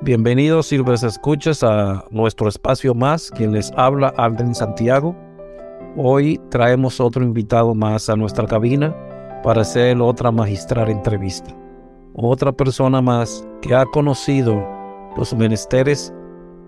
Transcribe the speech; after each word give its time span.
Bienvenidos 0.00 0.68
Silvers 0.68 1.02
Escuchas 1.02 1.64
a 1.64 2.04
nuestro 2.12 2.48
espacio 2.48 2.94
más, 2.94 3.32
quien 3.32 3.50
les 3.50 3.72
habla 3.76 4.14
Alden 4.16 4.54
Santiago. 4.54 5.16
Hoy 5.96 6.40
traemos 6.50 7.00
otro 7.00 7.24
invitado 7.24 7.74
más 7.74 8.08
a 8.08 8.14
nuestra 8.14 8.46
cabina 8.46 8.94
para 9.42 9.62
hacer 9.62 10.00
otra 10.00 10.30
magistral 10.30 10.88
entrevista. 10.88 11.52
Otra 12.14 12.52
persona 12.52 13.02
más 13.02 13.44
que 13.60 13.74
ha 13.74 13.84
conocido 13.86 14.64
los 15.16 15.34
menesteres 15.34 16.14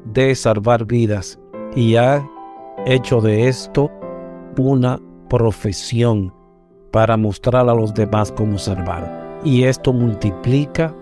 de 0.07 0.35
salvar 0.35 0.85
vidas 0.85 1.39
y 1.77 1.95
ha 1.95 2.29
hecho 2.85 3.21
de 3.21 3.47
esto 3.47 3.93
una 4.59 5.01
profesión 5.29 6.35
para 6.91 7.17
mostrar 7.17 7.69
a 7.69 7.75
los 7.75 7.95
demás 7.95 8.33
cómo 8.33 8.59
salvar. 8.59 9.39
Y 9.45 9.63
esto 9.63 9.93
multiplica 9.93 10.93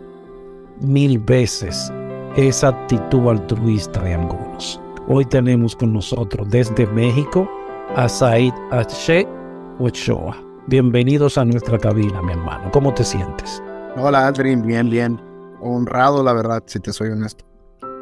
mil 0.83 1.19
veces 1.19 1.91
esa 2.39 2.69
actitud 2.69 3.29
altruista 3.29 4.01
de 4.01 4.15
algunos. 4.15 4.81
Hoy 5.09 5.25
tenemos 5.25 5.75
con 5.75 5.93
nosotros 5.93 6.49
desde 6.49 6.87
México 6.87 7.51
a 7.97 8.09
Said 8.09 8.53
H. 8.71 9.27
Ochoa. 9.81 10.37
Bienvenidos 10.69 11.37
a 11.37 11.45
nuestra 11.45 11.79
cabina, 11.79 12.23
mi 12.23 12.33
hermano. 12.33 12.71
¿Cómo 12.71 12.95
te 12.95 13.03
sientes? 13.03 13.61
Hola, 13.97 14.29
Adrián. 14.29 14.63
Bien, 14.63 14.89
bien. 14.89 15.21
Honrado, 15.61 16.23
la 16.23 16.33
verdad, 16.33 16.63
si 16.67 16.79
te 16.79 16.93
soy 16.93 17.09
honesto. 17.09 17.45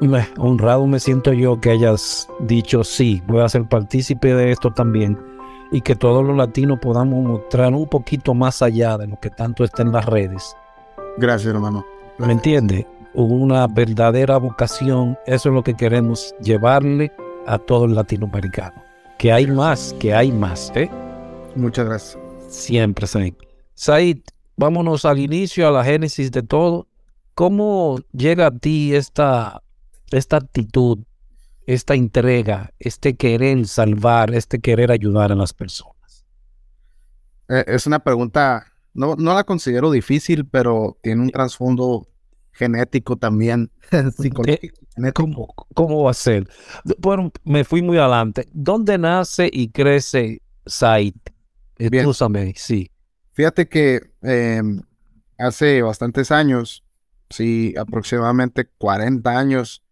Me, 0.02 0.28
honrado 0.36 0.86
me 0.86 1.00
siento 1.00 1.32
yo 1.32 1.58
que 1.58 1.70
hayas 1.70 2.28
dicho 2.40 2.84
sí, 2.84 3.22
voy 3.26 3.40
a 3.40 3.48
ser 3.48 3.66
partícipe 3.66 4.34
de 4.34 4.52
esto 4.52 4.70
también 4.70 5.18
y 5.72 5.80
que 5.80 5.96
todos 5.96 6.22
los 6.22 6.36
latinos 6.36 6.78
podamos 6.82 7.24
mostrar 7.24 7.72
un 7.72 7.88
poquito 7.88 8.34
más 8.34 8.60
allá 8.60 8.98
de 8.98 9.06
lo 9.06 9.18
que 9.18 9.30
tanto 9.30 9.64
está 9.64 9.80
en 9.80 9.92
las 9.92 10.04
redes. 10.04 10.54
Gracias, 11.16 11.54
hermano. 11.54 11.86
¿Me 12.18 12.32
entiendes? 12.32 12.84
Una 13.24 13.66
verdadera 13.66 14.36
vocación, 14.36 15.18
eso 15.26 15.48
es 15.48 15.54
lo 15.54 15.62
que 15.62 15.74
queremos 15.74 16.34
llevarle 16.40 17.10
a 17.46 17.58
todo 17.58 17.86
el 17.86 17.94
latinoamericano. 17.94 18.82
Que 19.18 19.32
hay 19.32 19.46
más, 19.46 19.94
que 19.98 20.14
hay 20.14 20.30
más. 20.30 20.70
¿eh? 20.74 20.90
Muchas 21.54 21.86
gracias. 21.86 22.18
Siempre, 22.48 23.06
Said. 23.06 23.34
Said, 23.74 24.18
vámonos 24.56 25.04
al 25.04 25.18
inicio, 25.18 25.66
a 25.66 25.70
la 25.70 25.84
génesis 25.84 26.30
de 26.30 26.42
todo. 26.42 26.86
¿Cómo 27.34 28.00
llega 28.12 28.46
a 28.46 28.50
ti 28.50 28.94
esta, 28.94 29.62
esta 30.10 30.36
actitud, 30.36 30.98
esta 31.66 31.94
entrega, 31.94 32.72
este 32.78 33.16
querer 33.16 33.66
salvar, 33.66 34.34
este 34.34 34.60
querer 34.60 34.90
ayudar 34.90 35.32
a 35.32 35.34
las 35.34 35.52
personas? 35.52 36.26
Eh, 37.48 37.64
es 37.66 37.86
una 37.86 37.98
pregunta, 38.00 38.66
no, 38.92 39.16
no 39.16 39.34
la 39.34 39.44
considero 39.44 39.90
difícil, 39.90 40.46
pero 40.46 40.98
tiene 41.02 41.22
un 41.22 41.30
trasfondo 41.30 42.06
genético 42.56 43.16
también, 43.16 43.70
psicológico. 44.16 44.76
¿Cómo, 45.14 45.54
¿Cómo, 45.74 46.02
va 46.04 46.10
a 46.10 46.14
ser? 46.14 46.48
Bueno, 46.98 47.30
me 47.44 47.64
fui 47.64 47.82
muy 47.82 47.98
adelante. 47.98 48.48
¿Dónde 48.52 48.96
nace 48.96 49.50
y 49.52 49.68
crece 49.68 50.40
Said? 50.64 51.14
Escúchame, 51.76 52.54
sí. 52.56 52.90
Fíjate 53.32 53.68
que 53.68 54.00
em, 54.22 54.80
hace 55.36 55.82
bastantes 55.82 56.30
años, 56.30 56.82
sí, 57.28 57.74
aproximadamente 57.78 58.66
40 58.78 59.38
años, 59.38 59.82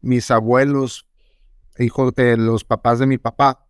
mis 0.00 0.30
abuelos, 0.32 1.06
hijos 1.78 2.12
de 2.14 2.36
los 2.36 2.64
papás 2.64 2.98
de 2.98 3.06
mi 3.06 3.18
papá, 3.18 3.64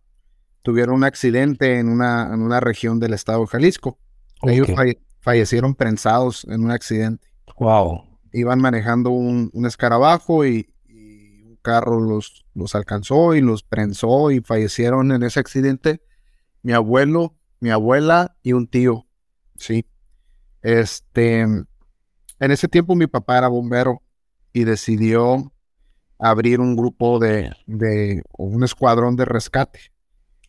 tuvieron 0.63 0.95
un 0.95 1.03
accidente 1.03 1.77
en 1.77 1.89
una, 1.89 2.33
en 2.33 2.41
una 2.41 2.59
región 2.59 2.99
del 2.99 3.13
estado 3.13 3.41
de 3.41 3.47
Jalisco. 3.47 3.99
Ellos 4.41 4.69
fallecieron 5.19 5.75
prensados 5.75 6.45
en 6.45 6.63
un 6.63 6.71
accidente. 6.71 7.27
Wow 7.59 8.08
iban 8.33 8.59
manejando 8.59 9.11
un, 9.11 9.51
escarabajo 9.65 10.45
y, 10.45 10.73
un 10.87 11.57
carro 11.61 11.99
los, 11.99 12.45
los 12.53 12.75
alcanzó 12.75 13.35
y 13.35 13.41
los 13.41 13.63
prensó 13.63 14.31
y 14.31 14.41
fallecieron 14.41 15.11
en 15.11 15.23
ese 15.23 15.39
accidente 15.39 16.01
mi 16.61 16.73
abuelo, 16.73 17.35
mi 17.59 17.69
abuela 17.69 18.35
y 18.43 18.53
un 18.53 18.67
tío, 18.67 19.07
¿sí? 19.55 19.85
Este, 20.61 21.41
en 21.41 21.67
ese 22.39 22.67
tiempo 22.67 22.95
mi 22.95 23.07
papá 23.07 23.37
era 23.37 23.47
bombero 23.47 24.01
y 24.51 24.63
decidió 24.63 25.53
abrir 26.17 26.59
un 26.59 26.75
grupo 26.75 27.19
de, 27.19 27.53
de 27.65 28.23
un 28.37 28.63
escuadrón 28.63 29.15
de 29.15 29.25
rescate. 29.25 29.79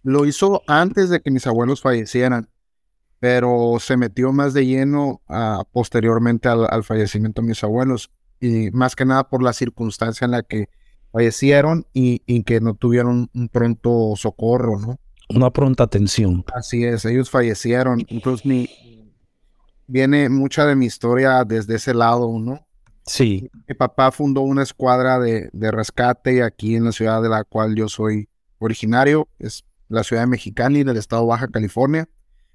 Lo 0.02 0.24
hizo 0.24 0.62
antes 0.66 1.10
de 1.10 1.20
que 1.20 1.30
mis 1.30 1.46
abuelos 1.46 1.80
fallecieran 1.80 2.48
pero 3.20 3.76
se 3.78 3.98
metió 3.98 4.32
más 4.32 4.54
de 4.54 4.66
lleno 4.66 5.20
posteriormente 5.72 6.48
al, 6.48 6.82
fallecimiento 6.82 7.42
de 7.42 7.48
mis 7.48 7.62
abuelos 7.62 8.10
y 8.40 8.70
más 8.70 8.96
que 8.96 9.04
nada 9.04 9.28
por 9.28 9.42
la 9.42 9.52
circunstancia 9.52 10.24
en 10.24 10.30
la 10.30 10.42
que 10.42 10.70
fallecieron 11.12 11.86
y, 11.92 12.42
que 12.44 12.60
no 12.60 12.74
tuvieron 12.74 13.28
un 13.34 13.48
pronto 13.50 14.14
socorro, 14.16 14.78
¿no? 14.78 14.98
Una 15.28 15.50
pronta 15.50 15.84
atención. 15.84 16.44
Así 16.54 16.84
es, 16.84 17.04
ellos 17.04 17.30
fallecieron. 17.30 18.02
Incluso 18.08 18.48
mi, 18.48 18.68
viene 19.86 20.28
mucha 20.30 20.64
de 20.64 20.74
mi 20.74 20.86
historia 20.86 21.44
desde 21.44 21.76
ese 21.76 21.92
lado, 21.92 22.38
¿no? 22.38 22.66
Sí. 23.04 23.50
Mi 23.68 23.74
papá 23.74 24.12
fundó 24.12 24.40
una 24.40 24.62
escuadra 24.62 25.18
de, 25.18 25.50
de 25.52 25.70
rescate 25.70 26.42
aquí 26.42 26.74
en 26.74 26.84
la 26.86 26.92
ciudad 26.92 27.22
de 27.22 27.28
la 27.28 27.44
cual 27.44 27.74
yo 27.76 27.88
soy 27.88 28.28
originario, 28.58 29.28
es 29.38 29.64
la 29.88 30.04
ciudad 30.04 30.22
de 30.22 30.28
Mexicali, 30.28 30.84
del 30.84 30.96
estado 30.96 31.22
de 31.22 31.28
Baja 31.28 31.48
California 31.48 32.08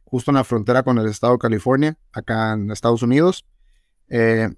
justo 0.06 0.32
en 0.32 0.36
la 0.36 0.44
frontera 0.44 0.84
con 0.84 0.98
el 0.98 1.08
estado 1.08 1.34
de 1.34 1.40
California, 1.40 1.98
acá 2.14 2.54
en 2.54 2.72
Estados 2.72 3.02
Unidos. 3.02 3.46
Eh, 4.08 4.50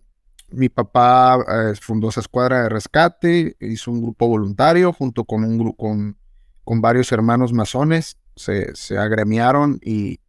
mi 0.50 0.70
papá 0.70 1.38
eh, 1.48 1.76
fundó 1.82 2.10
esa 2.10 2.22
escuadra 2.22 2.64
de 2.64 2.70
rescate, 2.70 3.58
hizo 3.60 3.92
un 3.92 4.02
grupo 4.02 4.28
voluntario 4.28 4.94
junto 4.94 5.26
con, 5.26 5.44
un, 5.44 5.74
con, 5.74 6.18
con 6.64 6.82
varios 6.82 7.12
hermanos 7.12 7.54
masones, 7.54 8.18
se, 8.36 8.74
se 8.76 8.98
agremiaron 8.98 9.80
y, 9.84 10.20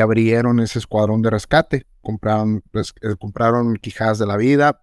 abrieron 0.00 0.58
ese 0.60 0.78
escuadrón 0.78 1.20
de 1.20 1.28
rescate. 1.28 1.86
Compraron, 2.00 2.62
pues, 2.70 2.94
eh, 3.02 3.14
compraron 3.20 3.76
quijadas 3.76 4.18
de 4.18 4.26
la 4.26 4.38
vida, 4.38 4.80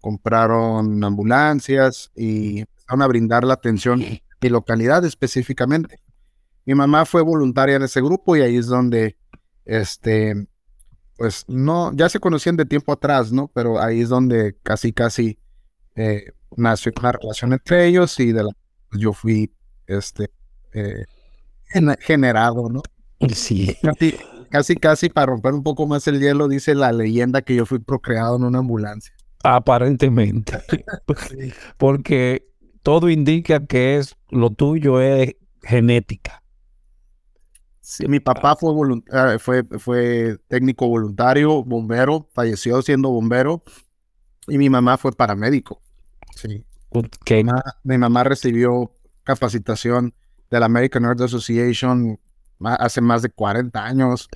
compraron 0.00 1.02
ambulancias 1.02 2.12
y 2.14 2.60
empezaron 2.60 3.02
a 3.02 3.06
brindar 3.08 3.42
la 3.42 3.54
atención 3.54 4.00
y 4.00 4.22
localidad 4.48 5.04
específicamente. 5.04 6.00
mi 6.64 6.74
mamá 6.74 7.04
fue 7.04 7.22
voluntaria 7.22 7.76
en 7.76 7.82
ese 7.82 8.00
grupo 8.00 8.36
y 8.36 8.40
ahí 8.40 8.56
es 8.56 8.66
donde, 8.66 9.16
este, 9.64 10.46
pues 11.16 11.44
no, 11.48 11.92
ya 11.94 12.08
se 12.08 12.20
conocían 12.20 12.56
de 12.56 12.64
tiempo 12.64 12.92
atrás, 12.92 13.32
¿no? 13.32 13.50
Pero 13.54 13.80
ahí 13.80 14.00
es 14.00 14.08
donde 14.08 14.56
casi, 14.62 14.92
casi 14.92 15.38
eh, 15.94 16.32
nació 16.56 16.92
una 16.98 17.12
relación 17.12 17.52
entre 17.52 17.86
ellos 17.86 18.18
y 18.20 18.32
de 18.32 18.44
la 18.44 18.50
pues, 18.90 19.00
yo 19.00 19.12
fui, 19.12 19.54
este, 19.86 20.30
eh, 20.74 21.04
generado, 22.00 22.68
¿no? 22.68 22.82
Sí. 23.34 23.76
Casi, 23.82 24.14
casi, 24.50 24.76
casi 24.76 25.08
para 25.08 25.26
romper 25.26 25.54
un 25.54 25.62
poco 25.62 25.86
más 25.86 26.06
el 26.08 26.20
hielo, 26.20 26.48
dice 26.48 26.74
la 26.74 26.92
leyenda 26.92 27.42
que 27.42 27.54
yo 27.54 27.66
fui 27.66 27.78
procreado 27.78 28.36
en 28.36 28.44
una 28.44 28.58
ambulancia. 28.58 29.14
Aparentemente. 29.44 30.58
Porque 31.78 32.48
todo 32.82 33.08
indica 33.10 33.64
que 33.66 33.96
es 33.96 34.16
lo 34.30 34.50
tuyo 34.50 35.00
es 35.00 35.36
genética. 35.62 36.41
Sí, 37.82 38.06
mi 38.06 38.20
papá 38.20 38.54
fue, 38.54 38.72
ah, 39.10 39.36
fue, 39.40 39.64
fue 39.78 40.38
técnico 40.46 40.86
voluntario, 40.86 41.64
bombero, 41.64 42.28
falleció 42.32 42.80
siendo 42.80 43.10
bombero 43.10 43.64
y 44.46 44.56
mi 44.56 44.70
mamá 44.70 44.96
fue 44.96 45.10
paramédico. 45.10 45.82
Sí. 46.36 46.64
Mi, 47.82 47.98
mamá, 47.98 48.22
recibió 48.22 48.92
capacitación 49.24 50.14
de 50.48 50.60
la 50.60 50.66
American 50.66 51.02
Heart 51.02 51.22
Association 51.22 52.20
hace 52.60 53.00
más 53.00 53.22
de 53.22 53.30
40 53.30 53.84
años. 53.84 54.28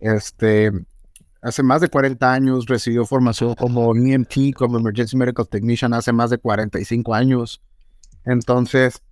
Este, 0.00 0.72
hace 1.40 1.62
más 1.62 1.80
de 1.80 1.88
40 1.88 2.32
años 2.32 2.66
recibió 2.66 3.04
formación 3.04 3.54
como 3.54 3.94
EMT, 3.94 4.54
como 4.56 4.78
Emergency 4.78 5.16
Medical 5.16 5.48
Technician 5.48 5.94
hace 5.94 6.12
más 6.12 6.30
de 6.30 6.38
45 6.38 7.14
años. 7.14 7.62
Entonces, 8.24 9.02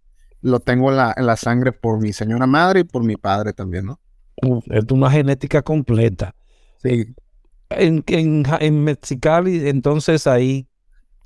lo 0.47 0.61
tengo 0.61 0.91
en 0.91 0.97
la, 0.97 1.15
en 1.17 1.27
la 1.27 1.37
sangre 1.37 1.73
por 1.73 2.01
mi 2.01 2.13
señora 2.13 2.47
madre 2.47 2.81
y 2.81 2.85
por 2.85 3.03
mi 3.03 3.17
padre 3.17 3.53
también, 3.53 3.87
¿no? 3.87 4.01
es 4.67 4.85
una 4.91 5.11
genética 5.11 5.63
completa. 5.63 6.35
Sí. 6.83 7.15
En, 7.71 8.05
en, 8.07 8.45
en 8.61 8.85
Mexicali, 8.85 9.69
entonces 9.69 10.27
ahí 10.27 10.69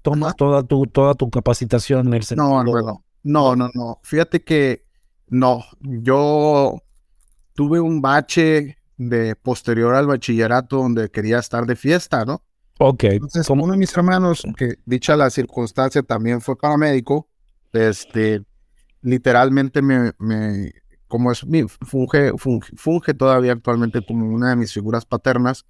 tomas 0.00 0.34
toda 0.36 0.62
tu, 0.62 0.86
toda 0.86 1.14
tu 1.14 1.28
capacitación 1.28 2.06
en 2.06 2.14
el 2.14 2.22
sentido. 2.22 2.48
No, 2.48 2.64
no, 2.64 3.02
no, 3.22 3.56
no, 3.56 3.70
no. 3.74 4.00
Fíjate 4.02 4.42
que 4.42 4.86
no, 5.28 5.64
yo 5.80 6.80
tuve 7.54 7.78
un 7.78 8.00
bache 8.00 8.78
de 8.96 9.36
posterior 9.36 9.94
al 9.94 10.06
bachillerato 10.06 10.78
donde 10.78 11.10
quería 11.10 11.40
estar 11.40 11.66
de 11.66 11.76
fiesta, 11.76 12.24
¿no? 12.24 12.42
Ok. 12.78 13.04
Entonces, 13.04 13.46
como 13.46 13.64
uno 13.64 13.74
de 13.74 13.78
mis 13.78 13.94
hermanos, 13.94 14.42
que 14.56 14.76
dicha 14.86 15.14
la 15.14 15.28
circunstancia 15.28 16.02
también 16.02 16.40
fue 16.40 16.56
paramédico, 16.56 17.28
este, 17.72 18.42
literalmente 19.02 19.82
me, 19.82 20.12
me 20.18 20.72
como 21.10 21.32
es 21.32 21.44
mi, 21.44 21.64
funge, 21.68 22.32
funge, 22.38 23.14
todavía 23.14 23.52
actualmente 23.52 24.00
como 24.06 24.32
una 24.32 24.50
de 24.50 24.56
mis 24.56 24.72
figuras 24.72 25.04
paternas, 25.04 25.66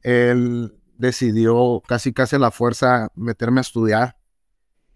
él 0.00 0.74
decidió 0.96 1.82
casi 1.86 2.14
casi 2.14 2.36
a 2.36 2.38
la 2.38 2.50
fuerza 2.50 3.12
meterme 3.14 3.60
a 3.60 3.62
estudiar. 3.62 4.16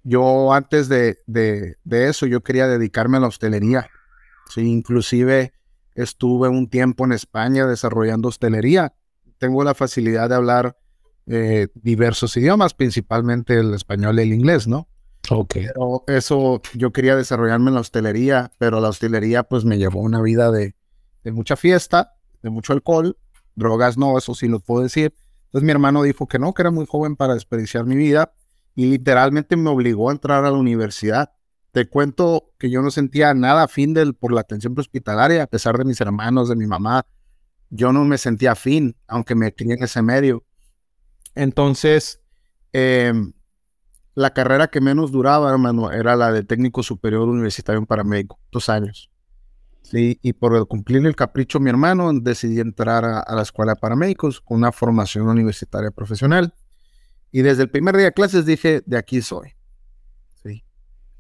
Yo 0.03 0.55
antes 0.55 0.89
de, 0.89 1.19
de, 1.27 1.77
eso, 2.09 2.25
yo 2.25 2.43
quería 2.43 2.67
dedicarme 2.67 3.19
a 3.19 3.21
la 3.21 3.27
hostelería. 3.27 3.91
Sí, 4.49 4.63
inclusive 4.63 5.53
estuve 5.95 6.49
un 6.49 6.69
tiempo 6.71 7.05
en 7.05 7.13
España 7.13 7.67
desarrollando 7.67 8.29
hostelería. 8.29 8.95
Tengo 9.37 9.65
la 9.65 9.75
facilidad 9.75 10.31
de 10.31 10.35
hablar 10.35 10.79
eh, 11.27 11.69
diversos 11.75 12.37
idiomas, 12.39 12.73
principalmente 12.73 13.59
el 13.59 13.75
español 13.75 14.19
y 14.19 14.23
el 14.23 14.33
inglés, 14.33 14.67
¿no? 14.67 14.89
Ok. 15.31 15.57
Eso, 16.07 16.61
yo 16.75 16.93
quería 16.93 17.17
desarrollarme 17.17 17.69
en 17.69 17.75
la 17.75 17.81
hostelería, 17.81 18.53
pero 18.59 18.81
la 18.81 18.89
hostelería 18.89 19.43
pues 19.45 19.65
me 19.65 19.79
llevó 19.79 20.01
una 20.01 20.21
vida 20.21 20.51
de, 20.51 20.75
de 21.23 21.33
mucha 21.33 21.57
fiesta, 21.57 22.15
de 22.43 22.51
mucho 22.51 22.73
alcohol, 22.73 23.17
drogas 23.55 23.97
no, 23.97 24.19
eso 24.19 24.35
sí 24.35 24.49
lo 24.49 24.61
puedo 24.61 24.83
decir. 24.83 25.15
Entonces 25.47 25.65
mi 25.65 25.71
hermano 25.71 26.03
dijo 26.03 26.27
que 26.27 26.39
no, 26.39 26.53
que 26.53 26.63
era 26.63 26.71
muy 26.71 26.87
joven 26.87 27.17
para 27.17 27.35
desperdiciar 27.35 27.85
mi 27.85 27.97
vida 27.97 28.35
y 28.75 28.87
literalmente 28.87 29.57
me 29.57 29.71
obligó 29.71 30.11
a 30.11 30.13
entrar 30.13 30.45
a 30.45 30.51
la 30.51 30.59
universidad. 30.59 31.33
Te 31.73 31.89
cuento 31.89 32.53
que 32.59 32.71
yo 32.71 32.83
no 32.83 32.91
sentía 32.91 33.35
nada 33.35 33.65
afín 33.65 33.95
del, 33.95 34.15
por 34.15 34.33
la 34.33 34.43
atención 34.43 34.75
hospitalaria, 34.77 35.43
a 35.43 35.47
pesar 35.47 35.79
de 35.79 35.85
mis 35.85 36.01
hermanos, 36.01 36.49
de 36.49 36.57
mi 36.57 36.67
mamá. 36.67 37.07
Yo 37.71 37.93
no 37.93 38.05
me 38.05 38.19
sentía 38.19 38.53
afín, 38.53 38.97
aunque 39.09 39.35
me 39.35 39.53
crié 39.53 39.75
en 39.75 39.83
ese 39.83 40.03
medio. 40.03 40.45
Entonces, 41.35 42.21
eh, 42.73 43.13
la 44.15 44.33
carrera 44.33 44.69
que 44.69 44.81
menos 44.81 45.11
duraba, 45.11 45.51
hermano, 45.51 45.91
era 45.91 46.17
la 46.17 46.31
de 46.33 46.45
técnico 46.45 46.83
superior 46.83 47.29
universitario 47.29 47.79
en 47.79 47.87
paramédico, 47.87 48.39
dos 48.53 48.69
años. 48.69 49.11
Sí, 49.83 50.19
y 50.23 50.33
por 50.33 50.67
cumplir 50.67 51.05
el 51.05 51.17
capricho 51.17 51.59
de 51.59 51.65
mi 51.65 51.71
hermano, 51.71 52.13
decidí 52.13 52.61
entrar 52.61 53.05
a, 53.05 53.35
la 53.35 53.43
escuela 53.43 53.75
de 53.75 53.81
paramédicos 53.81 54.41
con 54.41 54.59
una 54.59 54.73
formación 54.73 55.29
universitaria 55.29 55.91
profesional. 55.91 56.55
Y 57.31 57.43
desde 57.43 57.65
el 57.65 57.71
primer 57.71 57.97
día 57.97 58.07
de 58.07 58.13
clases 58.13 58.47
dije, 58.47 58.83
de 58.87 58.97
aquí 58.97 59.21
soy. 59.21 59.55
Sí. 60.43 60.65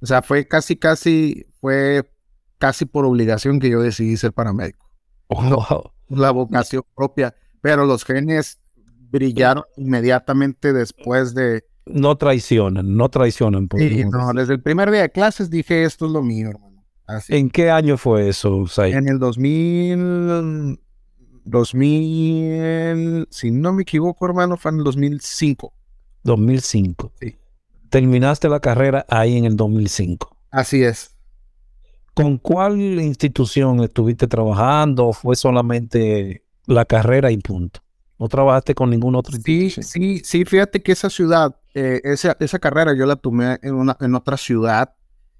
O 0.00 0.06
sea, 0.06 0.23
fue 0.23 0.46
casi, 0.46 0.76
casi, 0.76 1.46
fue 1.61 2.11
casi 2.58 2.87
por 2.87 3.05
obligación 3.05 3.58
que 3.58 3.69
yo 3.69 3.82
decidí 3.82 4.17
ser 4.17 4.32
paramédico. 4.32 4.88
La 6.08 6.31
vocación 6.31 6.85
propia. 6.94 7.35
Pero 7.61 7.87
los 7.87 8.05
genes 8.05 8.61
brillaron 9.11 9.64
inmediatamente 9.76 10.73
después 10.73 11.35
de, 11.35 11.64
no 11.86 12.16
traicionan, 12.16 12.96
no 12.96 13.08
traicionan. 13.08 13.69
no, 14.10 14.32
desde 14.32 14.54
el 14.54 14.62
primer 14.62 14.90
día 14.90 15.02
de 15.02 15.10
clases 15.10 15.50
dije, 15.50 15.84
esto 15.84 16.06
es 16.06 16.12
lo 16.12 16.22
mío, 16.22 16.50
hermano. 16.50 16.84
¿En 17.28 17.50
qué 17.50 17.70
año 17.70 17.98
fue 17.98 18.28
eso, 18.28 18.64
En 18.78 19.08
el 19.08 19.19
2000, 19.19 20.81
2000, 21.44 23.26
si 23.31 23.50
no 23.50 23.72
me 23.75 23.82
equivoco, 23.82 24.25
hermano, 24.25 24.56
fue 24.56 24.70
en 24.70 24.78
el 24.78 24.84
2005. 24.84 25.72
2005. 26.22 27.12
Sí. 27.20 27.36
Terminaste 27.90 28.48
la 28.48 28.60
carrera 28.60 29.04
ahí 29.08 29.36
en 29.36 29.44
el 29.44 29.56
2005. 29.56 30.34
Así 30.50 30.82
es. 30.82 31.14
¿Con 32.14 32.38
cuál 32.38 32.81
institución 32.81 33.82
estuviste 33.82 34.26
trabajando? 34.26 35.12
¿Fue 35.12 35.36
solamente 35.36 36.44
la 36.66 36.84
carrera 36.84 37.31
y 37.31 37.38
punto? 37.38 37.83
¿No 38.19 38.28
trabajaste 38.28 38.75
con 38.75 38.90
ningún 38.90 39.14
otro? 39.16 39.37
Sí, 39.44 39.70
sí, 39.70 40.20
sí, 40.25 40.44
fíjate 40.44 40.82
que 40.82 40.93
esa 40.93 41.11
ciudad, 41.11 41.56
eh, 41.75 42.00
esa, 42.05 42.37
esa 42.38 42.58
carrera 42.58 42.94
yo 42.94 43.06
la 43.06 43.16
tomé 43.16 43.58
en, 43.62 43.75
una, 43.75 43.96
en 44.00 44.14
otra 44.14 44.37
ciudad 44.37 44.94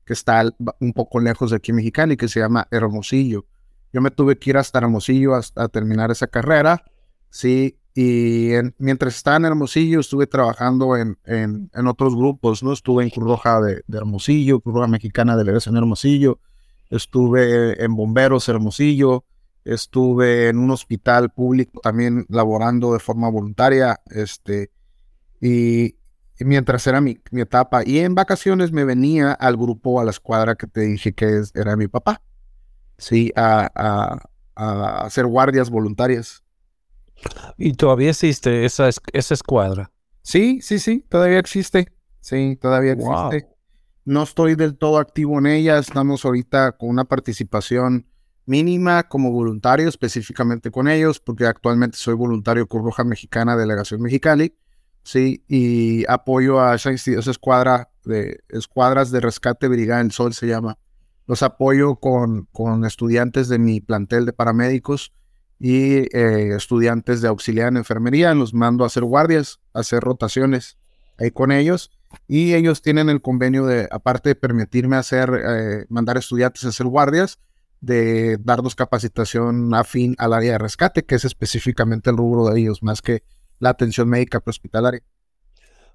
que 0.05 0.12
está 0.12 0.44
un 0.81 0.93
poco 0.93 1.21
lejos 1.21 1.51
de 1.51 1.56
aquí 1.56 1.70
en 1.70 1.77
Mexicali, 1.77 2.17
que 2.17 2.29
se 2.29 2.41
llama 2.41 2.67
Hermosillo. 2.70 3.46
Yo 3.93 4.01
me 4.01 4.10
tuve 4.10 4.39
que 4.39 4.51
ir 4.51 4.56
hasta 4.56 4.79
Hermosillo 4.81 5.34
hasta 5.34 5.69
terminar 5.69 6.10
esa 6.10 6.27
carrera, 6.27 6.82
sí, 7.31 7.79
y 7.94 8.51
mientras 8.79 9.15
estaba 9.15 9.37
en 9.37 9.44
Hermosillo 9.44 10.01
estuve 10.01 10.27
trabajando 10.27 10.96
en, 10.96 11.17
en, 11.25 11.70
en, 11.72 11.87
otros 11.87 12.17
grupos, 12.17 12.65
¿no? 12.65 12.72
Estuve 12.72 13.05
en 13.05 13.10
Cruz 13.10 13.29
Roja 13.29 13.60
de, 13.60 13.82
de 13.87 13.98
Hermosillo, 13.98 14.60
Cruz 14.60 14.75
Roja 14.75 14.89
Mexicana 14.89 15.37
de 15.37 15.60
en 15.65 15.77
Hermosillo, 15.77 16.41
estuve 16.91 17.82
en 17.82 17.94
Bomberos 17.94 18.48
Hermosillo, 18.48 19.25
estuve 19.65 20.49
en 20.49 20.59
un 20.59 20.71
hospital 20.71 21.31
público 21.31 21.81
también 21.81 22.27
laborando 22.29 22.93
de 22.93 22.99
forma 22.99 23.29
voluntaria, 23.29 24.01
este, 24.11 24.71
y, 25.41 25.97
mientras 26.41 26.87
era 26.87 27.01
mi, 27.01 27.19
etapa, 27.33 27.83
y 27.85 27.99
en 27.99 28.15
vacaciones 28.15 28.73
me 28.73 28.85
venía 28.85 29.33
al 29.33 29.56
grupo, 29.56 30.01
a 30.01 30.05
la 30.05 30.11
escuadra 30.11 30.55
que 30.55 30.67
te 30.67 30.83
dije 30.83 31.15
que 31.15 31.43
era 31.55 31.77
mi 31.77 31.89
papá, 31.89 32.21
sí, 32.99 33.33
a, 33.37 33.71
a, 34.56 35.05
hacer 35.05 35.27
guardias 35.27 35.71
voluntarias. 35.71 36.43
¿Y 37.56 37.73
todavía 37.73 38.11
existe 38.11 38.65
esa, 38.65 38.91
esa 39.13 39.35
escuadra? 39.35 39.91
Sí, 40.23 40.61
sí, 40.63 40.79
sí, 40.79 41.05
todavía 41.09 41.39
existe, 41.39 41.93
sí, 42.21 42.59
todavía 42.61 42.93
existe. 42.93 43.49
No 44.05 44.23
estoy 44.23 44.55
del 44.55 44.77
todo 44.77 44.99
activo 44.99 45.39
en 45.39 45.47
ella, 45.47 45.79
estamos 45.79 46.25
ahorita 46.25 46.73
con 46.73 46.91
una 46.91 47.05
participación 47.05 48.06
mínima 48.46 49.05
como 49.08 49.31
voluntario 49.31 49.89
específicamente 49.89 50.70
con 50.70 50.89
ellos, 50.89 51.20
porque 51.20 51.46
actualmente 51.46 51.96
soy 51.96 52.15
voluntario 52.15 52.67
Cruz 52.67 52.84
Roja 52.84 53.05
Mexicana, 53.05 53.56
Delegación 53.56 54.03
Mexicali, 54.03 54.55
sí, 55.03 55.44
y 55.48 56.05
apoyo 56.08 56.60
a 56.60 56.74
esa, 56.74 56.91
esa 56.91 57.31
escuadra 57.31 57.91
de 58.05 58.41
escuadras 58.51 59.10
de 59.10 59.20
rescate 59.20 59.69
Brigada 59.69 60.03
del 60.03 60.13
Sol 60.13 60.34
se 60.34 60.46
llama. 60.46 60.79
Los 61.27 61.43
apoyo 61.43 61.96
con, 61.96 62.48
con 62.53 62.84
estudiantes 62.84 63.48
de 63.48 63.58
mi 63.58 63.81
plantel 63.81 64.27
de 64.27 64.32
paramédicos 64.32 65.13
y 65.58 66.17
eh, 66.17 66.55
estudiantes 66.55 67.22
de 67.22 67.29
auxiliar 67.29 67.69
en 67.69 67.79
enfermería. 67.79 68.34
Los 68.34 68.53
mando 68.53 68.84
a 68.84 68.89
hacer 68.89 69.05
guardias, 69.05 69.60
a 69.72 69.81
hacer 69.81 70.01
rotaciones 70.01 70.77
ahí 71.19 71.31
con 71.31 71.51
ellos. 71.51 71.91
Y 72.29 72.55
ellos 72.55 72.82
tienen 72.82 73.08
el 73.08 73.22
convenio 73.22 73.65
de, 73.65 73.89
aparte 73.91 74.31
de 74.31 74.34
permitirme 74.34 74.96
hacer, 74.96 75.31
eh, 75.34 75.86
mandar 75.89 76.19
estudiantes 76.19 76.65
a 76.65 76.69
hacer 76.69 76.86
guardias, 76.86 77.41
de 77.84 78.38
darnos 78.38 78.74
capacitación 78.74 79.74
afín 79.74 80.14
al 80.19 80.32
área 80.32 80.53
de 80.53 80.58
rescate, 80.58 81.05
que 81.05 81.14
es 81.14 81.24
específicamente 81.24 82.10
el 82.10 82.17
rubro 82.17 82.46
de 82.46 82.60
ellos, 82.60 82.82
más 82.82 83.03
que 83.03 83.22
la 83.58 83.70
atención 83.70 84.08
médica 84.08 84.43
hospitalaria. 84.44 85.03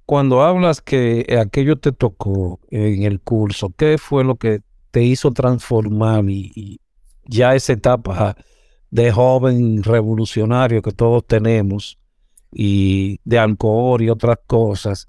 Cuando 0.05 0.41
hablas 0.41 0.81
que 0.81 1.38
aquello 1.39 1.77
te 1.77 1.91
tocó 1.91 2.60
en 2.72 3.03
el 3.03 3.22
curso, 3.22 3.72
¿qué 3.77 3.98
fue 3.98 4.24
lo 4.24 4.38
que 4.38 4.62
te 4.91 5.03
hizo 5.03 5.31
transformar 5.31 6.25
y, 6.29 6.81
ya 7.25 7.53
esa 7.53 7.74
etapa 7.74 8.36
de 8.89 9.12
joven 9.12 9.84
revolucionario 9.84 10.81
que 10.81 10.91
todos 10.91 11.27
tenemos 11.27 12.00
y 12.51 13.19
de 13.24 13.38
alcohol 13.38 14.01
y 14.01 14.10
otras 14.10 14.39
cosas, 14.48 15.05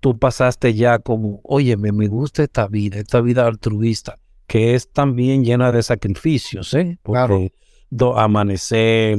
tú 0.00 0.18
pasaste 0.18 0.74
ya 0.74 0.98
como, 0.98 1.40
oye, 1.44 1.76
me 1.76 2.08
gusta 2.08 2.42
esta 2.42 2.66
vida, 2.66 2.98
esta 2.98 3.20
vida 3.20 3.46
altruista, 3.46 4.18
que 4.50 4.74
es 4.74 4.90
también 4.90 5.44
llena 5.44 5.70
de 5.70 5.80
sacrificios, 5.80 6.74
¿eh? 6.74 6.98
Porque 7.04 7.52
claro. 7.88 8.18
amanecer, 8.18 9.18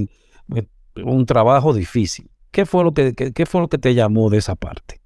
eh, 0.54 0.68
un 1.06 1.26
trabajo 1.26 1.74
difícil. 1.74 2.30
¿Qué 2.52 2.66
fue, 2.66 2.84
lo 2.84 2.94
que, 2.94 3.14
qué, 3.16 3.46
fue 3.46 3.62
lo 3.62 3.70
que 3.70 3.78
te 3.78 3.96
llamó 3.96 4.30
de 4.30 4.40
esa 4.40 4.56
parte? 4.56 5.00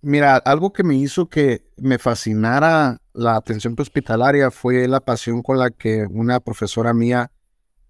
Mira, 0.00 0.38
algo 0.38 0.72
que 0.72 0.82
me 0.82 0.96
hizo 0.96 1.28
que 1.28 1.70
me 1.76 2.00
fascinara 2.00 3.00
la 3.12 3.36
atención 3.36 3.76
hospitalaria 3.78 4.50
fue 4.50 4.88
la 4.88 4.98
pasión 4.98 5.40
con 5.40 5.60
la 5.60 5.70
que 5.70 6.08
una 6.10 6.40
profesora 6.40 6.92
mía 6.92 7.30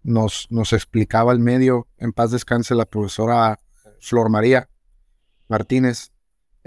nos, 0.02 0.48
nos 0.50 0.74
explicaba 0.74 1.32
el 1.32 1.38
medio. 1.38 1.88
En 1.96 2.12
paz 2.12 2.30
descanse 2.30 2.74
la 2.74 2.84
profesora 2.84 3.58
Flor 4.00 4.28
María 4.28 4.68
Martínez. 5.48 6.12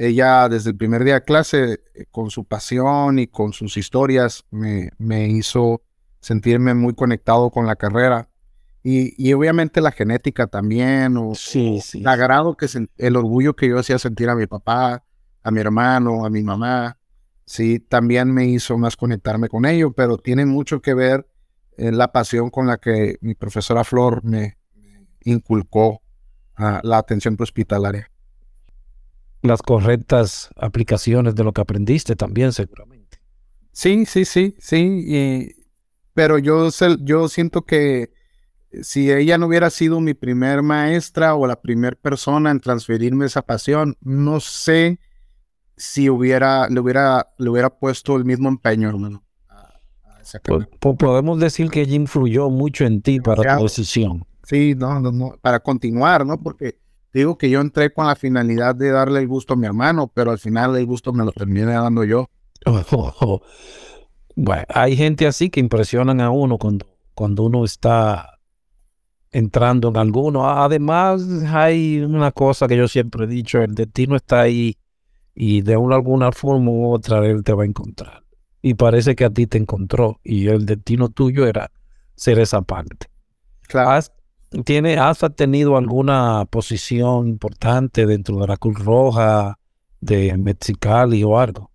Ella 0.03 0.49
desde 0.49 0.71
el 0.71 0.77
primer 0.77 1.03
día 1.03 1.15
de 1.15 1.23
clase, 1.23 1.81
eh, 1.93 2.05
con 2.09 2.31
su 2.31 2.45
pasión 2.45 3.19
y 3.19 3.27
con 3.27 3.53
sus 3.53 3.77
historias, 3.77 4.43
me, 4.49 4.89
me 4.97 5.27
hizo 5.27 5.83
sentirme 6.19 6.73
muy 6.73 6.95
conectado 6.95 7.51
con 7.51 7.67
la 7.67 7.75
carrera. 7.75 8.27
Y, 8.83 9.31
obviamente 9.33 9.79
la 9.79 9.91
genética 9.91 10.47
también, 10.47 11.15
o, 11.17 11.35
sí, 11.35 11.79
sí, 11.81 11.99
el 11.99 12.07
agrado 12.07 12.57
que 12.57 12.65
el 12.97 13.15
orgullo 13.15 13.55
que 13.55 13.69
yo 13.69 13.77
hacía 13.77 13.99
sentir 13.99 14.27
a 14.27 14.35
mi 14.35 14.47
papá, 14.47 15.03
a 15.43 15.51
mi 15.51 15.59
hermano, 15.59 16.25
a 16.25 16.31
mi 16.31 16.41
mamá, 16.41 16.97
sí, 17.45 17.79
también 17.79 18.33
me 18.33 18.45
hizo 18.45 18.79
más 18.79 18.97
conectarme 18.97 19.49
con 19.49 19.65
ello, 19.65 19.91
pero 19.91 20.17
tiene 20.17 20.47
mucho 20.47 20.81
que 20.81 20.95
ver 20.95 21.27
en 21.77 21.99
la 21.99 22.11
pasión 22.11 22.49
con 22.49 22.65
la 22.65 22.77
que 22.77 23.17
mi 23.21 23.35
profesora 23.35 23.83
Flor 23.83 24.23
me, 24.23 24.57
inculcó 25.23 26.01
la 26.57 26.97
atención 26.97 27.37
hospitalaria. 27.39 28.09
Las 29.41 29.61
correctas 29.61 30.49
aplicaciones 30.55 31.35
de 31.35 31.43
lo 31.43 31.51
que 31.51 31.61
aprendiste 31.61 32.15
también, 32.15 32.53
seguramente. 32.53 33.19
Sí, 33.71 34.05
sí, 34.05 34.25
sí, 34.25 34.55
sí. 34.59 35.55
pero 36.13 36.37
yo, 36.37 36.69
yo 36.99 37.27
siento 37.29 37.63
que 37.63 38.11
si 38.81 39.11
ella 39.11 39.37
no 39.37 39.47
hubiera 39.47 39.69
sido 39.69 39.99
mi 39.99 40.13
primer 40.13 40.61
maestra 40.61 41.35
o 41.35 41.45
la 41.47 41.61
primera 41.61 41.95
persona 41.95 42.51
en 42.51 42.59
transferirme 42.59 43.25
esa 43.25 43.41
pasión, 43.41 43.97
no 44.01 44.39
sé 44.39 44.99
si 45.75 46.09
hubiera, 46.09 46.69
le 46.69 46.79
hubiera, 46.79 47.27
le 47.37 47.49
hubiera 47.49 47.69
puesto 47.69 48.15
el 48.15 48.23
mismo 48.23 48.47
empeño, 48.49 48.89
hermano. 48.89 49.23
podemos 50.79 51.39
decir 51.39 51.69
que 51.69 51.81
ella 51.81 51.95
influyó 51.95 52.49
mucho 52.49 52.85
en 52.85 53.01
ti 53.01 53.19
para 53.19 53.57
tu 53.57 53.63
decisión. 53.63 54.25
Sí, 54.43 54.75
no, 54.75 54.99
no, 54.99 55.11
no, 55.11 55.37
para 55.41 55.59
continuar, 55.59 56.25
¿no? 56.25 56.41
Porque 56.41 56.77
digo 57.13 57.37
que 57.37 57.49
yo 57.49 57.61
entré 57.61 57.93
con 57.93 58.07
la 58.07 58.15
finalidad 58.15 58.75
de 58.75 58.91
darle 58.91 59.19
el 59.19 59.27
gusto 59.27 59.53
a 59.53 59.57
mi 59.57 59.65
hermano, 59.65 60.11
pero 60.13 60.31
al 60.31 60.39
final 60.39 60.75
el 60.75 60.85
gusto 60.85 61.13
me 61.13 61.25
lo 61.25 61.31
terminé 61.31 61.73
dando 61.73 62.03
yo. 62.03 62.29
Bueno, 64.33 64.63
hay 64.69 64.95
gente 64.95 65.27
así 65.27 65.49
que 65.49 65.59
impresionan 65.59 66.21
a 66.21 66.31
uno 66.31 66.57
cuando, 66.57 66.87
cuando 67.13 67.43
uno 67.43 67.65
está 67.65 68.39
entrando 69.31 69.89
en 69.89 69.97
alguno. 69.97 70.49
Además, 70.49 71.21
hay 71.47 71.99
una 71.99 72.31
cosa 72.31 72.67
que 72.67 72.77
yo 72.77 72.87
siempre 72.87 73.25
he 73.25 73.27
dicho, 73.27 73.61
el 73.61 73.75
destino 73.75 74.15
está 74.15 74.41
ahí 74.41 74.77
y 75.33 75.61
de 75.61 75.77
una 75.77 75.95
alguna 75.95 76.31
forma 76.31 76.71
u 76.71 76.91
otra 76.91 77.25
él 77.25 77.43
te 77.43 77.53
va 77.53 77.63
a 77.63 77.65
encontrar. 77.65 78.23
Y 78.61 78.75
parece 78.75 79.15
que 79.15 79.25
a 79.25 79.29
ti 79.29 79.47
te 79.47 79.57
encontró 79.57 80.19
y 80.23 80.47
el 80.47 80.65
destino 80.65 81.09
tuyo 81.09 81.47
era 81.47 81.71
ser 82.15 82.39
esa 82.39 82.61
parte. 82.61 83.07
¿Has, 83.73 84.11
tiene, 84.65 84.97
¿Has 84.97 85.19
tenido 85.35 85.77
alguna 85.77 86.45
posición 86.45 87.27
importante 87.27 88.05
dentro 88.05 88.39
de 88.39 88.47
la 88.47 88.57
Cruz 88.57 88.79
Roja 88.79 89.57
de 89.99 90.35
Mexicali 90.37 91.23
o 91.23 91.39
algo? 91.39 91.71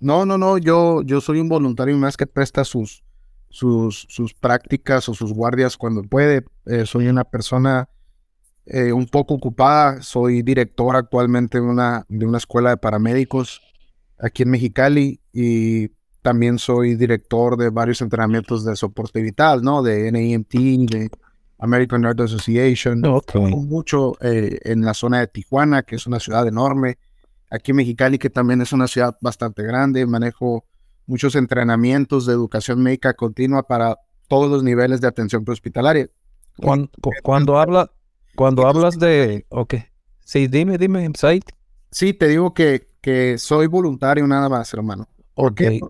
no, 0.00 0.24
no, 0.24 0.38
no, 0.38 0.58
yo, 0.58 1.02
yo 1.02 1.20
soy 1.20 1.40
un 1.40 1.48
voluntario 1.48 1.96
más 1.98 2.16
que 2.16 2.26
presta 2.26 2.64
sus, 2.64 3.04
sus, 3.50 4.34
prácticas 4.40 5.08
o 5.08 5.14
sus 5.14 5.32
guardias 5.32 5.76
cuando 5.76 6.02
puede. 6.02 6.44
Eh, 6.66 6.86
soy 6.86 7.08
una 7.08 7.24
persona 7.24 7.88
eh, 8.64 8.92
un 8.92 9.06
poco 9.06 9.34
ocupada. 9.34 10.00
Soy 10.02 10.42
director 10.42 10.96
actualmente 10.96 11.58
de 11.58 11.64
una, 11.64 12.06
de 12.08 12.26
una 12.26 12.38
escuela 12.38 12.70
de 12.70 12.76
paramédicos 12.78 13.60
aquí 14.18 14.42
en 14.44 14.50
Mexicali 14.50 15.20
y 15.32 15.88
también 16.22 16.58
soy 16.58 16.94
director 16.96 17.56
de 17.56 17.70
varios 17.70 18.00
entrenamientos 18.02 18.64
de 18.64 18.76
soporte 18.76 19.22
vital, 19.22 19.62
¿no? 19.62 19.82
De 19.82 20.10
NAMT, 20.12 20.52
de 20.90 21.10
American 21.58 22.02
Nurse 22.02 22.24
Association. 22.24 23.02
Mucho 23.66 24.16
eh, 24.20 24.58
en 24.64 24.82
la 24.84 24.94
zona 24.94 25.20
de 25.20 25.26
Tijuana, 25.28 25.82
que 25.82 25.96
es 25.96 26.06
una 26.06 26.20
ciudad 26.20 26.46
enorme. 26.46 26.98
Aquí 27.50 27.72
en 27.72 27.78
Mexicali, 27.78 28.18
que 28.18 28.30
también 28.30 28.60
es 28.60 28.72
una 28.72 28.86
ciudad 28.86 29.16
bastante 29.20 29.62
grande. 29.62 30.06
Manejo 30.06 30.64
muchos 31.06 31.34
entrenamientos 31.34 32.26
de 32.26 32.32
educación 32.32 32.82
médica 32.82 33.14
continua 33.14 33.62
para 33.62 33.98
todos 34.28 34.50
los 34.50 34.62
niveles 34.62 35.00
de 35.00 35.08
atención 35.08 35.44
prehospitalaria. 35.44 36.08
Cuando, 36.56 36.90
cuando, 37.22 37.58
habla, 37.58 37.90
cuando 38.36 38.66
hablas 38.66 38.98
de... 38.98 39.46
Ok. 39.48 39.74
Sí, 40.24 40.46
dime, 40.46 40.78
dime, 40.78 41.10
Said. 41.16 41.42
Sí, 41.90 42.12
te 42.12 42.28
digo 42.28 42.54
que, 42.54 42.88
que 43.00 43.38
soy 43.38 43.66
voluntario 43.66 44.26
nada 44.26 44.48
más, 44.48 44.72
hermano. 44.72 45.08
¿Por 45.34 45.54
qué? 45.54 45.80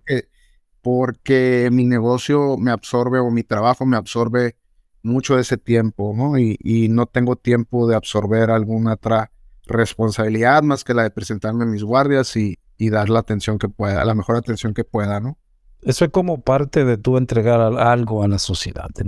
Porque, 0.83 1.69
mi 1.71 1.85
negocio 1.85 2.57
me 2.57 2.71
absorbe 2.71 3.19
o 3.19 3.31
mi 3.31 3.43
trabajo 3.43 3.85
me 3.85 3.97
absorbe 3.97 4.57
mucho 5.03 5.37
de 5.37 5.43
ese 5.43 5.59
tiempo, 5.59 6.15
¿no? 6.17 6.39
Y, 6.39 6.57
y 6.61 6.89
no 6.89 7.07
tengo 7.07 7.37
tiempo 7.37 7.87
de 7.87 7.97
absorber 7.97 8.51
alguna 8.51 8.95
otra 8.95 9.31
responsabilidad 9.67 10.63
más 10.63 10.85
que 10.85 10.95
la 10.95 11.03
de 11.03 11.11
presentarme 11.11 11.65
a 11.65 11.67
mis 11.67 11.83
guardias 11.83 12.37
y, 12.37 12.59
y 12.77 12.91
dar 12.91 13.11
la 13.11 13.21
atención 13.21 13.59
que 13.59 13.69
pueda, 13.69 14.05
la 14.05 14.15
mejor 14.15 14.37
atención 14.37 14.73
que 14.75 14.85
pueda, 14.85 15.21
¿no? 15.21 15.39
Eso 15.83 16.05
es 16.05 16.11
como 16.11 16.43
parte 16.43 16.85
de 16.85 16.99
tú 16.99 17.17
entregar 17.17 17.61
algo 17.61 18.23
a 18.23 18.29
la 18.29 18.39
sociedad. 18.39 18.87
Te 18.95 19.03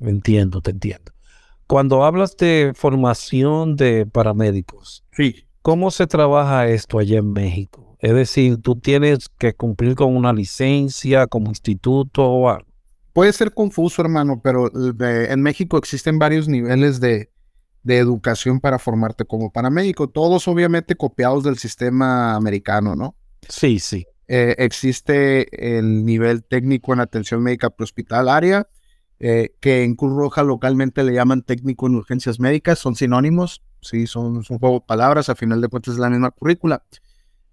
entiendo, 0.00 0.60
te 0.60 0.70
entiendo. 0.70 1.12
Cuando 1.66 2.04
hablas 2.04 2.36
de 2.36 2.72
formación 2.74 3.76
de 3.76 4.06
paramédicos, 4.06 5.04
sí. 5.12 5.46
¿cómo 5.62 5.90
se 5.90 6.06
trabaja 6.06 6.66
esto 6.68 6.98
allá 6.98 7.18
en 7.18 7.32
México? 7.32 7.87
Es 7.98 8.14
decir, 8.14 8.58
tú 8.62 8.76
tienes 8.76 9.28
que 9.38 9.54
cumplir 9.54 9.94
con 9.94 10.16
una 10.16 10.32
licencia 10.32 11.26
como 11.26 11.48
instituto 11.48 12.24
o 12.24 12.48
algo. 12.48 12.68
Puede 13.12 13.32
ser 13.32 13.52
confuso, 13.52 14.02
hermano, 14.02 14.40
pero 14.42 14.70
en 14.72 15.42
México 15.42 15.76
existen 15.78 16.18
varios 16.18 16.46
niveles 16.46 17.00
de, 17.00 17.30
de 17.82 17.98
educación 17.98 18.60
para 18.60 18.78
formarte 18.78 19.24
como 19.24 19.50
paramédico, 19.50 20.08
todos 20.08 20.46
obviamente 20.46 20.94
copiados 20.94 21.42
del 21.42 21.58
sistema 21.58 22.34
americano, 22.36 22.94
¿no? 22.94 23.16
Sí, 23.48 23.78
sí. 23.78 24.06
Eh, 24.28 24.54
existe 24.58 25.78
el 25.78 26.04
nivel 26.04 26.44
técnico 26.44 26.92
en 26.92 27.00
atención 27.00 27.42
médica 27.42 27.70
prehospitalaria, 27.70 28.68
eh, 29.20 29.54
que 29.58 29.84
en 29.84 29.96
Cruz 29.96 30.14
Roja 30.14 30.42
localmente 30.42 31.02
le 31.02 31.14
llaman 31.14 31.42
técnico 31.42 31.86
en 31.86 31.96
urgencias 31.96 32.38
médicas, 32.38 32.78
son 32.78 32.94
sinónimos, 32.94 33.62
sí, 33.80 34.06
son, 34.06 34.36
un 34.36 34.58
juego 34.58 34.80
de 34.80 34.86
palabras, 34.86 35.28
a 35.28 35.34
final 35.34 35.60
de 35.60 35.68
cuentas 35.68 35.94
es 35.94 36.00
la 36.00 36.10
misma 36.10 36.30
currícula. 36.30 36.84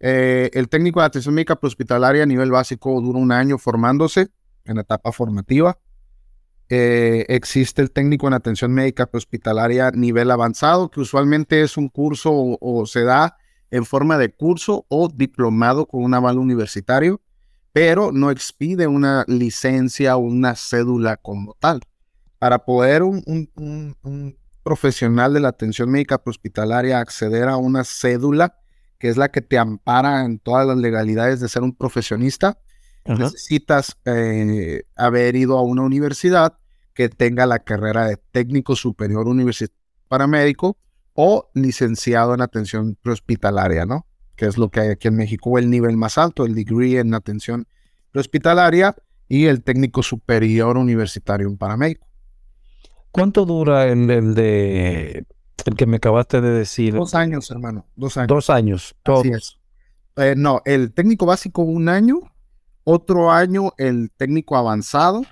Eh, 0.08 0.52
el 0.54 0.70
técnico 0.70 1.00
de 1.00 1.08
atención 1.08 1.34
médica 1.34 1.56
prehospitalaria 1.56 2.22
a 2.22 2.28
nivel 2.28 2.52
básico 2.52 3.02
dura 3.02 3.18
un 3.18 3.32
año 3.32 3.58
formándose 3.58 4.28
en 4.64 4.78
etapa 4.78 5.12
formativa. 5.12 5.80
Eh, 6.70 7.26
existe 7.28 7.82
el 7.82 7.90
técnico 7.90 8.28
en 8.28 8.36
atención 8.36 8.72
médica 8.72 9.10
hospitalaria 9.12 9.90
nivel 9.90 10.30
avanzado, 10.30 10.92
que 10.92 11.00
usualmente 11.00 11.64
es 11.64 11.76
un 11.76 11.90
curso 11.90 12.30
o, 12.32 12.86
se 12.86 13.02
da 13.02 13.38
en 13.72 13.84
forma 13.84 14.20
de 14.20 14.32
curso 14.32 14.86
o 14.90 15.10
diplomado 15.10 15.88
con 15.88 16.04
un 16.04 16.14
aval 16.14 16.38
universitario, 16.38 17.20
pero 17.74 18.12
no 18.12 18.30
expide 18.30 18.86
una 18.86 19.26
licencia 19.28 20.18
o 20.18 20.20
una 20.20 20.54
cédula 20.54 21.18
como 21.18 21.56
tal. 21.60 21.82
Para 22.38 22.60
poder 22.60 23.02
un, 23.02 24.38
profesional 24.62 25.34
de 25.34 25.40
la 25.40 25.48
atención 25.48 25.90
médica 25.90 26.22
hospitalaria 26.24 27.00
acceder 27.00 27.48
a 27.48 27.58
una 27.58 27.84
cédula, 27.84 28.60
que 28.98 29.10
es 29.10 29.18
la 29.18 29.30
que 29.30 29.42
te 29.42 29.58
ampara 29.58 30.26
en 30.26 30.40
todas 30.40 30.68
las 30.68 30.78
legalidades 30.78 31.40
de 31.40 31.50
ser 31.50 31.64
un 31.64 31.76
profesionista, 31.76 32.60
necesitas 33.06 33.98
eh, 34.06 34.84
haber 34.96 35.36
ido 35.36 35.58
a 35.58 35.62
una 35.62 35.84
universidad 35.84 36.58
que 36.94 37.10
tenga 37.10 37.46
la 37.46 37.60
carrera 37.60 38.08
de 38.08 38.18
técnico 38.32 38.76
superior 38.76 39.28
universitario 39.28 39.86
paramédico 40.08 40.78
o 41.14 41.50
licenciado 41.54 42.34
en 42.34 42.42
atención 42.42 42.98
prehospitalaria, 43.02 43.86
¿no? 43.86 44.06
Que 44.36 44.46
es 44.46 44.58
lo 44.58 44.70
que 44.70 44.80
hay 44.82 44.90
aquí 44.90 45.08
en 45.08 45.16
México, 45.16 45.58
el 45.58 45.70
nivel 45.70 45.98
más 45.98 46.18
alto, 46.18 46.46
el 46.46 46.56
degree 46.56 47.00
en 47.00 47.14
atención 47.14 47.68
prehospitalaria 48.12 48.96
y 49.28 49.46
el 49.46 49.64
técnico 49.64 50.04
superior 50.04 50.78
universitario 50.78 51.48
en 51.48 51.58
paramédico. 51.58 52.08
¿Cuánto 53.12 53.46
dura 53.46 53.88
el, 53.88 54.10
el 54.10 54.36
de 54.36 55.26
el 55.66 55.76
que 55.76 55.86
me 55.86 55.98
acabaste 55.98 56.42
de 56.42 56.50
decir? 56.50 56.94
Dos 56.94 57.16
años, 57.16 57.50
hermano. 57.52 57.86
Dos 57.96 58.18
años. 58.18 58.28
Dos 58.28 58.50
años. 58.50 58.96
Así 59.04 59.30
es. 59.30 59.58
Eh, 60.18 60.36
no, 60.38 60.62
el 60.66 60.94
técnico 60.94 61.26
básico 61.26 61.62
un 61.62 61.90
año 61.90 62.22
otro 62.86 63.32
año 63.32 63.74
el 63.78 64.12
técnico 64.16 64.56
avanzado 64.56 65.24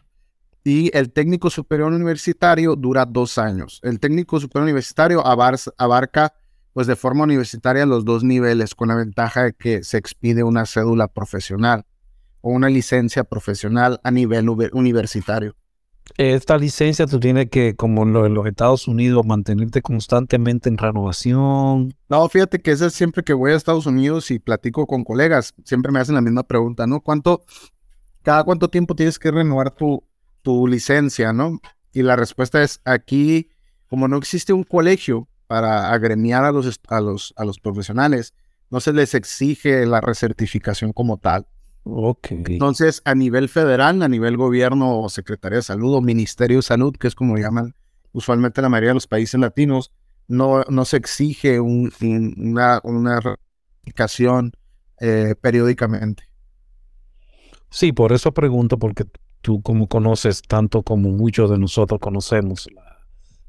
y 0.64 0.90
el 0.98 1.12
técnico 1.14 1.50
superior 1.50 1.94
universitario 1.94 2.76
dura 2.76 3.06
dos 3.06 3.38
años. 3.38 3.80
El 3.84 4.00
técnico 4.00 4.40
superior 4.40 4.64
universitario 4.64 5.24
abarca 5.26 6.34
pues 6.74 6.88
de 6.88 6.96
forma 6.96 7.26
universitaria 7.26 7.86
los 7.86 8.06
dos 8.06 8.24
niveles 8.24 8.74
con 8.74 8.88
la 8.88 8.96
ventaja 8.96 9.44
de 9.44 9.54
que 9.54 9.84
se 9.84 9.98
expide 9.98 10.44
una 10.44 10.66
cédula 10.66 11.08
profesional 11.08 11.86
o 12.42 12.50
una 12.50 12.70
licencia 12.70 13.24
profesional 13.24 14.02
a 14.04 14.10
nivel 14.10 14.50
universitario. 14.50 15.56
Esta 16.18 16.58
licencia 16.58 17.08
tú 17.08 17.20
tienes 17.20 17.50
que, 17.50 17.76
como 17.76 18.04
en 18.04 18.34
los 18.34 18.46
Estados 18.46 18.88
Unidos, 18.88 19.26
mantenerte 19.26 19.82
constantemente 19.82 20.70
en 20.70 20.78
renovación. 20.78 21.96
No, 22.08 22.30
fíjate 22.30 22.60
que 22.60 22.72
es 22.72 22.94
siempre 22.94 23.24
que 23.24 23.34
voy 23.34 23.52
a 23.52 23.56
Estados 23.56 23.86
Unidos 23.86 24.30
y 24.30 24.40
platico 24.40 24.86
con 24.86 25.04
colegas, 25.04 25.54
siempre 25.64 25.92
me 25.92 26.00
hacen 26.00 26.16
la 26.16 26.22
misma 26.22 26.44
pregunta, 26.44 26.86
¿no? 26.86 27.02
¿Cuánto, 27.02 27.44
cada 28.22 28.44
cuánto 28.44 28.70
tiempo 28.70 28.96
tienes 28.96 29.18
que 29.18 29.32
renovar 29.32 29.72
tu, 29.72 30.04
tu 30.44 30.68
licencia, 30.68 31.34
¿no? 31.34 31.60
Y 31.94 32.04
la 32.04 32.16
respuesta 32.16 32.62
es 32.62 32.82
aquí, 32.86 33.50
como 33.88 34.08
no 34.08 34.18
existe 34.18 34.54
un 34.54 34.64
colegio 34.64 35.28
para 35.48 35.92
agremiar 35.92 36.44
a 36.44 36.52
los, 36.52 36.80
a 36.88 37.02
los, 37.02 37.34
a 37.38 37.46
los 37.46 37.60
profesionales, 37.60 38.34
no 38.70 38.80
se 38.80 38.94
les 38.94 39.14
exige 39.14 39.86
la 39.86 40.02
recertificación 40.02 40.94
como 40.94 41.18
tal. 41.18 41.48
Okay. 41.84 42.44
Entonces, 42.48 43.02
a 43.04 43.14
nivel 43.14 43.50
federal, 43.50 44.02
a 44.02 44.08
nivel 44.08 44.38
gobierno 44.38 45.02
o 45.02 45.10
Secretaría 45.10 45.58
de 45.58 45.64
Salud 45.64 45.96
o 45.96 46.02
Ministerio 46.02 46.58
de 46.58 46.64
Salud, 46.64 46.96
que 46.96 47.08
es 47.08 47.16
como 47.16 47.38
llaman 47.38 47.76
usualmente 48.14 48.62
la 48.62 48.70
mayoría 48.70 48.92
de 48.92 48.96
los 48.96 49.08
países 49.08 49.40
latinos, 49.40 49.92
no, 50.28 50.64
no 50.70 50.86
se 50.86 50.98
exige 50.98 51.60
una, 51.60 52.80
una 52.84 53.20
eh, 55.00 55.36
periódicamente. 55.42 56.24
Sí, 57.70 57.92
por 57.92 58.14
eso 58.14 58.32
pregunto, 58.34 58.78
porque 58.78 59.06
tú 59.42 59.62
como 59.62 59.88
conoces 59.88 60.42
tanto 60.42 60.84
como 60.84 61.10
muchos 61.10 61.50
de 61.50 61.58
nosotros 61.58 62.00
conocemos 62.00 62.70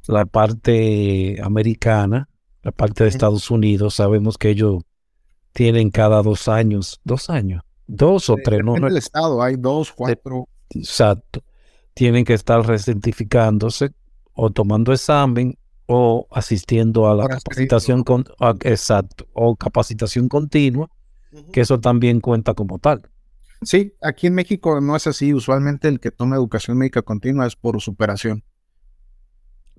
la, 0.06 0.26
parte 0.26 1.40
americana, 1.42 2.28
la 2.62 2.72
parte 2.72 3.04
de 3.04 3.10
Estados 3.10 3.50
Unidos, 3.50 3.94
sabemos 3.94 4.36
que 4.38 4.50
ellos 4.50 4.82
tienen 5.52 5.90
cada 5.90 6.22
dos 6.22 6.48
años, 6.48 7.00
dos 7.04 7.30
años, 7.30 7.62
dos 7.86 8.30
o 8.30 8.36
tres, 8.42 8.60
¿no? 8.64 8.76
En 8.76 8.84
el 8.84 8.96
estado 8.96 9.42
hay 9.42 9.56
dos, 9.56 9.92
cuatro. 9.92 10.48
Exacto. 10.70 11.42
Tienen 11.94 12.24
que 12.24 12.34
estar 12.34 12.66
recertificándose 12.66 13.90
o 14.32 14.50
tomando 14.50 14.92
examen 14.92 15.56
o 15.86 16.26
asistiendo 16.30 17.08
a 17.08 17.14
la 17.14 17.28
capacitación 17.28 18.04
con, 18.04 18.24
exacto, 18.62 19.26
o 19.32 19.54
capacitación 19.54 20.28
continua, 20.28 20.90
que 21.52 21.60
eso 21.60 21.78
también 21.80 22.20
cuenta 22.20 22.54
como 22.54 22.78
tal. 22.78 23.08
Sí, 23.62 23.94
aquí 24.02 24.26
en 24.26 24.34
México 24.34 24.80
no 24.80 24.96
es 24.96 25.06
así. 25.06 25.32
Usualmente 25.32 25.88
el 25.88 26.00
que 26.00 26.10
toma 26.10 26.36
educación 26.36 26.78
médica 26.78 27.02
continua 27.02 27.46
es 27.46 27.56
por 27.56 27.80
superación. 27.80 28.44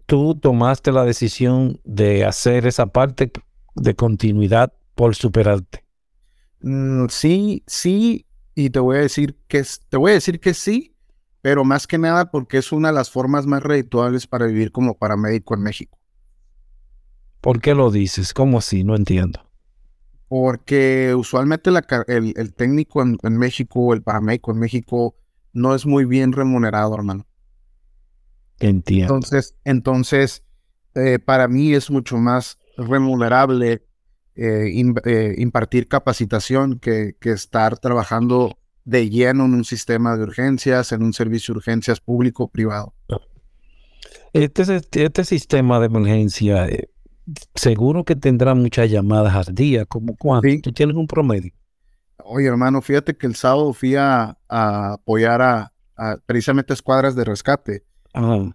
Tú 0.06 0.36
tomaste 0.36 0.92
la 0.92 1.04
decisión 1.04 1.80
de 1.84 2.26
hacer 2.26 2.68
esa 2.68 2.88
parte 2.88 3.32
de 3.76 3.96
continuidad 3.96 4.74
por 4.96 5.16
superarte. 5.16 5.85
Mm, 6.66 7.06
sí, 7.10 7.64
sí, 7.68 8.26
y 8.56 8.72
te 8.72 8.80
voy 8.80 8.98
a 8.98 9.02
decir 9.02 9.38
que 9.48 9.64
te 9.88 9.98
voy 9.98 10.12
a 10.12 10.16
decir 10.16 10.40
que 10.40 10.56
sí, 10.56 10.96
pero 11.44 11.64
más 11.64 11.86
que 11.86 12.00
nada 12.00 12.32
porque 12.32 12.58
es 12.58 12.72
una 12.72 12.88
de 12.88 12.96
las 12.96 13.12
formas 13.12 13.46
más 13.46 13.62
redituables 13.62 14.26
para 14.26 14.48
vivir 14.48 14.72
como 14.72 14.98
paramédico 14.98 15.54
en 15.54 15.62
México. 15.62 16.00
¿Por 17.40 17.62
qué 17.62 17.76
lo 17.76 17.92
dices? 17.92 18.34
¿Cómo 18.34 18.58
así? 18.58 18.84
No 18.84 18.96
entiendo. 18.96 19.48
Porque 20.28 21.14
usualmente 21.16 21.70
el, 22.08 22.54
técnico 22.56 23.04
en, 23.04 23.38
México 23.38 23.94
el 23.94 24.02
paramédico 24.02 24.52
en 24.52 24.58
México 24.58 25.16
no 25.54 25.76
es 25.76 25.86
muy 25.86 26.06
bien 26.06 26.32
remunerado, 26.32 26.96
hermano. 26.96 27.28
Entiendo. 28.60 29.14
Entonces, 29.14 29.56
entonces 29.66 30.44
eh, 30.96 31.20
para 31.20 31.48
mí 31.48 31.76
es 31.76 31.92
mucho 31.92 32.18
más 32.18 32.58
remunerable 32.76 33.84
eh, 34.38 34.70
eh, 35.06 35.36
impartir 35.38 35.88
capacitación 35.88 36.80
que, 36.80 37.16
estar 37.22 37.78
trabajando 37.78 38.58
de 38.84 39.10
lleno 39.10 39.46
en 39.46 39.54
un 39.54 39.64
sistema 39.64 40.18
de 40.18 40.24
urgencias, 40.24 40.92
en 40.92 41.04
un 41.04 41.14
servicio 41.14 41.54
de 41.54 41.60
urgencias 41.60 42.02
público-privado. 42.02 42.94
Este, 44.34 44.82
este, 44.92 45.24
sistema 45.24 45.80
de 45.80 45.86
emergencia, 45.86 46.68
eh, 46.68 46.90
seguro 47.56 48.04
que 48.04 48.18
tendrá 48.18 48.54
muchas 48.56 48.92
llamadas 48.92 49.48
al 49.48 49.56
día, 49.56 49.86
como 49.86 50.18
cuánto, 50.18 50.50
tú 50.62 50.74
tienes 50.74 50.98
un 50.98 51.08
promedio. 51.08 51.54
Oye, 52.26 52.48
hermano, 52.48 52.82
fíjate 52.82 53.16
que 53.16 53.28
el 53.28 53.36
sábado 53.36 53.72
fui 53.72 53.96
a, 53.96 54.38
apoyar 54.50 55.42
a, 55.42 55.72
precisamente 56.26 56.74
escuadras 56.74 57.16
de 57.16 57.24
rescate. 57.24 57.86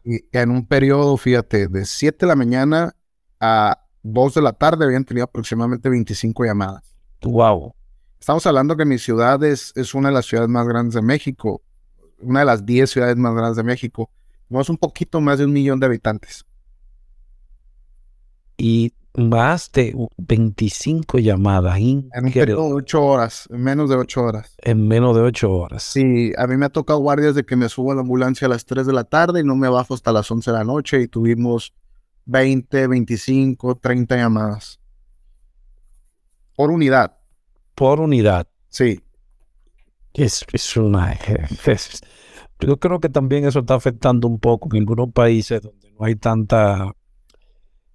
Y 0.05 0.25
en 0.33 0.51
un 0.51 0.67
periodo, 0.67 1.17
fíjate, 1.17 1.69
de 1.69 1.87
7 1.87 2.19
de 2.21 2.27
la 2.27 2.37
mañana 2.37 2.95
a 3.41 3.87
2 4.03 4.35
de 4.35 4.43
la 4.43 4.53
tarde 4.53 4.85
habían 4.85 5.05
tenido 5.05 5.25
aproximadamente 5.25 5.89
25 5.89 6.45
llamadas. 6.45 6.83
Wow. 7.23 7.75
Estamos 8.19 8.47
hablando 8.47 8.77
que 8.77 8.85
mi 8.85 8.99
ciudad 8.99 9.43
es, 9.45 9.73
es 9.77 9.95
una 9.95 10.09
de 10.09 10.15
las 10.15 10.27
ciudades 10.27 10.49
más 10.49 10.67
grandes 10.67 10.95
de 10.95 11.03
México, 11.03 11.63
una 12.21 12.41
de 12.41 12.47
las 12.47 12.67
10 12.67 12.91
ciudades 12.91 13.17
más 13.17 13.35
grandes 13.35 13.57
de 13.57 13.63
México. 13.63 14.11
Tenemos 14.49 14.69
un 14.69 14.77
poquito 14.77 15.21
más 15.21 15.39
de 15.39 15.45
un 15.45 15.53
millón 15.53 15.81
de 15.81 15.87
habitantes. 15.87 16.45
Y 18.57 18.93
más 19.17 19.73
de 19.73 19.95
25 20.19 21.19
llamadas. 21.19 21.79
En 21.79 22.11
un 22.23 22.33
periodo 22.33 22.69
de 22.69 22.75
8 22.75 23.03
horas, 23.03 23.49
en 23.51 23.63
menos 23.63 23.91
de 23.91 23.97
8 23.97 24.23
horas. 24.23 24.55
En 24.59 24.87
menos 24.87 25.17
de 25.17 25.23
8 25.23 25.51
horas. 25.51 25.83
Sí, 25.83 26.33
a 26.37 26.47
mí 26.47 26.57
me 26.57 26.67
ha 26.67 26.71
tocado 26.71 26.99
guardias 27.01 27.35
de 27.35 27.45
que 27.45 27.57
me 27.57 27.69
subo 27.69 27.93
a 27.93 27.95
la 27.95 28.03
ambulancia 28.03 28.47
a 28.47 28.51
las 28.51 28.65
3 28.67 28.87
de 28.87 28.93
la 28.93 29.05
tarde 29.05 29.41
y 29.41 29.45
no 29.45 29.57
me 29.57 29.69
bajo 29.69 29.95
hasta 29.95 30.13
las 30.13 30.31
11 30.31 30.51
de 30.51 30.57
la 30.57 30.65
noche 30.65 31.01
y 31.01 31.09
tuvimos 31.09 31.73
20, 32.31 32.87
25, 32.87 33.75
30 33.77 34.17
llamadas. 34.17 34.81
Por 36.55 36.71
unidad. 36.71 37.17
Por 37.75 38.01
unidad. 38.01 38.47
Sí. 38.69 39.01
Es, 40.15 40.47
es 40.53 40.77
una... 40.77 41.19
yo 42.61 42.79
creo 42.79 43.01
que 43.01 43.09
también 43.09 43.47
eso 43.47 43.61
está 43.61 43.75
afectando 43.75 44.29
un 44.29 44.39
poco 44.39 44.69
en 44.73 44.83
algunos 44.83 45.13
países 45.13 45.61
donde 45.61 45.91
no 45.91 46.05
hay 46.05 46.15
tanta 46.15 46.93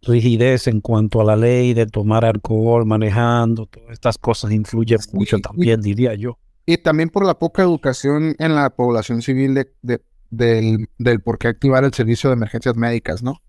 rigidez 0.01 0.67
en 0.67 0.81
cuanto 0.81 1.21
a 1.21 1.23
la 1.23 1.37
ley 1.37 1.73
de 1.73 1.85
tomar 1.85 2.25
alcohol 2.25 2.85
manejando, 2.85 3.67
todas 3.67 3.91
estas 3.91 4.17
cosas 4.17 4.51
influyen 4.51 4.99
mucho 5.13 5.39
también, 5.39 5.81
diría 5.81 6.13
yo. 6.13 6.37
Y 6.65 6.77
también 6.77 7.09
por 7.09 7.25
la 7.25 7.39
poca 7.39 7.61
educación 7.61 8.35
en 8.37 8.55
la 8.55 8.69
población 8.71 9.21
civil 9.21 9.53
de, 9.53 10.01
del, 10.29 10.89
del 10.97 11.21
por 11.21 11.37
qué 11.37 11.47
activar 11.47 11.85
el 11.85 11.93
servicio 11.93 12.29
de 12.29 12.35
emergencias 12.35 12.75
médicas, 12.75 13.23
¿no? 13.23 13.41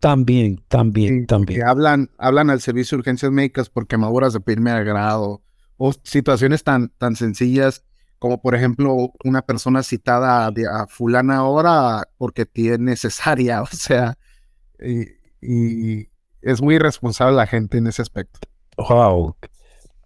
También, 0.00 0.62
también, 0.68 1.26
también. 1.26 1.62
hablan, 1.62 2.10
hablan 2.18 2.50
al 2.50 2.60
servicio 2.60 2.96
de 2.96 3.00
urgencias 3.00 3.32
médicas 3.32 3.70
por 3.70 3.86
quemaduras 3.86 4.32
de 4.32 4.40
primer 4.40 4.84
grado 4.84 5.42
o 5.78 5.92
situaciones 6.02 6.62
tan, 6.64 6.90
tan 6.98 7.16
sencillas 7.16 7.82
como 8.18 8.40
por 8.40 8.54
ejemplo 8.54 9.12
una 9.24 9.42
persona 9.42 9.82
citada 9.82 10.46
a, 10.46 10.86
fulana 10.86 11.36
ahora 11.36 12.08
porque 12.18 12.46
tiene 12.46 12.96
cesárea, 12.96 13.62
o 13.62 13.68
sea, 13.70 14.16
y, 14.78 16.08
es 16.42 16.62
muy 16.62 16.76
irresponsable 16.76 17.36
la 17.36 17.46
gente 17.46 17.78
en 17.78 17.88
ese 17.88 18.02
aspecto. 18.02 18.40
Wow, 18.76 19.36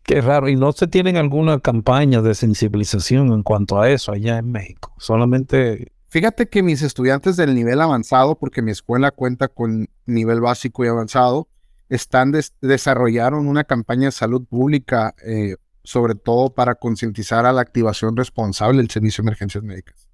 qué 0.05 0.21
raro. 0.21 0.49
¿Y 0.49 0.57
no 0.57 0.73
se 0.73 0.87
tienen 0.87 1.17
alguna 1.17 1.61
campaña 1.61 2.23
de 2.23 2.35
sensibilización 2.35 3.33
en 3.33 3.43
cuanto 3.43 3.81
a 3.81 3.91
eso 3.91 4.13
allá 4.13 4.39
en 4.39 4.51
México? 4.51 4.95
Solamente 4.99 5.93
Fíjate 6.11 6.49
que 6.49 6.65
mis 6.65 6.83
estudiantes 6.83 7.37
del 7.37 7.55
nivel 7.55 7.81
avanzado, 7.81 8.37
porque 8.37 8.63
mi 8.63 8.73
escuela 8.73 9.13
cuenta 9.13 9.47
con 9.47 9.89
nivel 10.07 10.41
básico 10.41 10.85
y 10.85 10.89
avanzado, 10.89 11.47
están 11.89 12.33
desarrollaron 12.61 13.47
una 13.47 13.63
campaña 13.63 14.07
de 14.07 14.13
salud 14.13 14.45
pública, 14.45 15.15
eh, 15.25 15.55
sobre 15.85 16.17
todo 16.17 16.53
para 16.53 16.75
concientizar 16.75 17.47
a 17.47 17.53
la 17.53 17.61
activación 17.61 18.17
responsable 18.17 18.79
del 18.79 18.91
servicio 18.91 19.23
de 19.23 19.29
emergencias 19.29 19.63
médicas. 19.63 20.09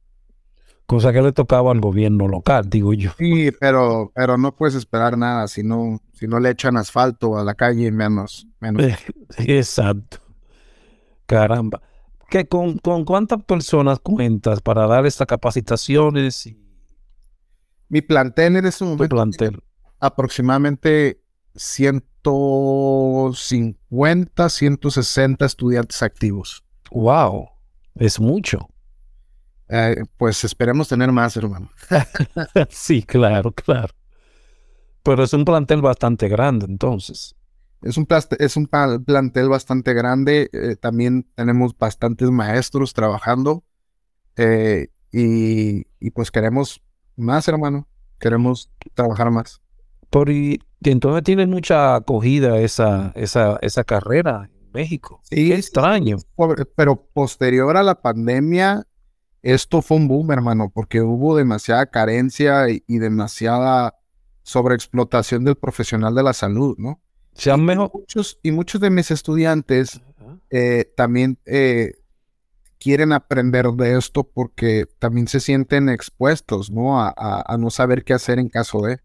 Cosa 0.85 1.15
que 1.15 1.23
le 1.23 1.33
tocaba 1.33 1.73
al 1.73 1.81
gobierno 1.81 2.29
local, 2.29 2.69
digo 2.69 2.93
yo. 2.93 3.13
Sí, 3.17 3.51
pero, 3.59 4.13
pero 4.15 4.37
no 4.37 4.55
puedes 4.55 4.75
esperar 4.75 5.17
nada 5.17 5.49
si 5.49 5.63
no, 5.63 6.03
si 6.13 6.29
no 6.29 6.41
le 6.41 6.51
echan 6.51 6.77
asfalto 6.77 7.39
a 7.39 7.43
la 7.43 7.55
calle, 7.55 7.91
menos. 7.91 8.47
menos. 8.61 8.85
Exacto. 9.39 10.19
Caramba 11.25 11.81
con, 12.49 12.79
cuántas 13.05 13.43
personas 13.45 14.01
cuentas 14.01 14.61
para 14.61 14.87
dar 14.87 15.07
estas 15.07 15.27
capacitaciones? 15.27 16.55
Mi 17.89 18.03
plantel 18.03 18.57
en 18.57 18.67
este 18.67 18.85
momento 18.85 19.09
plantel? 19.09 19.63
aproximadamente 20.01 21.23
150, 21.55 24.49
160 24.49 25.47
estudiantes 25.47 26.03
activos. 26.03 26.65
Wow, 26.91 27.51
es 27.95 28.19
mucho. 28.21 28.69
Eh, 29.69 30.05
pues 30.17 30.45
esperemos 30.45 30.87
tener 30.89 31.11
más, 31.11 31.37
hermano. 31.37 31.73
sí, 32.71 33.03
claro, 33.03 33.51
claro. 33.53 33.93
Pero 35.03 35.25
es 35.25 35.33
un 35.33 35.45
plantel 35.45 35.83
bastante 35.83 36.29
grande, 36.29 36.67
entonces. 36.67 37.35
Es 37.89 37.97
un, 37.97 38.07
es 38.39 38.57
un 38.57 38.67
plantel 38.67 39.49
bastante 39.49 39.95
grande. 39.95 40.51
Eh, 40.53 40.77
también 40.77 41.27
tenemos 41.35 41.77
bastantes 41.77 42.31
maestros 42.31 42.93
trabajando. 42.93 43.65
Eh, 44.37 44.89
y, 45.13 46.11
pues 46.11 46.31
queremos 46.31 46.83
más, 47.17 47.49
hermano. 47.49 47.89
Queremos 48.19 48.71
trabajar 48.95 49.31
más. 49.31 49.61
Por, 50.11 50.31
y, 50.31 50.61
entonces 50.83 51.25
tiene 51.25 51.47
mucha 51.47 51.97
acogida 51.97 52.59
esa, 52.59 53.13
esa, 53.15 53.59
esa 53.63 53.85
carrera 53.85 54.51
en 54.53 54.73
México. 54.73 55.21
Sí, 55.25 55.53
extraño. 55.53 56.19
Pero 56.77 57.07
posterior 57.13 57.77
a 57.77 57.83
la 57.83 58.01
pandemia, 58.01 58.87
esto 59.43 59.81
fue 59.81 59.97
un 59.97 60.09
boom, 60.09 60.33
hermano, 60.33 60.71
porque 60.75 61.01
hubo 61.01 61.37
demasiada 61.37 61.87
carencia 61.87 62.69
y, 62.69 62.99
demasiada 62.99 63.95
sobreexplotación 64.43 65.45
del 65.45 65.57
profesional 65.57 66.15
de 66.15 66.23
la 66.23 66.33
salud, 66.33 66.77
¿no? 66.79 67.01
Se 67.37 67.51
han 67.51 67.65
mejor... 67.65 67.91
muchos, 67.93 68.39
y 68.43 68.51
muchos 68.51 68.81
de 68.81 68.91
mis 68.91 69.11
estudiantes 69.11 70.01
eh, 70.51 70.93
también 70.97 71.39
eh, 71.45 71.93
quieren 72.79 73.13
aprender 73.13 73.67
de 73.73 73.99
esto 73.99 74.25
porque 74.25 74.87
también 74.99 75.29
se 75.29 75.41
sienten 75.41 75.89
expuestos, 75.89 76.71
¿no? 76.71 77.01
A, 77.01 77.57
no 77.59 77.71
saber 77.71 78.05
qué 78.05 78.15
hacer 78.15 78.39
en 78.39 78.49
caso 78.49 78.83
de. 78.83 79.01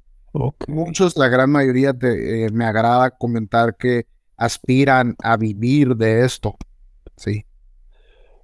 Muchos, 0.67 1.17
la 1.17 1.27
gran 1.27 1.49
mayoría, 1.49 1.91
de, 1.91 2.45
eh, 2.45 2.49
me 2.51 2.65
agrada 2.65 3.11
comentar 3.11 3.75
que 3.75 4.07
aspiran 4.37 5.15
a 5.21 5.35
vivir 5.35 5.95
de 5.95 6.23
esto, 6.25 6.55
sí. 7.17 7.45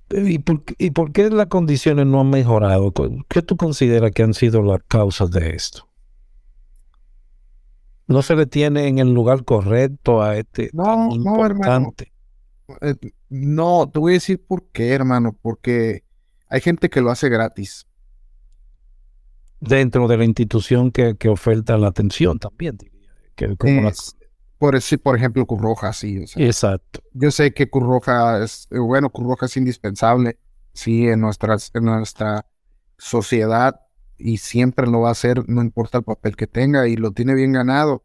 ¿Y 0.10 0.40
por, 0.40 0.64
¿Y 0.78 0.92
por 0.92 1.12
qué 1.12 1.30
las 1.30 1.48
condiciones 1.48 2.06
no 2.06 2.22
han 2.22 2.30
mejorado? 2.30 2.94
¿Qué 3.28 3.42
tú 3.42 3.58
consideras 3.58 4.12
que 4.12 4.24
han 4.24 4.34
sido 4.34 4.62
las 4.64 4.82
causas 4.88 5.32
de 5.32 5.52
esto? 5.52 5.87
¿No 8.08 8.22
se 8.22 8.36
le 8.36 8.46
tiene 8.46 8.88
en 8.88 9.00
el 9.00 9.14
lugar 9.14 9.44
correcto 9.44 10.22
a 10.22 10.38
este 10.38 10.70
no, 10.74 11.10
no, 11.18 11.46
Hermano. 11.46 11.94
Eh, 12.82 12.96
no, 13.30 13.90
te 13.92 14.00
voy 14.00 14.14
a 14.14 14.16
decir 14.16 14.44
por 14.46 14.66
qué, 14.72 14.94
hermano, 14.94 15.38
porque 15.42 16.04
hay 16.48 16.62
gente 16.62 16.90
que 16.90 17.02
lo 17.02 17.12
hace 17.12 17.30
gratis. 17.30 17.86
Dentro 19.60 20.08
de 20.08 20.18
la 20.18 20.24
institución 20.24 20.92
que, 20.92 21.16
oferta 21.30 21.78
la 21.78 21.88
atención 21.88 22.40
también, 22.40 22.78
diría. 22.78 23.10
Que 23.36 23.56
por, 24.58 24.80
por 25.04 25.16
ejemplo, 25.16 25.46
Curroja, 25.46 25.94
sí. 25.94 26.24
Exacto. 26.36 27.02
Yo 27.14 27.32
sé 27.32 27.54
que 27.54 27.70
Curroja 27.70 28.44
es, 28.44 28.68
eh, 28.72 28.80
bueno, 28.80 29.10
Curroja 29.10 29.46
es 29.46 29.58
indispensable, 29.58 30.40
sí, 30.74 31.08
en, 31.08 31.22
nuestras, 31.22 31.72
en 31.74 31.86
nuestra 31.86 32.46
sociedad 32.98 33.87
y 34.18 34.38
siempre 34.38 34.88
lo 34.88 35.02
va 35.02 35.10
a 35.10 35.14
hacer, 35.14 35.48
no 35.48 35.62
importa 35.62 36.00
el 36.00 36.04
papel 36.04 36.36
que 36.36 36.48
tenga 36.48 36.88
y 36.88 36.96
lo 36.96 37.12
tiene 37.12 37.36
bien 37.36 37.54
ganado, 37.54 38.04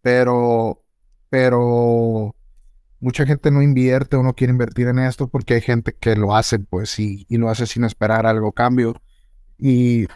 pero, 0.00 0.82
pero 1.28 2.34
mucha 3.00 3.26
gente 3.26 3.50
no 3.50 3.62
invierte 3.62 4.16
o 4.16 4.22
no 4.22 4.34
quiere 4.34 4.52
invertir 4.52 4.88
en 4.88 4.98
esto 4.98 5.28
porque 5.28 5.54
hay 5.54 5.60
gente 5.60 5.94
que 5.94 6.16
lo 6.16 6.34
hace, 6.34 6.58
pues, 6.58 6.98
y, 6.98 7.26
y 7.28 7.36
lo 7.36 7.48
hace 7.48 7.66
sin 7.66 7.84
esperar 7.84 8.26
algo 8.26 8.52
cambio. 8.52 8.94
Y 9.58 10.06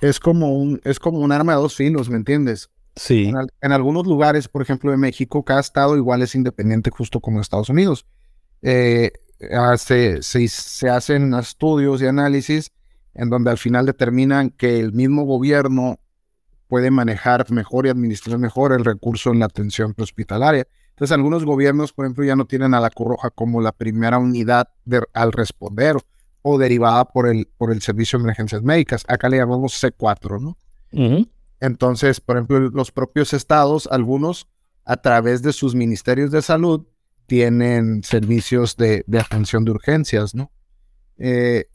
es 0.00 0.18
como 0.18 0.56
un, 0.56 0.80
es 0.84 0.98
como 0.98 1.18
un 1.18 1.32
arma 1.32 1.54
de 1.54 1.60
dos 1.60 1.76
filos, 1.76 2.08
¿me 2.08 2.16
entiendes? 2.16 2.70
Sí. 2.96 3.32
En, 3.60 3.72
algunos 3.72 4.06
lugares, 4.06 4.48
por 4.48 4.62
ejemplo, 4.62 4.92
en 4.92 5.00
México, 5.00 5.44
cada 5.44 5.60
estado 5.60 5.96
igual 5.96 6.22
es 6.22 6.34
independiente, 6.34 6.90
justo 6.90 7.20
como 7.20 7.40
Estados 7.40 7.70
Unidos. 7.70 8.06
Eh, 8.60 9.12
se, 9.76 10.22
se, 10.22 10.88
hacen 10.90 11.34
estudios 11.34 12.02
y 12.02 12.06
análisis 12.06 12.70
en 13.14 13.30
donde 13.30 13.50
al 13.50 13.58
final 13.58 13.86
determinan 13.86 14.50
que 14.50 14.80
el 14.80 14.92
mismo 14.92 15.24
gobierno 15.24 15.98
puede 16.68 16.90
manejar 16.90 17.50
mejor 17.50 17.86
y 17.86 17.90
administrar 17.90 18.38
mejor 18.38 18.72
el 18.72 18.84
recurso 18.84 19.30
en 19.30 19.40
la 19.40 19.46
atención 19.46 19.94
hospitalaria. 19.98 20.66
Entonces, 20.90 21.12
algunos 21.12 21.44
gobiernos, 21.44 21.92
por 21.92 22.06
ejemplo, 22.06 22.24
ya 22.24 22.36
no 22.36 22.46
tienen 22.46 22.74
a 22.74 22.80
la 22.80 22.90
Cruz 22.90 23.08
Roja 23.08 23.30
como 23.30 23.60
la 23.60 23.72
primera 23.72 24.18
unidad 24.18 24.68
al 25.12 25.32
responder 25.32 25.96
o 26.42 26.58
derivada 26.58 27.04
por 27.06 27.28
el, 27.28 27.48
por 27.56 27.72
el 27.72 27.82
Servicio 27.82 28.18
de 28.18 28.24
Emergencias 28.24 28.62
Médicas. 28.62 29.04
Acá 29.08 29.28
le 29.28 29.38
llamamos 29.38 29.82
C4, 29.82 30.40
¿no? 30.40 30.56
Entonces, 31.60 32.20
por 32.20 32.36
ejemplo, 32.36 32.58
los 32.58 32.90
propios 32.90 33.32
estados, 33.32 33.88
algunos, 33.90 34.48
a 34.84 34.96
través 34.96 35.42
de 35.42 35.52
sus 35.52 35.74
ministerios 35.74 36.30
de 36.30 36.42
salud, 36.42 36.86
tienen 37.26 38.02
servicios 38.02 38.76
de, 38.76 39.04
atención 39.18 39.64
de 39.64 39.70
urgencias, 39.70 40.34
¿no? 40.34 40.50
Eh, 41.18 41.66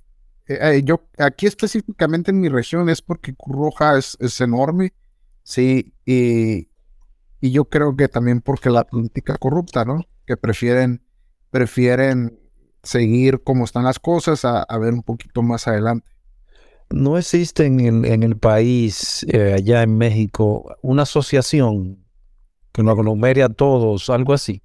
eh, 0.47 0.59
eh, 0.61 0.81
yo, 0.83 1.01
aquí 1.17 1.45
específicamente 1.45 2.31
en 2.31 2.39
mi 2.39 2.49
región 2.49 2.89
es 2.89 3.01
porque 3.01 3.35
Curroja 3.35 3.97
es, 3.97 4.17
es 4.19 4.39
enorme, 4.41 4.93
sí, 5.43 5.93
y, 6.05 6.69
y, 7.41 7.51
yo 7.51 7.65
creo 7.65 7.95
que 7.95 8.07
también 8.07 8.41
porque 8.41 8.69
la 8.69 8.85
política 8.85 9.37
corrupta, 9.37 9.85
¿no? 9.85 10.05
Que 10.25 10.37
prefieren, 10.37 11.01
prefieren 11.51 12.39
seguir 12.83 13.43
como 13.43 13.65
están 13.65 13.83
las 13.83 13.99
cosas 13.99 14.45
a, 14.45 14.63
a 14.63 14.77
ver 14.77 14.93
un 14.93 15.03
poquito 15.03 15.41
más 15.41 15.67
adelante. 15.67 16.17
¿No 16.89 17.17
existe 17.17 17.65
en 17.65 18.23
el, 18.23 18.37
país, 18.37 19.25
eh, 19.29 19.55
allá 19.57 19.83
en 19.83 19.97
México, 19.97 20.77
una 20.81 21.03
asociación 21.03 22.05
que 22.71 22.81
nos 22.81 22.97
aglomere 22.97 23.43
a 23.43 23.49
todos, 23.49 24.09
algo 24.09 24.33
así? 24.33 24.61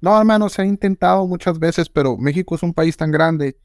No, 0.00 0.18
hermano, 0.18 0.48
se 0.48 0.62
ha 0.62 0.64
intentado 0.64 1.26
muchas 1.28 1.60
veces, 1.60 1.88
pero 1.88 2.16
México 2.16 2.56
es 2.56 2.64
un 2.64 2.74
país 2.74 2.96
tan 2.96 3.12
grande 3.12 3.56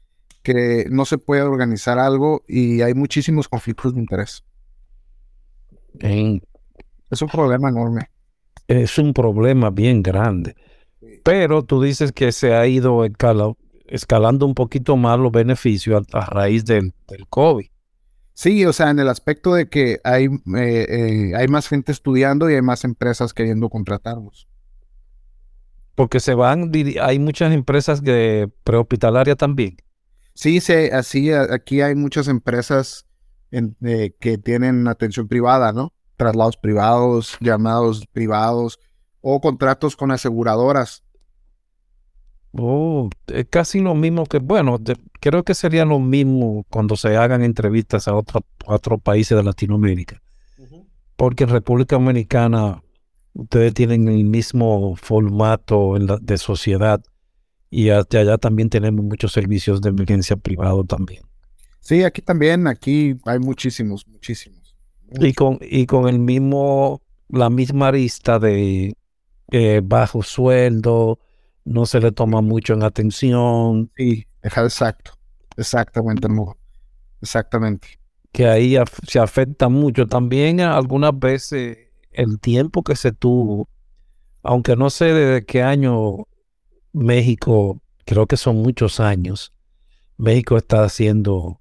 que 0.46 0.86
no 0.90 1.04
se 1.04 1.18
puede 1.18 1.42
organizar 1.42 1.98
algo 1.98 2.44
y 2.46 2.80
hay 2.80 2.94
muchísimos 2.94 3.48
conflictos 3.48 3.94
de 3.94 4.00
interés. 4.00 4.44
Es 5.98 7.20
un 7.20 7.28
problema 7.28 7.68
enorme. 7.68 8.10
Es 8.68 8.96
un 8.96 9.12
problema 9.12 9.70
bien 9.70 10.04
grande. 10.04 10.54
Pero 11.24 11.64
tú 11.64 11.82
dices 11.82 12.12
que 12.12 12.30
se 12.30 12.54
ha 12.54 12.64
ido 12.64 13.04
escalando 13.88 14.46
un 14.46 14.54
poquito 14.54 14.96
más 14.96 15.18
los 15.18 15.32
beneficios 15.32 16.04
a, 16.12 16.26
raíz 16.26 16.64
del, 16.64 16.94
del 17.08 17.26
COVID. 17.26 17.66
Sí, 18.32 18.64
o 18.66 18.72
sea, 18.72 18.90
en 18.90 19.00
el 19.00 19.08
aspecto 19.08 19.52
de 19.52 19.68
que 19.68 19.98
hay, 20.04 20.26
eh, 20.26 20.86
eh, 20.88 21.32
hay 21.34 21.48
más 21.48 21.66
gente 21.66 21.90
estudiando 21.90 22.48
y 22.48 22.54
hay 22.54 22.62
más 22.62 22.84
empresas 22.84 23.34
queriendo 23.34 23.68
contratarnos. 23.68 24.46
Porque 25.96 26.20
se 26.20 26.34
van, 26.34 26.70
hay 27.02 27.18
muchas 27.18 27.52
empresas 27.52 28.00
de 28.00 28.48
prehospitalaria 28.62 29.34
también. 29.34 29.78
Sí, 30.36 30.60
sí, 30.60 30.72
así 30.92 31.32
aquí 31.32 31.80
hay 31.80 31.96
muchas 31.96 32.28
empresas 32.28 33.06
eh, 33.50 34.14
que 34.20 34.38
tienen 34.38 34.86
atención 34.86 35.26
privada, 35.26 35.72
¿no? 35.72 35.92
Traslados 36.16 36.56
privados, 36.56 37.36
llamados 37.40 38.06
privados 38.12 38.78
o 39.20 39.40
contratos 39.40 39.96
con 39.96 40.12
aseguradoras 40.12 41.02
Oh, 42.58 43.10
es 43.26 43.46
casi 43.50 43.80
lo 43.80 43.94
mismo 43.94 44.24
que, 44.26 44.38
bueno, 44.38 44.78
creo 45.20 45.44
que 45.44 45.54
sería 45.54 45.84
lo 45.84 45.98
mismo 45.98 46.64
cuando 46.70 46.96
se 46.96 47.16
hagan 47.16 47.42
entrevistas 47.42 48.08
a, 48.08 48.14
otros 48.14 49.00
países 49.02 49.36
de 49.36 49.44
Latinoamérica. 49.44 50.22
Porque 51.16 51.44
en 51.44 51.50
República 51.50 51.96
Dominicana 51.96 52.82
ustedes 53.34 53.74
tienen 53.74 54.08
el 54.08 54.24
mismo 54.24 54.96
formato 54.96 55.94
de 55.98 56.38
sociedad 56.38 57.02
y 57.76 57.90
allá 57.90 58.38
también 58.38 58.70
tenemos 58.70 59.04
muchos 59.04 59.32
servicios 59.32 59.82
de 59.82 59.90
emergencia 59.90 60.34
privado 60.34 60.82
también. 60.84 61.22
Sí, 61.80 62.04
aquí 62.04 62.22
también, 62.22 62.66
aquí 62.66 63.18
hay 63.26 63.38
muchísimos, 63.38 64.06
muchísimos. 64.08 64.74
Y 65.20 65.34
con, 65.34 65.58
y 65.60 65.84
con 65.84 66.08
el 66.08 66.18
mismo, 66.18 67.02
la 67.28 67.50
misma 67.50 67.88
arista 67.88 68.38
de 68.38 68.96
eh, 69.50 69.82
bajo 69.84 70.22
sueldo, 70.22 71.18
no 71.66 71.84
se 71.84 72.00
le 72.00 72.12
toma 72.12 72.40
mucho 72.40 72.72
en 72.72 72.82
atención. 72.82 73.90
Sí, 73.94 74.26
exacto, 74.42 75.12
exactamente, 75.58 76.28
exactamente. 77.20 77.88
Que 78.32 78.46
ahí 78.46 78.78
se 79.06 79.18
afecta 79.18 79.68
mucho. 79.68 80.06
También 80.06 80.60
algunas 80.60 81.18
veces 81.18 81.76
el 82.10 82.40
tiempo 82.40 82.82
que 82.82 82.96
se 82.96 83.12
tuvo, 83.12 83.68
aunque 84.42 84.76
no 84.76 84.88
sé 84.88 85.12
desde 85.12 85.44
qué 85.44 85.62
año 85.62 86.26
México, 86.96 87.80
creo 88.04 88.26
que 88.26 88.36
son 88.36 88.56
muchos 88.56 89.00
años, 89.00 89.52
México 90.16 90.56
está 90.56 90.82
haciendo 90.82 91.60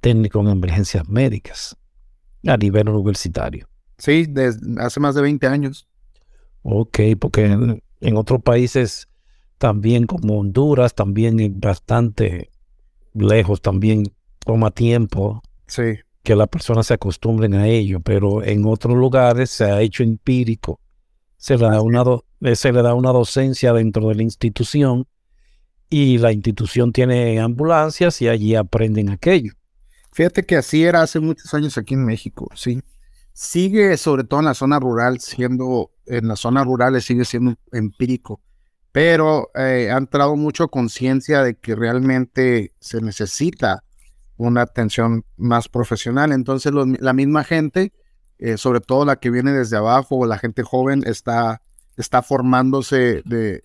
técnico 0.00 0.40
en 0.40 0.48
emergencias 0.48 1.08
médicas 1.08 1.76
a 2.46 2.56
nivel 2.58 2.90
universitario. 2.90 3.66
Sí, 3.96 4.26
desde 4.28 4.60
hace 4.78 5.00
más 5.00 5.14
de 5.14 5.22
20 5.22 5.46
años. 5.46 5.88
Ok, 6.62 6.98
porque 7.18 7.44
en 7.44 8.16
otros 8.16 8.42
países 8.42 9.08
también 9.56 10.06
como 10.06 10.38
Honduras, 10.38 10.94
también 10.94 11.58
bastante 11.58 12.50
lejos, 13.14 13.62
también 13.62 14.12
toma 14.44 14.70
tiempo 14.70 15.42
sí. 15.66 15.98
que 16.22 16.36
las 16.36 16.48
personas 16.48 16.88
se 16.88 16.94
acostumbren 16.94 17.54
a 17.54 17.68
ello, 17.68 18.00
pero 18.00 18.42
en 18.42 18.66
otros 18.66 18.94
lugares 18.94 19.48
se 19.48 19.64
ha 19.64 19.80
hecho 19.80 20.02
empírico, 20.02 20.78
se 21.44 21.58
le 21.58 21.68
da 21.68 21.82
una, 21.82 22.02
eh, 22.40 22.56
se 22.56 22.72
le 22.72 22.80
da 22.80 22.94
una 22.94 23.12
docencia 23.12 23.74
dentro 23.74 24.08
de 24.08 24.14
la 24.14 24.22
institución 24.22 25.06
y 25.90 26.16
la 26.16 26.32
institución 26.32 26.90
tiene 26.90 27.38
ambulancias 27.38 28.22
y 28.22 28.28
allí 28.28 28.54
aprenden 28.54 29.10
aquello. 29.10 29.52
Fíjate 30.10 30.46
que 30.46 30.56
así 30.56 30.84
era 30.84 31.02
hace 31.02 31.20
muchos 31.20 31.52
años 31.52 31.76
aquí 31.76 31.92
en 31.92 32.06
México, 32.06 32.48
sí. 32.54 32.80
sigue, 33.34 33.98
sobre 33.98 34.24
todo 34.24 34.40
en 34.40 34.46
la 34.46 34.54
zona 34.54 34.80
rural, 34.80 35.20
siendo, 35.20 35.90
en 36.06 36.28
las 36.28 36.40
zonas 36.40 36.64
rurales 36.64 37.04
sigue 37.04 37.26
siendo 37.26 37.56
empírico, 37.72 38.40
pero 38.90 39.50
eh, 39.54 39.90
han 39.90 40.06
traído 40.06 40.36
mucho 40.36 40.68
conciencia 40.68 41.42
de 41.42 41.56
que 41.56 41.74
realmente 41.74 42.72
se 42.80 43.02
necesita 43.02 43.84
una 44.38 44.62
atención 44.62 45.26
más 45.36 45.68
profesional. 45.68 46.32
Entonces, 46.32 46.72
la 46.72 47.12
misma 47.12 47.44
gente, 47.44 47.92
eh, 48.38 48.56
sobre 48.56 48.80
todo 48.80 49.04
la 49.04 49.16
que 49.16 49.30
viene 49.30 49.52
desde 49.52 49.76
abajo 49.76 50.16
o 50.16 50.26
la 50.26 50.38
gente 50.38 50.62
joven, 50.62 51.02
está, 51.06 51.62
está 51.96 52.22
formándose 52.22 53.22
de, 53.24 53.62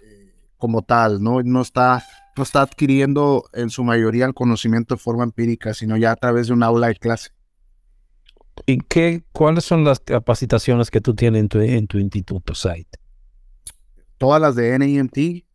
como 0.57 0.81
tal, 0.81 1.21
¿no? 1.23 1.41
No 1.41 1.61
está, 1.61 2.03
no 2.37 2.43
está 2.43 2.61
adquiriendo 2.61 3.45
en 3.53 3.69
su 3.69 3.83
mayoría 3.83 4.25
el 4.25 4.33
conocimiento 4.33 4.95
de 4.95 4.99
forma 4.99 5.23
empírica, 5.23 5.73
sino 5.73 5.97
ya 5.97 6.11
a 6.11 6.15
través 6.15 6.47
de 6.47 6.53
un 6.53 6.63
aula 6.63 6.87
de 6.87 6.95
clase. 6.95 7.31
¿Y 8.65 8.79
qué, 8.79 9.23
cuáles 9.31 9.65
son 9.65 9.83
las 9.83 9.99
capacitaciones 9.99 10.91
que 10.91 11.01
tú 11.01 11.15
tienes 11.15 11.41
en 11.41 11.49
tu, 11.49 11.59
en 11.59 11.87
tu 11.87 11.97
instituto, 11.97 12.53
site? 12.53 12.99
Todas 14.17 14.41
las 14.41 14.55
de 14.55 14.77
NEMT, 14.77 15.45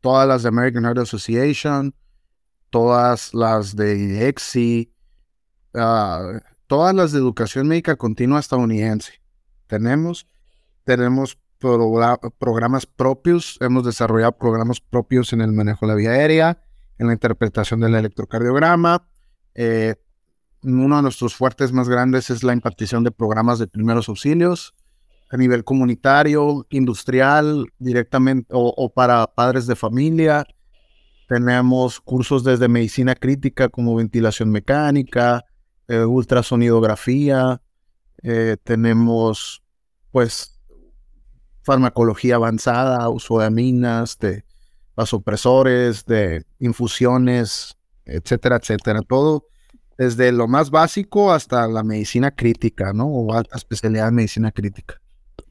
todas 0.00 0.26
las 0.26 0.42
de 0.42 0.48
American 0.48 0.84
Heart 0.84 0.98
Association, 0.98 1.94
todas 2.70 3.32
las 3.34 3.76
de 3.76 4.28
EXI, 4.28 4.92
ah, 5.74 6.40
todas 6.74 6.92
las 6.92 7.12
de 7.12 7.20
educación 7.20 7.68
médica 7.68 7.94
continua 7.94 8.40
estadounidense. 8.40 9.22
Tenemos, 9.68 10.26
tenemos 10.82 11.38
programas 12.40 12.84
propios, 12.84 13.58
hemos 13.60 13.84
desarrollado 13.84 14.36
programas 14.36 14.80
propios 14.80 15.32
en 15.32 15.40
el 15.40 15.52
manejo 15.52 15.86
de 15.86 15.92
la 15.92 15.96
vía 15.96 16.10
aérea, 16.10 16.64
en 16.98 17.06
la 17.06 17.12
interpretación 17.12 17.78
del 17.78 17.94
electrocardiograma. 17.94 19.08
Eh, 19.54 19.94
uno 20.64 20.96
de 20.96 21.02
nuestros 21.02 21.36
fuertes 21.36 21.70
más 21.70 21.88
grandes 21.88 22.28
es 22.30 22.42
la 22.42 22.52
impartición 22.52 23.04
de 23.04 23.12
programas 23.12 23.60
de 23.60 23.68
primeros 23.68 24.08
auxilios 24.08 24.74
a 25.30 25.36
nivel 25.36 25.62
comunitario, 25.62 26.66
industrial, 26.70 27.68
directamente 27.78 28.48
o, 28.52 28.92
para 28.92 29.24
padres 29.28 29.68
de 29.68 29.76
familia. 29.76 30.44
Tenemos 31.28 32.00
cursos 32.00 32.42
desde 32.42 32.66
medicina 32.66 33.14
crítica 33.14 33.68
como 33.68 33.94
ventilación 33.94 34.50
mecánica, 34.50 35.44
eh, 35.88 36.04
ultrasonidografía. 36.04 37.60
Eh, 38.22 38.56
tenemos, 38.62 39.62
pues, 40.10 40.58
farmacología 41.62 42.36
avanzada, 42.36 43.08
uso 43.08 43.38
de 43.38 43.46
aminas, 43.46 44.18
de 44.18 44.44
vasopresores, 44.96 46.04
de 46.04 46.44
infusiones, 46.58 47.76
etcétera, 48.04 48.56
etcétera. 48.56 49.00
Todo 49.02 49.46
desde 49.96 50.32
lo 50.32 50.48
más 50.48 50.70
básico 50.70 51.32
hasta 51.32 51.66
la 51.68 51.82
medicina 51.82 52.30
crítica, 52.30 52.92
¿no? 52.92 53.06
O 53.06 53.32
alta 53.32 53.56
especialidad 53.56 54.06
de 54.06 54.12
medicina 54.12 54.50
crítica. 54.50 55.00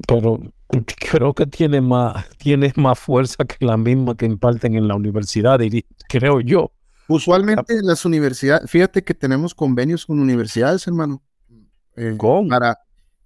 Pero 0.07 0.39
creo 1.11 1.33
que 1.33 1.45
tiene 1.45 1.81
más, 1.81 2.27
tiene 2.37 2.71
más 2.75 2.99
fuerza 2.99 3.45
que 3.45 3.65
la 3.65 3.77
misma 3.77 4.15
que 4.15 4.25
imparten 4.25 4.75
en 4.75 4.87
la 4.87 4.95
universidad, 4.95 5.59
creo 6.09 6.41
yo. 6.41 6.71
Usualmente 7.07 7.81
las 7.81 8.05
universidades, 8.05 8.69
fíjate 8.69 9.03
que 9.03 9.13
tenemos 9.13 9.53
convenios 9.53 10.05
con 10.05 10.19
universidades, 10.19 10.87
hermano. 10.87 11.21
Eh, 11.95 12.17
para, 12.49 12.79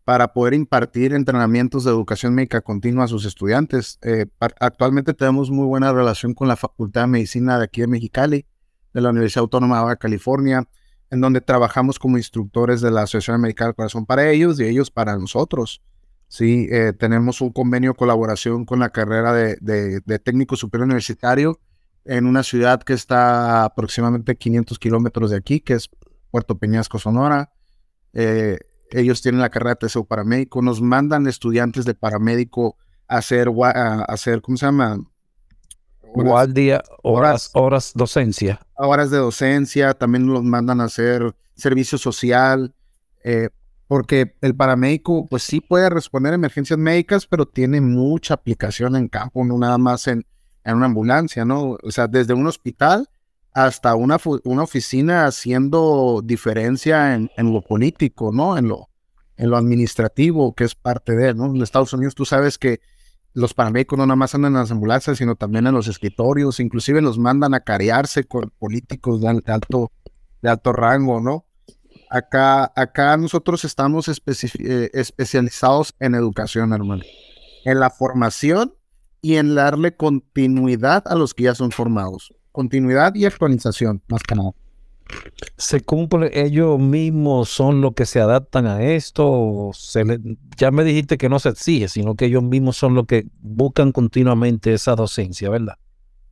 para 0.04 0.34
poder 0.34 0.54
impartir 0.54 1.14
entrenamientos 1.14 1.86
de 1.86 1.92
educación 1.92 2.34
médica 2.34 2.62
continua 2.62 3.06
a 3.06 3.08
sus 3.08 3.26
estudiantes. 3.26 3.98
Eh, 4.02 4.26
actualmente 4.40 5.14
tenemos 5.14 5.52
muy 5.52 5.66
buena 5.66 5.94
relación 5.94 6.34
con 6.34 6.48
la 6.48 6.56
Facultad 6.56 7.02
de 7.02 7.08
Medicina 7.08 7.58
de 7.58 7.66
aquí 7.66 7.82
de 7.82 7.88
Mexicali, 7.88 8.46
de 8.94 9.02
la 9.02 9.10
Universidad 9.10 9.44
Autónoma 9.44 9.78
de 9.78 9.84
Baja 9.84 9.96
California 9.96 10.68
en 11.10 11.22
donde 11.22 11.42
trabajamos 11.42 12.00
como 12.00 12.18
instructores 12.18 12.82
de 12.82 12.92
la 12.92 13.04
Asociación 13.04 13.36
Americana 13.36 13.70
del 13.70 13.76
Corazón 13.76 14.06
para 14.06 14.30
ellos 14.30 14.60
y 14.60 14.66
ellos 14.66 14.92
para 14.92 15.18
nosotros. 15.18 15.82
Sí, 16.28 16.68
eh, 16.70 16.94
tenemos 16.98 17.40
un 17.40 17.52
convenio 17.52 17.92
de 17.92 17.98
colaboración 17.98 18.66
con 18.66 18.80
la 18.80 18.90
carrera 18.90 19.34
de, 19.34 20.02
técnico 20.24 20.58
superior 20.58 20.86
universitario 20.86 21.60
en 22.08 22.26
una 22.26 22.42
ciudad 22.44 22.82
que 22.82 22.94
está 22.94 23.66
aproximadamente 23.66 24.36
500 24.36 24.80
kilómetros 24.80 25.32
de 25.32 25.38
aquí, 25.38 25.60
que 25.60 25.74
es 25.74 25.90
Puerto 26.32 26.58
Peñasco, 26.58 27.00
Sonora. 27.00 27.52
Eh, 28.14 28.58
ellos 28.92 29.22
tienen 29.22 29.42
la 29.42 29.50
carrera 29.50 29.78
de 29.80 29.88
TCU 29.88 30.06
paramédico, 30.06 30.62
nos 30.62 30.82
mandan 30.82 31.28
estudiantes 31.28 31.84
de 31.86 31.94
paramédico 31.94 32.78
a 33.08 33.18
hacer, 33.18 33.50
a 33.62 34.04
hacer 34.08 34.42
¿cómo 34.42 34.58
se 34.58 34.66
llama? 34.66 34.98
Guardia, 36.14 36.82
horas, 37.04 37.52
horas 37.54 37.92
docencia. 37.94 38.62
Horas 38.76 39.12
de 39.12 39.18
docencia, 39.18 39.94
también 39.94 40.26
los 40.26 40.44
mandan 40.44 40.80
a 40.80 40.86
hacer 40.86 41.36
servicio 41.56 41.98
social, 41.98 42.74
eh, 43.24 43.50
porque 43.88 44.36
el 44.42 44.56
paramédico, 44.56 45.26
pues 45.28 45.44
sí 45.44 45.60
puede 45.60 45.90
responder 45.90 46.32
a 46.32 46.36
emergencias 46.36 46.80
médicas, 46.80 47.28
pero 47.28 47.46
tiene 47.46 47.82
mucha 47.82 48.36
aplicación 48.36 48.96
en 48.96 49.10
campo, 49.10 49.44
no 49.44 49.58
nada 49.58 49.78
más 49.78 50.08
en, 50.08 50.26
en 50.68 50.76
una 50.76 50.88
ambulancia, 50.88 51.46
¿no? 51.46 51.78
O 51.82 51.92
sea, 51.92 52.08
desde 52.08 52.34
un 52.34 52.46
hospital 52.46 53.10
hasta 53.54 53.96
una, 53.96 54.18
una 54.44 54.64
oficina 54.64 55.26
haciendo 55.26 56.22
diferencia 56.24 57.16
en, 57.16 57.32
en, 57.38 57.54
lo 57.54 57.62
político, 57.62 58.32
¿no? 58.34 58.58
En 58.58 58.68
lo, 58.68 58.90
en 59.38 59.50
lo 59.50 59.58
administrativo, 59.58 60.54
que 60.54 60.66
es 60.66 60.76
parte 60.76 61.16
de, 61.16 61.34
¿no? 61.34 61.46
En 61.46 61.62
Estados 61.62 61.94
Unidos 61.94 62.16
tú 62.16 62.26
sabes 62.26 62.58
que 62.58 62.82
los 63.34 63.54
paramédicos 63.54 63.98
no 63.98 64.06
nada 64.06 64.18
más 64.18 64.36
andan 64.36 64.54
en 64.54 64.60
las 64.60 64.72
ambulancias, 64.72 65.20
sino 65.20 65.36
también 65.36 65.68
en 65.68 65.74
los 65.74 65.88
escritorios, 65.88 66.60
inclusive 66.60 67.02
los 67.02 67.18
mandan 67.18 67.54
a 67.54 67.62
carearse 67.62 68.26
con 68.26 68.52
políticos 68.60 69.22
de, 69.22 69.28
alto, 69.48 69.92
de 70.42 70.50
alto 70.50 70.74
rango, 70.74 71.22
¿no? 71.22 71.46
Acá, 72.10 72.72
acá 72.76 73.16
nosotros 73.16 73.64
estamos 73.64 74.10
eh, 74.10 74.90
especializados 74.94 75.96
en 76.00 76.16
educación, 76.16 76.74
hermano, 76.74 77.04
en 77.64 77.80
la 77.80 77.90
formación 77.90 78.77
y 79.22 79.36
en 79.36 79.56
darle 79.56 79.96
continuidad 79.96 81.04
a 81.08 81.16
los 81.16 81.34
que 81.34 81.44
ya 81.44 81.56
son 81.56 81.72
formados. 81.72 82.34
Continuidad 82.52 83.16
y 83.16 83.26
actualización, 83.26 84.02
más 84.08 84.24
que 84.24 84.36
nada 84.36 84.54
se 85.58 85.82
cumple, 85.82 86.32
ellos 86.34 86.80
mismos 86.80 87.50
son 87.50 87.82
los 87.82 87.94
que 87.94 88.06
se 88.06 88.20
adaptan 88.20 88.68
a 88.68 88.84
esto. 88.84 89.72
ya 90.58 90.72
me 90.72 90.84
dijiste 90.84 91.18
que 91.18 91.30
no 91.30 91.40
se 91.40 91.50
exige, 91.50 91.88
sino 91.88 92.16
que 92.16 92.26
ellos 92.26 92.44
mismos 92.44 92.78
son 92.78 92.94
los 92.94 93.06
que 93.06 93.28
buscan 93.40 93.92
continuamente 93.92 94.74
esa 94.74 94.96
docencia, 94.96 95.50
¿verdad? 95.50 95.78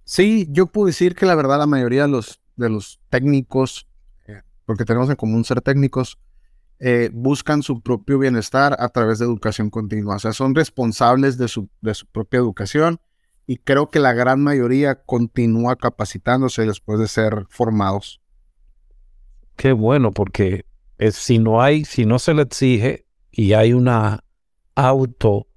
Sí, 0.04 0.48
yo 0.52 0.68
puedo 0.68 0.88
decir 0.88 1.16
que 1.16 1.26
la 1.26 1.36
verdad 1.36 1.58
la 1.58 1.68
mayoría 1.68 2.04
de 2.04 2.10
los, 2.10 2.40
de 2.56 2.70
los 2.70 3.00
técnicos, 3.10 3.88
eh, 4.28 4.42
porque 4.66 4.86
tenemos 4.86 5.10
en 5.10 5.16
común 5.16 5.44
ser 5.44 5.62
técnicos, 5.62 6.20
eh, 6.80 7.10
buscan 7.14 7.64
su 7.64 7.82
propio 7.82 8.20
bienestar 8.20 8.76
a 8.80 8.90
través 8.90 9.20
de 9.20 9.26
educación 9.26 9.70
continua. 9.70 10.16
O 10.16 10.20
sea, 10.20 10.34
son 10.34 10.56
responsables 10.56 11.38
de 11.38 11.48
su, 11.48 11.70
de 11.82 11.94
su 11.94 12.06
propia 12.08 12.38
educación 12.38 13.00
y 13.48 13.58
creo 13.58 13.90
que 13.90 14.00
la 14.00 14.14
gran 14.14 14.42
mayoría 14.42 14.96
continúa 14.96 15.76
capacitándose 15.76 16.66
después 16.66 17.00
de 17.00 17.08
ser 17.08 17.46
formados. 17.50 18.22
Qué 19.56 19.72
bueno, 19.72 20.12
porque 20.12 20.66
es, 20.98 21.16
si 21.16 21.40
no 21.40 21.62
hay, 21.62 21.86
si 21.86 22.06
no 22.06 22.20
se 22.20 22.34
le 22.34 22.42
exige 22.42 23.06
y 23.32 23.54
hay 23.54 23.74
una 23.74 24.24
auto 24.76 25.48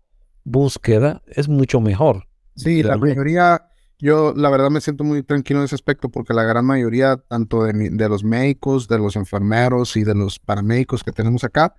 búsqueda, 0.44 1.22
es 1.26 1.48
mucho 1.48 1.80
mejor. 1.80 2.26
Sí, 2.56 2.82
la 2.82 2.96
mayoría, 2.96 3.70
yo 3.98 4.32
la 4.36 4.50
verdad 4.50 4.70
me 4.70 4.80
siento 4.80 5.04
muy 5.04 5.22
tranquilo 5.22 5.60
en 5.60 5.66
ese 5.66 5.74
aspecto 5.74 6.08
porque 6.08 6.34
la 6.34 6.44
gran 6.44 6.64
mayoría, 6.64 7.16
tanto 7.16 7.64
de, 7.64 7.90
de 7.90 8.08
los 8.08 8.24
médicos, 8.24 8.88
de 8.88 8.98
los 8.98 9.16
enfermeros 9.16 9.96
y 9.96 10.04
de 10.04 10.14
los 10.14 10.38
paramédicos 10.38 11.02
que 11.02 11.12
tenemos 11.12 11.44
acá, 11.44 11.74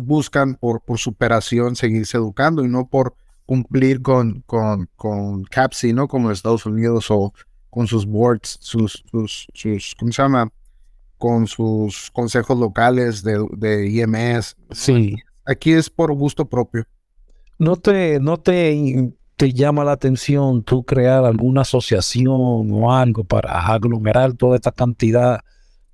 buscan 0.00 0.54
por, 0.54 0.82
por 0.82 0.98
superación 0.98 1.76
seguirse 1.76 2.16
educando 2.16 2.64
y 2.64 2.68
no 2.68 2.88
por 2.88 3.14
cumplir 3.46 4.02
con, 4.02 4.42
con, 4.46 4.88
con 4.96 5.44
CAPSI, 5.44 5.92
¿no? 5.92 6.08
Como 6.08 6.28
en 6.28 6.32
Estados 6.32 6.66
Unidos 6.66 7.10
o 7.10 7.32
con 7.70 7.86
sus 7.86 8.06
boards, 8.06 8.58
sus, 8.60 9.02
sus, 9.10 9.46
sus 9.54 9.94
¿cómo 9.98 10.12
se 10.12 10.22
llama? 10.22 10.48
con 11.22 11.46
sus 11.46 12.10
consejos 12.10 12.58
locales 12.58 13.22
de, 13.22 13.46
de 13.52 13.88
IMS. 13.88 14.56
Sí. 14.72 15.14
Aquí 15.44 15.72
es 15.72 15.88
por 15.88 16.12
gusto 16.12 16.48
propio. 16.48 16.84
¿No 17.60 17.76
te, 17.76 18.18
no 18.18 18.40
te, 18.40 19.12
te 19.42 19.52
llama 19.52 19.82
la 19.82 19.90
atención 19.90 20.62
tú 20.62 20.84
crear 20.84 21.24
alguna 21.24 21.62
asociación 21.62 22.30
o 22.70 22.92
algo 22.92 23.24
para 23.24 23.66
aglomerar 23.66 24.34
toda 24.34 24.54
esta 24.54 24.70
cantidad 24.70 25.40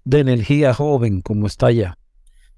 de 0.04 0.20
energía 0.20 0.74
joven 0.74 1.22
como 1.22 1.46
está 1.46 1.68
allá? 1.68 1.96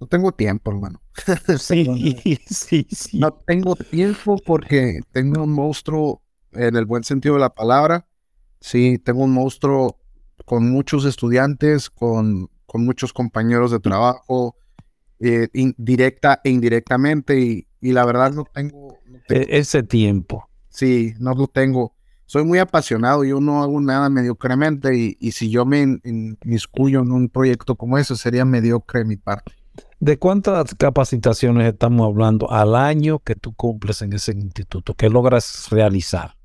No 0.00 0.09
tengo 0.09 0.33
tiempo, 0.33 0.72
hermano. 0.72 1.00
sí, 1.61 2.40
sí, 2.44 2.88
sí. 2.90 3.20
No 3.20 3.31
tengo 3.31 3.76
tiempo 3.76 4.37
porque 4.44 4.98
tengo 5.12 5.44
un 5.44 5.53
monstruo 5.53 6.22
en 6.50 6.74
el 6.74 6.87
buen 6.87 7.05
sentido 7.05 7.35
de 7.35 7.42
la 7.42 7.55
palabra. 7.55 8.09
Sí, 8.61 8.98
tengo 8.98 9.22
un 9.22 9.31
monstruo 9.31 9.96
con 10.44 10.68
muchos 10.72 11.05
estudiantes, 11.05 11.88
con 11.88 12.50
con 12.66 12.85
muchos 12.85 13.12
compañeros 13.12 13.70
de 13.70 13.79
trabajo, 13.79 14.57
eh, 15.20 15.48
directa 15.76 16.40
e 16.42 16.50
indirectamente, 16.50 17.66
y, 17.81 17.92
la 17.92 18.05
verdad 18.05 18.33
no 18.33 18.44
tengo, 18.44 18.98
e-, 19.29 19.46
Ese 19.50 19.85
tiempo. 19.85 20.50
Sí, 20.71 21.15
no 21.19 21.35
lo 21.35 21.47
tengo. 21.47 21.95
Soy 22.27 22.45
muy 22.45 22.59
apasionado, 22.59 23.25
yo 23.25 23.41
no 23.41 23.63
hago 23.63 23.81
nada 23.81 24.09
mediocremente, 24.09 24.97
y, 24.97 25.17
y 25.21 25.33
si 25.33 25.51
yo 25.51 25.67
me 25.67 26.01
inmiscuyo 26.05 27.01
en 27.01 27.13
un 27.13 27.29
proyecto 27.29 27.75
como 27.75 27.99
ese, 27.99 28.17
sería 28.17 28.45
mediocre 28.45 29.01
de 29.01 29.05
mi 29.05 29.17
parte. 29.17 29.53
¿De 29.99 30.19
cuántas 30.19 30.75
capacitaciones 30.77 31.71
estamos 31.71 32.07
hablando 32.07 32.51
al 32.51 32.75
año 32.75 33.19
que 33.19 33.35
tú 33.35 33.53
cumples 33.53 34.01
en 34.01 34.13
ese 34.15 34.33
instituto? 34.33 34.95
¿Qué 34.95 35.11
logras 35.11 35.69
realizar? 35.71 36.37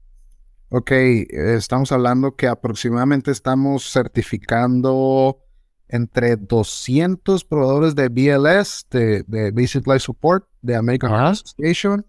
Ok, 0.69 0.91
estamos 0.91 1.91
hablando 1.91 2.35
que 2.35 2.47
aproximadamente 2.47 3.31
estamos 3.31 3.89
certificando 3.91 5.39
entre 5.87 6.35
200 6.35 7.45
proveedores 7.45 7.95
de 7.95 8.09
BLS, 8.09 8.87
de, 8.89 9.51
Basic 9.53 9.87
Life 9.87 9.99
Support, 9.99 10.45
de 10.61 10.75
American 10.75 11.13
Association, 11.13 12.05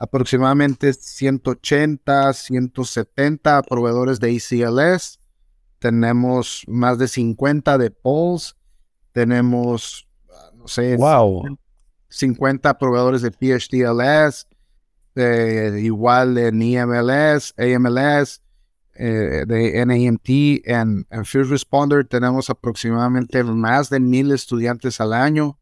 aproximadamente 0.00 0.92
180, 0.92 2.32
170 2.32 3.62
proveedores 3.62 4.18
de 4.18 4.34
ECLS, 4.34 5.20
tenemos 5.78 6.64
más 6.66 6.98
de 6.98 7.06
50 7.06 7.78
de 7.78 7.90
POLS, 7.90 8.56
tenemos 9.12 10.08
no 10.54 10.66
sé, 10.66 10.96
wow. 10.96 11.58
50 12.08 12.78
proveedores 12.78 13.22
de 13.22 13.30
PHDLS, 13.30 14.48
igual 15.82 16.34
de 16.34 16.50
NEMLS, 16.50 17.54
AMLS, 17.58 18.42
eh, 18.94 19.44
de 19.46 19.86
NAMT 19.86 20.28
en, 20.66 21.06
First 21.24 21.50
Responder 21.50 22.06
tenemos 22.06 22.50
aproximadamente 22.50 23.42
más 23.44 23.88
de 23.88 24.00
mil 24.00 24.30
estudiantes 24.32 25.00
al 25.00 25.14
año 25.14 25.58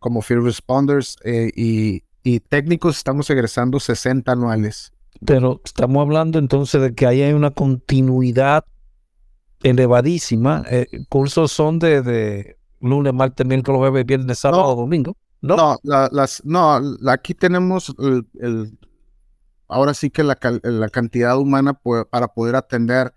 como 0.00 0.22
First 0.22 0.44
Responders 0.44 1.16
eh, 1.24 1.52
y, 1.54 2.02
técnicos 2.48 2.96
estamos 2.96 3.28
egresando 3.30 3.80
60 3.80 4.32
anuales. 4.32 4.92
Pero 5.24 5.60
estamos 5.64 6.02
hablando 6.02 6.38
entonces 6.38 6.80
de 6.80 6.94
que 6.94 7.06
ahí 7.06 7.22
hay 7.22 7.32
una 7.32 7.50
continuidad 7.50 8.64
elevadísima. 9.62 10.64
Eh, 10.68 10.86
cursos 11.08 11.52
son 11.52 11.78
de 11.78 12.56
lunes, 12.80 13.14
martes, 13.14 13.46
miércoles, 13.46 13.78
jueves, 13.78 14.06
viernes, 14.06 14.38
sábado, 14.38 14.74
domingo. 14.76 15.16
No, 15.40 15.56
no, 15.56 15.78
las, 15.82 16.42
no 16.44 16.80
aquí 17.06 17.34
tenemos 17.34 17.94
el, 17.98 18.78
ahora 19.68 19.92
sí 19.92 20.10
que 20.10 20.22
la, 20.22 20.36
cantidad 20.36 21.38
humana 21.38 21.78
para 22.10 22.28
poder 22.28 22.56
atender 22.56 23.12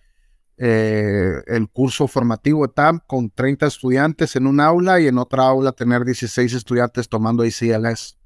eh, 0.58 1.42
el 1.48 1.70
curso 1.70 2.08
formativo 2.08 2.68
de 2.68 2.74
TAM 2.74 3.00
con 3.08 3.30
30 3.30 3.68
estudiantes 3.68 4.36
en 4.36 4.48
un 4.48 4.60
aula 4.60 5.00
y 5.00 5.08
en 5.08 5.18
otra 5.18 5.48
aula 5.48 5.72
tener 5.72 6.04
16 6.04 6.54
estudiantes 6.54 7.08
tomando 7.08 7.46
ICLS. 7.46 8.17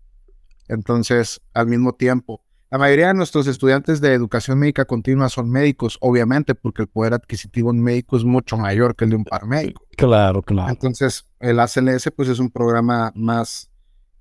Entonces, 0.71 1.41
al 1.53 1.67
mismo 1.67 1.93
tiempo. 1.93 2.41
La 2.69 2.77
mayoría 2.77 3.07
de 3.07 3.13
nuestros 3.13 3.47
estudiantes 3.47 3.99
de 3.99 4.13
educación 4.13 4.57
médica 4.57 4.85
continua 4.85 5.27
son 5.27 5.49
médicos, 5.49 5.97
obviamente, 5.99 6.55
porque 6.55 6.83
el 6.83 6.87
poder 6.87 7.13
adquisitivo 7.13 7.71
en 7.71 7.83
médico 7.83 8.15
es 8.15 8.23
mucho 8.23 8.57
mayor 8.57 8.95
que 8.95 9.03
el 9.03 9.09
de 9.09 9.17
un 9.17 9.25
paramédico. 9.25 9.85
Claro, 9.97 10.41
claro. 10.41 10.71
Entonces, 10.71 11.25
el 11.41 11.59
ACLS, 11.59 12.11
pues 12.15 12.29
es 12.29 12.39
un 12.39 12.49
programa 12.49 13.11
más, 13.13 13.69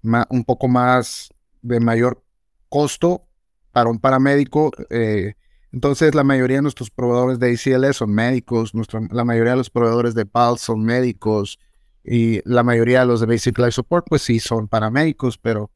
un 0.03 0.45
poco 0.45 0.67
más 0.67 1.33
de 1.63 1.79
mayor 1.79 2.25
costo 2.69 3.29
para 3.71 3.89
un 3.89 4.01
paramédico. 4.01 4.73
Eh, 4.91 5.35
entonces, 5.71 6.17
la 6.17 6.25
mayoría 6.25 6.57
de 6.57 6.63
nuestros 6.63 6.91
proveedores 6.91 7.39
de 7.39 7.53
ACLS 7.53 7.99
son 7.99 8.13
médicos, 8.13 8.73
la 9.13 9.25
mayoría 9.25 9.53
de 9.53 9.59
los 9.59 9.71
proveedores 9.71 10.17
de 10.17 10.27
PAL 10.27 10.59
son 10.59 10.83
médicos 10.83 11.61
y 12.03 12.41
la 12.45 12.65
mayoría 12.65 13.01
de 13.01 13.07
los 13.07 13.21
de 13.21 13.27
Basic 13.27 13.57
Life 13.57 13.73
Support, 13.73 14.07
pues 14.09 14.23
sí, 14.23 14.41
son 14.41 14.67
paramédicos, 14.67 15.39
pero 15.39 15.71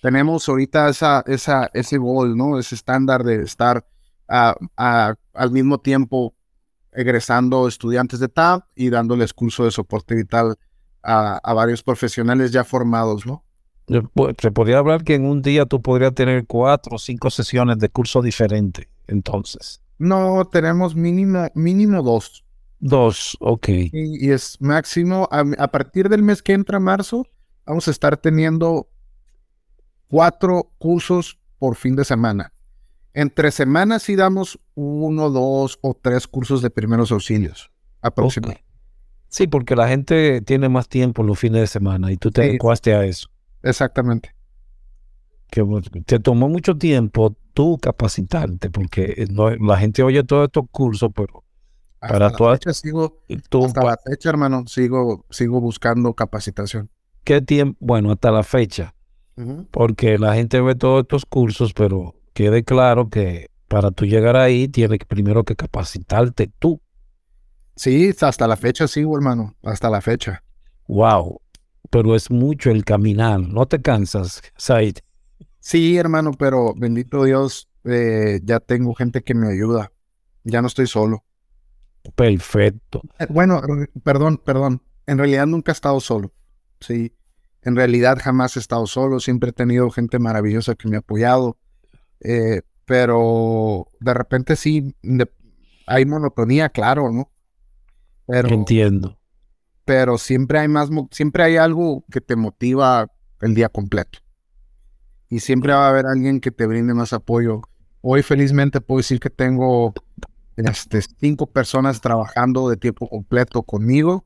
tenemos 0.00 0.48
ahorita 0.48 0.88
esa, 0.88 1.22
esa, 1.26 1.70
ese 1.74 1.98
gol, 1.98 2.36
¿no? 2.36 2.58
Ese 2.58 2.74
estándar 2.74 3.22
de 3.24 3.42
estar 3.42 3.84
al 4.26 5.50
mismo 5.50 5.78
tiempo 5.78 6.34
egresando 6.92 7.68
estudiantes 7.68 8.20
de 8.20 8.28
TAP 8.28 8.64
y 8.74 8.90
dándoles 8.90 9.32
curso 9.32 9.64
de 9.64 9.70
soporte 9.70 10.14
vital 10.14 10.56
a, 11.02 11.54
varios 11.54 11.82
profesionales 11.82 12.50
ya 12.52 12.64
formados, 12.64 13.26
¿no? 13.26 13.44
Se 14.38 14.50
podría 14.52 14.78
hablar 14.78 15.02
que 15.02 15.14
en 15.14 15.24
un 15.24 15.42
día 15.42 15.66
tú 15.66 15.82
podrías 15.82 16.14
tener 16.14 16.46
cuatro 16.46 16.96
o 16.96 16.98
cinco 16.98 17.28
sesiones 17.28 17.78
de 17.78 17.88
curso 17.88 18.22
diferente, 18.22 18.88
entonces. 19.08 19.82
No, 19.98 20.44
tenemos 20.44 20.94
mínimo, 20.94 21.48
mínimo 21.54 22.02
dos. 22.02 22.44
Dos, 22.78 23.36
ok. 23.40 23.68
Y, 23.68 24.30
es 24.30 24.56
máximo, 24.60 25.28
a, 25.32 25.44
a, 25.58 25.68
partir 25.68 26.08
del 26.08 26.22
mes 26.22 26.40
que 26.40 26.52
entra 26.52 26.78
marzo, 26.78 27.26
vamos 27.66 27.88
a 27.88 27.90
estar 27.90 28.16
teniendo 28.16 28.88
cuatro 30.10 30.72
cursos 30.78 31.38
por 31.58 31.76
fin 31.76 31.94
de 31.96 32.04
semana. 32.04 32.52
Entre 33.14 33.50
semanas 33.50 34.02
sí 34.02 34.16
damos 34.16 34.58
uno, 34.74 35.30
dos 35.30 35.78
o 35.82 35.94
tres 35.94 36.26
cursos 36.26 36.62
de 36.62 36.70
primeros 36.70 37.12
auxilios 37.12 37.70
aproximadamente. 38.02 38.64
Sí, 39.28 39.46
porque 39.46 39.76
la 39.76 39.88
gente 39.88 40.42
tiene 40.42 40.68
más 40.68 40.88
tiempo 40.88 41.22
los 41.22 41.38
fines 41.38 41.60
de 41.60 41.66
semana 41.68 42.10
y 42.10 42.16
tú 42.16 42.30
te 42.32 42.42
adecuaste 42.42 42.94
a 42.94 43.04
eso. 43.04 43.28
Exactamente. 43.62 44.34
Que 45.50 45.64
te 46.04 46.18
tomó 46.18 46.48
mucho 46.48 46.76
tiempo 46.76 47.36
tú 47.54 47.78
capacitarte, 47.80 48.70
porque 48.70 49.26
la 49.60 49.76
gente 49.76 50.02
oye 50.02 50.24
todos 50.24 50.46
estos 50.46 50.64
cursos, 50.70 51.10
pero 51.14 51.44
para 52.00 52.30
toda 52.30 52.54
fecha 52.54 52.72
sigo, 52.72 53.22
hasta 53.64 53.84
la 53.84 53.96
fecha, 53.96 54.30
hermano, 54.30 54.64
sigo, 54.66 55.26
sigo 55.30 55.60
buscando 55.60 56.14
capacitación. 56.14 56.90
¿Qué 57.22 57.40
tiempo? 57.42 57.76
Bueno, 57.80 58.10
hasta 58.12 58.30
la 58.30 58.42
fecha 58.42 58.94
porque 59.70 60.18
la 60.18 60.34
gente 60.34 60.60
ve 60.60 60.74
todos 60.74 61.02
estos 61.02 61.26
cursos, 61.26 61.72
pero 61.72 62.14
quede 62.32 62.64
claro 62.64 63.08
que 63.08 63.50
para 63.68 63.90
tú 63.90 64.04
llegar 64.04 64.36
ahí 64.36 64.68
tienes 64.68 64.98
primero 65.06 65.44
que 65.44 65.56
capacitarte 65.56 66.50
tú. 66.58 66.80
Sí, 67.76 68.12
hasta 68.20 68.46
la 68.46 68.56
fecha 68.56 68.88
sí, 68.88 69.00
hermano, 69.00 69.54
hasta 69.62 69.88
la 69.88 70.00
fecha. 70.00 70.42
Wow, 70.88 71.40
pero 71.88 72.14
es 72.14 72.30
mucho 72.30 72.70
el 72.70 72.84
caminar, 72.84 73.40
¿no 73.40 73.66
te 73.66 73.80
cansas, 73.80 74.42
Said? 74.56 74.98
Sí, 75.60 75.96
hermano, 75.96 76.32
pero 76.32 76.74
bendito 76.76 77.24
Dios, 77.24 77.68
eh, 77.84 78.40
ya 78.42 78.60
tengo 78.60 78.94
gente 78.94 79.22
que 79.22 79.34
me 79.34 79.52
ayuda, 79.52 79.92
ya 80.44 80.60
no 80.62 80.68
estoy 80.68 80.86
solo. 80.86 81.24
Perfecto. 82.14 83.02
Eh, 83.18 83.26
bueno, 83.28 83.62
perdón, 84.02 84.38
perdón, 84.44 84.82
en 85.06 85.18
realidad 85.18 85.46
nunca 85.46 85.70
he 85.70 85.74
estado 85.74 86.00
solo, 86.00 86.32
sí. 86.80 87.14
En 87.62 87.76
realidad 87.76 88.18
jamás 88.22 88.56
he 88.56 88.60
estado 88.60 88.86
solo, 88.86 89.20
siempre 89.20 89.50
he 89.50 89.52
tenido 89.52 89.90
gente 89.90 90.18
maravillosa 90.18 90.74
que 90.74 90.88
me 90.88 90.96
ha 90.96 91.00
apoyado, 91.00 91.58
eh, 92.20 92.62
pero 92.86 93.86
de 94.00 94.14
repente 94.14 94.56
sí 94.56 94.94
hay 95.86 96.06
monotonía, 96.06 96.68
claro, 96.70 97.10
¿no? 97.12 97.30
Pero, 98.26 98.48
Entiendo. 98.48 99.18
Pero 99.84 100.18
siempre 100.18 100.60
hay 100.60 100.68
más, 100.68 100.88
siempre 101.10 101.42
hay 101.42 101.56
algo 101.56 102.04
que 102.10 102.20
te 102.20 102.36
motiva 102.36 103.10
el 103.40 103.54
día 103.54 103.68
completo. 103.68 104.20
Y 105.28 105.40
siempre 105.40 105.72
va 105.72 105.86
a 105.86 105.90
haber 105.90 106.06
alguien 106.06 106.40
que 106.40 106.50
te 106.50 106.66
brinde 106.66 106.94
más 106.94 107.12
apoyo. 107.12 107.62
Hoy 108.00 108.22
felizmente 108.22 108.80
puedo 108.80 108.98
decir 108.98 109.20
que 109.20 109.30
tengo 109.30 109.92
este, 110.56 111.02
cinco 111.02 111.46
personas 111.46 112.00
trabajando 112.00 112.68
de 112.68 112.76
tiempo 112.76 113.08
completo 113.08 113.62
conmigo. 113.62 114.24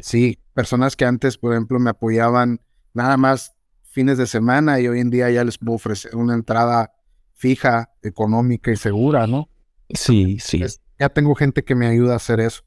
Sí, 0.00 0.38
personas 0.54 0.96
que 0.96 1.04
antes, 1.04 1.38
por 1.38 1.52
ejemplo, 1.52 1.78
me 1.78 1.90
apoyaban 1.90 2.60
nada 2.94 3.16
más 3.16 3.54
fines 3.82 4.18
de 4.18 4.26
semana 4.26 4.80
y 4.80 4.88
hoy 4.88 5.00
en 5.00 5.10
día 5.10 5.30
ya 5.30 5.44
les 5.44 5.58
puedo 5.58 5.74
ofrecer 5.74 6.14
una 6.16 6.34
entrada 6.34 6.92
fija, 7.32 7.90
económica 8.02 8.70
y 8.70 8.76
segura, 8.76 9.26
¿no? 9.26 9.48
Sí, 9.88 10.38
sí. 10.38 10.62
ya 10.98 11.08
tengo 11.08 11.34
gente 11.34 11.64
que 11.64 11.74
me 11.74 11.86
ayuda 11.86 12.12
a 12.12 12.16
hacer 12.16 12.40
eso. 12.40 12.62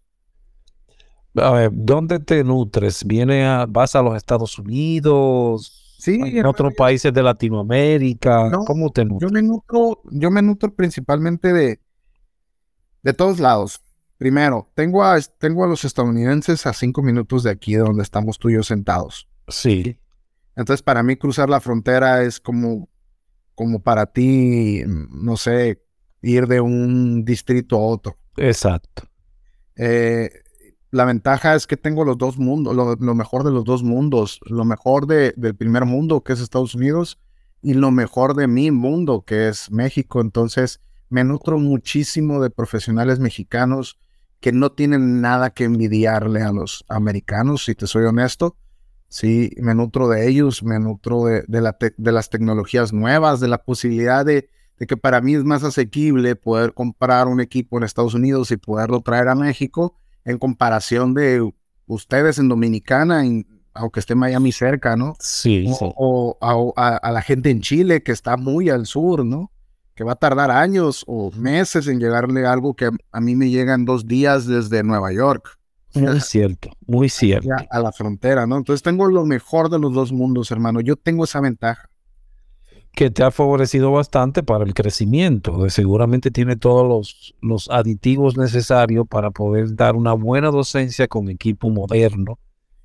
A 1.36 1.52
ver, 1.52 1.72
¿dónde 1.74 2.20
te 2.20 2.44
nutres? 2.44 3.06
¿Viene 3.06 3.46
a, 3.46 3.66
¿Vas 3.68 3.96
a 3.96 4.02
los 4.02 4.16
Estados 4.16 4.60
Unidos? 4.60 5.96
Sí. 5.98 6.20
¿En 6.22 6.46
otros 6.46 6.74
países 6.76 7.14
de 7.14 7.24
Latinoamérica? 7.24 8.52
¿Cómo 8.68 8.92
te 8.92 9.06
nutres? 9.06 9.30
Yo 9.30 9.34
me 9.34 9.42
nutro, 9.42 10.02
yo 10.12 10.30
me 10.30 10.42
nutro 10.42 10.74
principalmente 10.74 11.54
de, 11.54 11.80
de 13.02 13.14
todos 13.14 13.40
lados. 13.40 13.82
Primero, 14.18 14.70
tengo 14.76 15.04
a, 15.04 15.20
tengo 15.38 15.64
a 15.64 15.68
los 15.68 15.86
estadounidenses 15.86 16.66
a 16.66 16.74
cinco 16.74 17.02
minutos 17.02 17.44
de 17.44 17.52
aquí, 17.52 17.74
de 17.74 17.80
donde 17.80 18.04
estamos 18.04 18.38
tú 18.38 18.50
y 18.50 18.54
yo 18.56 18.64
sentados. 18.64 19.28
Sí. 19.48 19.98
Entonces, 20.56 20.84
para 20.84 21.04
mí 21.04 21.16
cruzar 21.16 21.50
la 21.50 21.60
frontera 21.60 22.24
es 22.24 22.40
como, 22.40 22.90
como 23.56 23.82
para 23.82 24.06
ti, 24.06 24.84
no 24.86 25.38
sé, 25.38 25.82
ir 26.22 26.48
de 26.48 26.62
un 26.62 27.26
distrito 27.26 27.76
a 27.78 27.82
otro. 27.82 28.18
Exacto. 28.38 29.04
Eh, 29.76 30.30
la 30.92 31.06
ventaja 31.06 31.56
es 31.56 31.66
que 31.66 31.76
tengo 31.76 32.06
los 32.06 32.18
dos 32.18 32.38
mundos, 32.38 32.76
lo, 32.76 33.16
mejor 33.16 33.44
de 33.44 33.52
los 33.52 33.64
dos 33.64 33.82
mundos, 33.82 34.40
lo 34.46 34.64
mejor 34.64 35.08
de, 35.08 35.34
del 35.36 35.56
primer 35.56 35.86
mundo, 35.86 36.22
que 36.24 36.34
es 36.34 36.40
Estados 36.40 36.76
Unidos, 36.76 37.20
y 37.64 37.74
lo 37.74 37.90
mejor 37.92 38.36
de 38.36 38.48
mi 38.48 38.70
mundo, 38.70 39.24
que 39.26 39.48
es 39.48 39.72
México. 39.72 40.22
Entonces, 40.22 40.82
me 41.10 41.24
nutro 41.24 41.58
muchísimo 41.58 42.42
de 42.42 42.50
profesionales 42.50 43.20
mexicanos 43.20 43.98
que 44.40 44.52
no 44.52 44.72
tienen 44.74 45.22
nada 45.22 45.52
que 45.52 45.64
envidiarle 45.64 46.42
a 46.42 46.52
los 46.52 46.84
americanos, 46.90 47.66
si 47.66 47.76
te 47.76 47.88
soy 47.88 48.04
honesto. 48.04 48.58
Sí, 49.14 49.52
me 49.58 49.76
nutro 49.76 50.10
de 50.10 50.28
ellos, 50.28 50.64
me 50.64 50.80
nutro 50.80 51.26
de, 51.26 51.44
de, 51.48 52.12
las 52.12 52.30
tecnologías 52.32 52.94
nuevas, 52.94 53.40
de 53.40 53.48
la 53.48 53.60
posibilidad 53.60 54.26
de, 54.26 54.50
que 54.88 54.98
para 54.98 55.22
mí 55.22 55.36
es 55.36 55.44
más 55.44 55.64
asequible 55.64 56.36
poder 56.36 56.74
comprar 56.74 57.28
un 57.28 57.40
equipo 57.40 57.78
en 57.78 57.84
Estados 57.84 58.16
Unidos 58.16 58.50
y 58.50 58.58
poderlo 58.58 59.02
traer 59.02 59.28
a 59.28 59.36
México 59.36 59.96
en 60.26 60.40
comparación 60.40 61.14
de 61.14 61.48
ustedes 61.86 62.40
en 62.40 62.50
Dominicana. 62.50 63.22
aunque 63.76 64.00
esté 64.00 64.16
Miami 64.16 64.52
cerca, 64.52 64.96
¿no? 64.96 65.16
Sí, 65.20 65.68
o, 65.80 66.36
a, 66.42 67.12
la 67.12 67.22
gente 67.22 67.52
en 67.52 67.62
Chile 67.62 68.02
que 68.02 68.14
está 68.14 68.36
muy 68.36 68.72
al 68.72 68.88
sur, 68.88 69.24
¿no? 69.24 69.52
Que 69.94 70.04
va 70.04 70.14
a 70.14 70.16
tardar 70.16 70.50
años 70.50 71.04
o 71.06 71.30
meses 71.34 71.86
en 71.86 72.00
llegarle 72.00 72.48
algo 72.48 72.74
que 72.74 72.90
a 73.12 73.22
mí 73.22 73.36
me 73.36 73.52
llega 73.52 73.76
en 73.76 73.86
dos 73.86 74.08
días 74.08 74.48
desde 74.48 74.82
Nueva 74.82 75.14
York. 75.14 75.60
Muy 75.96 76.20
cierto, 76.22 76.70
muy 76.88 77.10
cierto. 77.10 77.50
A 77.70 77.80
la 77.80 77.92
frontera, 77.92 78.48
¿no? 78.48 78.58
Entonces 78.58 78.82
tengo 78.82 79.08
lo 79.08 79.26
mejor 79.26 79.70
de 79.70 79.80
los 79.80 79.94
dos 79.94 80.12
mundos, 80.12 80.52
hermano. 80.52 80.82
Yo 80.82 80.96
tengo 80.96 81.24
esa 81.24 81.40
ventaja. 81.40 81.90
Que 82.94 83.10
te 83.10 83.24
ha 83.24 83.32
favorecido 83.32 83.92
bastante 83.92 84.44
para 84.44 84.64
el 84.64 84.74
crecimiento. 84.74 85.70
Seguramente 85.70 86.30
tiene 86.30 86.56
todos 86.56 86.88
los, 86.88 87.36
los 87.42 87.70
aditivos 87.70 88.38
necesarios 88.38 89.08
para 89.08 89.32
poder 89.32 89.76
dar 89.76 89.96
una 89.96 90.14
buena 90.14 90.52
docencia 90.52 91.08
con 91.08 91.30
equipo 91.30 91.70
moderno 91.70 92.38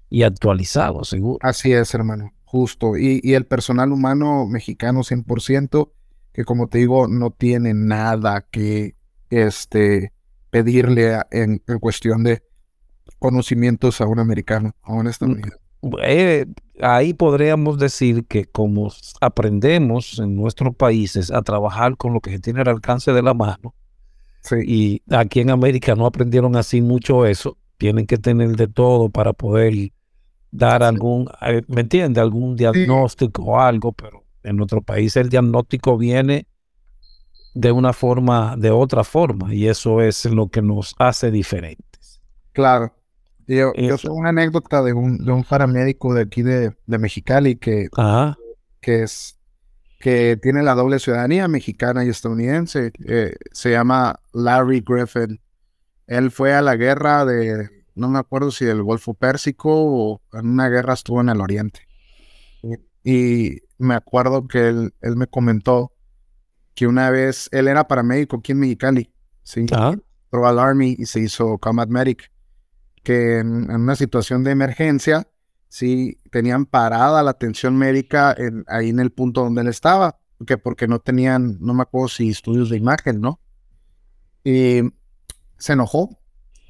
y 0.08 0.22
actualizado, 0.22 1.04
seguro. 1.04 1.38
Así 1.42 1.72
es, 1.72 1.92
hermano, 1.92 2.32
justo. 2.44 2.96
Y, 2.96 3.20
y 3.22 3.34
el 3.34 3.44
personal 3.44 3.92
humano 3.92 4.46
mexicano 4.46 5.00
100%, 5.00 5.90
que 6.32 6.44
como 6.44 6.68
te 6.68 6.78
digo, 6.78 7.06
no 7.06 7.30
tiene 7.30 7.74
nada 7.74 8.46
que 8.50 8.96
este, 9.30 10.12
pedirle 10.50 11.18
en, 11.30 11.62
cuestión 11.80 12.24
de 12.24 12.42
conocimientos 13.18 14.00
a 14.00 14.06
un 14.06 14.18
americano, 14.18 14.74
a 14.82 14.92
un 14.92 15.06
estadounidense. 15.06 15.56
Mm, 15.80 15.94
eh, 16.02 16.46
ahí 16.80 17.14
podríamos 17.14 17.78
decir 17.78 18.26
que 18.26 18.44
como 18.46 18.92
aprendemos 19.20 20.18
en 20.18 20.34
nuestros 20.34 20.74
países 20.74 21.30
a 21.30 21.42
trabajar 21.42 21.96
con 21.96 22.12
lo 22.12 22.20
que 22.20 22.30
se 22.30 22.38
tiene 22.40 22.60
al 22.60 22.68
alcance 22.68 23.12
de 23.12 23.22
la 23.22 23.34
mano, 23.34 23.74
y 24.64 25.02
aquí 25.10 25.40
en 25.40 25.50
América 25.50 25.94
no 25.94 26.06
aprendieron 26.06 26.56
así 26.56 26.80
mucho 26.80 27.26
eso, 27.26 27.58
tienen 27.76 28.06
que 28.06 28.18
tener 28.18 28.56
de 28.56 28.66
todo 28.66 29.10
para 29.10 29.32
poder 29.32 29.92
dar 30.50 30.82
algún, 30.82 31.28
eh, 31.42 31.62
¿me 31.68 31.82
entiende? 31.82 32.20
Algún 32.20 32.56
diagnóstico 32.56 33.42
o 33.42 33.60
algo, 33.60 33.92
pero 33.92 34.24
en 34.42 34.56
nuestro 34.56 34.80
país 34.82 35.16
el 35.16 35.28
diagnóstico 35.28 35.98
viene 35.98 36.46
de 37.54 37.72
una 37.72 37.92
forma, 37.92 38.56
de 38.56 38.70
otra 38.70 39.04
forma, 39.04 39.54
y 39.54 39.66
eso 39.66 40.00
es 40.00 40.24
lo 40.26 40.48
que 40.48 40.62
nos 40.62 40.94
hace 40.98 41.30
diferentes. 41.30 42.22
Claro. 42.52 42.92
Yo, 43.48 43.72
yo 43.74 43.96
soy 43.96 44.10
una 44.10 44.28
anécdota 44.28 44.82
de 44.82 44.92
un, 44.92 45.24
de 45.24 45.32
un 45.32 45.42
paramédico 45.42 46.12
de 46.12 46.22
aquí 46.22 46.42
de, 46.42 46.76
de 46.86 46.98
Mexicali 46.98 47.56
que, 47.56 47.88
que 48.80 49.02
es 49.02 49.38
que 49.98 50.38
tiene 50.40 50.62
la 50.62 50.74
doble 50.74 50.98
ciudadanía 50.98 51.48
mexicana 51.48 52.04
y 52.04 52.08
estadounidense. 52.08 52.92
Eh, 53.06 53.34
se 53.50 53.70
llama 53.70 54.20
Larry 54.32 54.84
Griffin. 54.86 55.40
Él 56.06 56.30
fue 56.30 56.54
a 56.54 56.62
la 56.62 56.76
guerra 56.76 57.24
de 57.24 57.68
no 57.94 58.08
me 58.08 58.18
acuerdo 58.18 58.50
si 58.50 58.64
del 58.64 58.82
Golfo 58.82 59.14
Pérsico 59.14 59.70
o 59.72 60.22
en 60.32 60.48
una 60.48 60.68
guerra 60.68 60.94
estuvo 60.94 61.20
en 61.20 61.30
el 61.30 61.40
Oriente. 61.40 61.80
Y 63.02 63.62
me 63.78 63.94
acuerdo 63.94 64.46
que 64.46 64.68
él, 64.68 64.92
me 65.00 65.26
comentó 65.26 65.92
que 66.74 66.86
una 66.86 67.10
vez 67.10 67.48
él 67.50 67.66
era 67.66 67.88
paramédico 67.88 68.36
aquí 68.36 68.52
en 68.52 68.60
Mexicali, 68.60 69.12
¿sí? 69.42 69.60
Entró 69.60 70.46
al 70.46 70.58
Army 70.58 70.94
y 70.98 71.06
se 71.06 71.20
hizo 71.20 71.58
Combat 71.58 71.88
Medic, 71.88 72.30
que 73.02 73.38
en, 73.38 73.70
una 73.70 73.96
situación 73.96 74.44
de 74.44 74.50
emergencia, 74.52 75.28
sí, 75.68 76.20
tenían 76.30 76.66
parada 76.66 77.22
la 77.22 77.30
atención 77.30 77.76
médica 77.76 78.36
ahí 78.66 78.90
en 78.90 79.00
el 79.00 79.10
punto 79.10 79.42
donde 79.42 79.62
él 79.62 79.68
estaba, 79.68 80.18
que 80.46 80.58
porque 80.58 80.86
no 80.86 81.00
tenían, 81.00 81.58
no 81.60 81.74
me 81.74 81.82
acuerdo 81.82 82.08
si 82.08 82.28
estudios 82.28 82.70
de 82.70 82.76
imagen, 82.76 83.20
¿no? 83.20 83.40
Y 84.44 84.82
se 85.58 85.72
enojó 85.72 86.18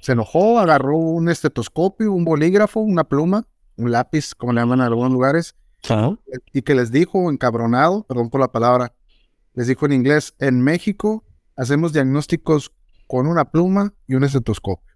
se 0.00 0.12
enojó, 0.12 0.58
agarró 0.58 0.96
un 0.96 1.28
estetoscopio, 1.28 2.12
un 2.12 2.24
bolígrafo, 2.24 2.80
una 2.80 3.04
pluma, 3.04 3.46
un 3.76 3.90
lápiz, 3.90 4.34
como 4.34 4.52
le 4.52 4.60
llaman 4.60 4.80
en 4.80 4.86
algunos 4.86 5.12
lugares, 5.12 5.56
y 6.52 6.62
que 6.62 6.74
les 6.74 6.90
dijo, 6.90 7.30
encabronado, 7.30 8.04
perdón 8.04 8.30
por 8.30 8.40
la 8.40 8.52
palabra, 8.52 8.94
les 9.54 9.66
dijo 9.66 9.86
en 9.86 9.92
inglés, 9.92 10.34
en 10.38 10.60
México 10.60 11.24
hacemos 11.56 11.92
diagnósticos 11.92 12.72
con 13.06 13.26
una 13.26 13.50
pluma 13.50 13.94
y 14.06 14.14
un 14.14 14.24
estetoscopio. 14.24 14.86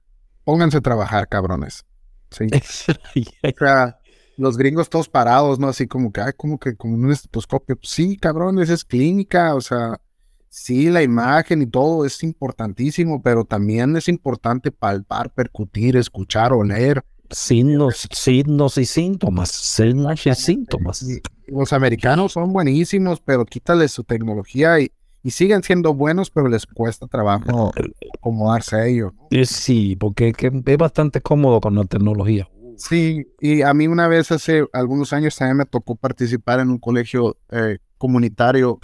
Pónganse 0.45 0.79
a 0.79 0.81
trabajar, 0.81 1.29
cabrones. 1.29 1.85
Sí. 2.31 2.47
o 3.43 3.59
sea, 3.59 3.99
los 4.37 4.57
gringos 4.57 4.89
todos 4.89 5.09
parados, 5.09 5.59
¿no? 5.59 5.69
Así 5.69 5.87
como 5.87 6.13
que, 6.13 6.21
ay, 6.21 6.33
como 6.37 6.59
que 6.59 6.77
con 6.77 6.93
un 6.93 7.13
estetoscopio. 7.13 7.79
Sí, 7.83 8.17
cabrones, 8.17 8.71
es 8.71 8.85
clínica, 8.85 9.55
o 9.55 9.61
sea, 9.61 10.01
sí, 10.49 10.91
la 10.91 11.03
imagen 11.03 11.63
y 11.63 11.67
todo 11.67 12.05
es 12.05 12.23
importantísimo, 12.23 13.23
pero 13.23 13.45
también 13.45 13.97
es 13.97 14.09
importante 14.09 14.71
palpar, 14.71 15.33
percutir, 15.33 15.97
escuchar, 15.97 16.53
oler. 16.53 17.03
Signos, 17.31 18.07
signos 18.11 18.77
y 18.77 18.85
síntomas, 18.85 19.51
signos 19.51 20.27
y 20.27 20.35
síntomas. 20.35 21.03
los 21.47 21.73
americanos 21.73 22.33
son 22.33 22.53
buenísimos, 22.53 23.23
pero 23.23 23.47
quítales 23.47 23.91
su 23.91 24.05
tecnología 24.05 24.79
y, 24.81 24.93
siguen 25.31 25.63
siendo 25.63 25.95
buenos, 25.95 26.31
pero 26.31 26.49
les 26.49 26.67
cuesta 26.67 27.07
trabajo 27.07 27.73
acomodarse 28.19 28.77
a 28.77 28.87
ello. 28.87 29.15
Sí, 29.45 29.97
porque 29.97 30.35
es 30.39 30.79
bastante 30.79 31.21
cómodo 31.21 31.61
con 31.61 31.77
la 31.77 31.85
tecnología. 31.85 32.49
Sí, 32.77 33.27
y 33.41 33.63
a 33.63 33.73
mí 33.75 33.87
una 33.87 34.09
vez 34.09 34.33
hace 34.33 34.67
algunos 34.73 35.13
años 35.13 35.37
también 35.37 35.59
me 35.59 35.67
tocó 35.67 35.95
participar 35.95 36.61
en 36.61 36.71
un 36.71 36.79
colegio 36.79 37.37
eh, 37.51 37.79
comunitario 37.99 38.81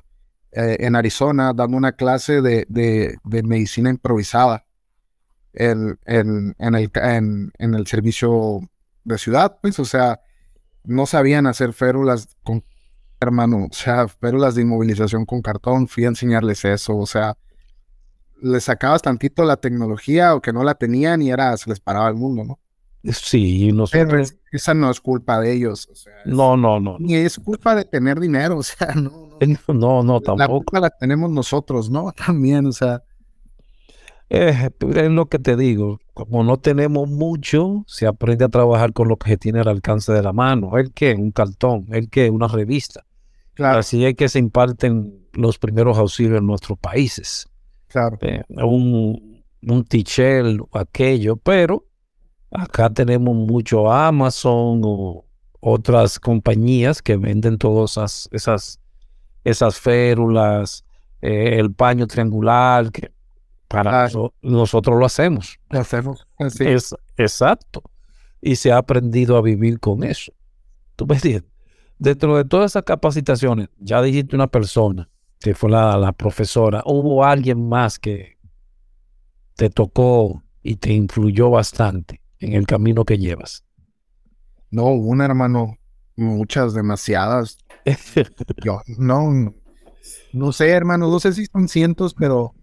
eh, 0.52 0.76
en 0.80 0.94
Arizona 0.94 1.52
dando 1.52 1.76
una 1.76 1.92
clase 1.92 2.40
de, 2.40 2.64
de, 2.68 3.42
medicina 3.42 3.90
improvisada 3.90 4.66
en, 5.52 5.98
en, 6.06 6.54
en, 6.58 6.74
el, 6.74 6.90
en, 6.94 7.74
el 7.74 7.86
servicio 7.86 8.60
de 9.04 9.18
ciudad, 9.18 9.58
pues, 9.60 9.78
o 9.78 9.84
sea, 9.84 10.20
no 10.84 11.06
sabían 11.06 11.46
hacer 11.46 11.72
férulas 11.72 12.36
con 12.44 12.64
hermano, 13.20 13.68
o 13.70 13.74
sea, 13.74 14.08
férulas 14.08 14.54
de 14.54 14.62
inmovilización 14.62 15.24
con 15.26 15.42
cartón, 15.42 15.88
fui 15.88 16.04
a 16.04 16.08
enseñarles 16.08 16.64
eso, 16.64 16.96
o 16.96 17.06
sea, 17.06 17.36
les 18.40 18.64
sacabas 18.64 19.02
tantito 19.02 19.44
la 19.44 19.56
tecnología 19.56 20.34
o 20.34 20.40
que 20.40 20.52
no 20.52 20.62
la 20.62 20.74
tenían 20.74 21.22
y 21.22 21.30
era, 21.30 21.56
se 21.56 21.70
les 21.70 21.80
paraba 21.80 22.08
el 22.08 22.14
mundo, 22.14 22.44
¿no? 22.44 22.58
Sí, 23.04 23.72
nosotros... 23.72 24.34
esa 24.52 24.74
no 24.74 24.90
es 24.90 25.00
culpa 25.00 25.40
de 25.40 25.52
ellos. 25.52 25.88
O 25.90 25.94
sea, 25.94 26.12
no, 26.24 26.56
no, 26.56 26.80
no. 26.80 26.96
Ni 26.98 27.14
es 27.14 27.38
culpa 27.38 27.74
de 27.74 27.84
tener 27.84 28.20
dinero, 28.20 28.58
o 28.58 28.62
sea, 28.62 28.94
no. 28.94 29.28
No, 29.68 30.02
no, 30.02 30.20
tampoco. 30.20 30.38
La 30.38 30.48
culpa 30.48 30.80
la 30.80 30.90
tenemos 30.90 31.30
nosotros, 31.30 31.90
¿no? 31.90 32.12
También, 32.26 32.66
o 32.66 32.72
sea. 32.72 33.02
Eh, 34.30 34.70
es 34.94 35.10
lo 35.10 35.26
que 35.26 35.38
te 35.38 35.56
digo, 35.56 36.00
como 36.12 36.44
no 36.44 36.58
tenemos 36.58 37.08
mucho, 37.08 37.84
se 37.86 38.06
aprende 38.06 38.44
a 38.44 38.50
trabajar 38.50 38.92
con 38.92 39.08
lo 39.08 39.16
que 39.16 39.30
se 39.30 39.36
tiene 39.38 39.60
al 39.60 39.68
alcance 39.68 40.12
de 40.12 40.22
la 40.22 40.34
mano. 40.34 40.76
¿El 40.76 40.92
qué? 40.92 41.14
Un 41.14 41.30
cartón, 41.30 41.86
el 41.92 42.10
qué? 42.10 42.28
Una 42.28 42.46
revista. 42.46 43.06
Claro. 43.58 43.80
Así 43.80 44.06
es 44.06 44.14
que 44.14 44.30
se 44.30 44.38
imparten 44.38 45.28
los 45.34 45.58
primeros 45.58 45.98
auxilios 45.98 46.38
en 46.38 46.46
nuestros 46.46 46.78
países. 46.78 47.46
Claro. 47.88 48.16
Eh, 48.22 48.42
un, 48.64 49.44
un 49.60 49.84
tichel, 49.84 50.62
aquello, 50.72 51.36
pero 51.36 51.84
Acá 52.50 52.88
tenemos 52.88 53.34
mucho 53.34 53.90
Amazon 53.92 54.80
o 54.84 55.26
otras 55.60 56.18
compañías 56.18 57.02
que 57.02 57.16
venden 57.16 57.58
todas 57.58 57.92
esas, 57.92 58.28
esas, 58.32 58.80
esas 59.44 59.78
férulas, 59.78 60.84
eh, 61.20 61.58
el 61.58 61.74
paño 61.74 62.06
triangular, 62.06 62.90
que 62.90 63.12
para 63.66 64.08
nosotros 64.40 64.98
lo 64.98 65.04
hacemos. 65.04 65.58
Lo 65.68 65.80
hacemos. 65.80 66.26
Es, 66.38 66.94
exacto. 67.18 67.82
Y 68.40 68.56
se 68.56 68.72
ha 68.72 68.78
aprendido 68.78 69.36
a 69.36 69.42
vivir 69.42 69.78
con 69.78 70.02
eso. 70.04 70.32
¿Tú 70.96 71.06
me 71.06 71.16
entiendes? 71.16 71.50
Dentro 71.98 72.36
de 72.36 72.44
todas 72.44 72.72
esas 72.72 72.84
capacitaciones, 72.84 73.68
ya 73.78 74.00
dijiste 74.02 74.36
una 74.36 74.46
persona 74.46 75.08
que 75.40 75.54
fue 75.54 75.70
la, 75.70 75.96
la 75.96 76.12
profesora, 76.12 76.82
hubo 76.84 77.24
alguien 77.24 77.68
más 77.68 77.98
que 77.98 78.38
te 79.56 79.70
tocó 79.70 80.42
y 80.62 80.76
te 80.76 80.92
influyó 80.92 81.50
bastante 81.50 82.20
en 82.38 82.52
el 82.52 82.66
camino 82.66 83.04
que 83.04 83.18
llevas? 83.18 83.64
No, 84.70 84.86
una 84.92 85.24
hermano, 85.24 85.78
muchas, 86.16 86.74
demasiadas. 86.74 87.58
Yo, 88.64 88.82
no, 88.98 89.54
no 90.32 90.52
sé, 90.52 90.70
hermano, 90.70 91.08
no 91.08 91.20
sé 91.20 91.32
si 91.32 91.46
son 91.46 91.68
cientos, 91.68 92.14
pero 92.14 92.54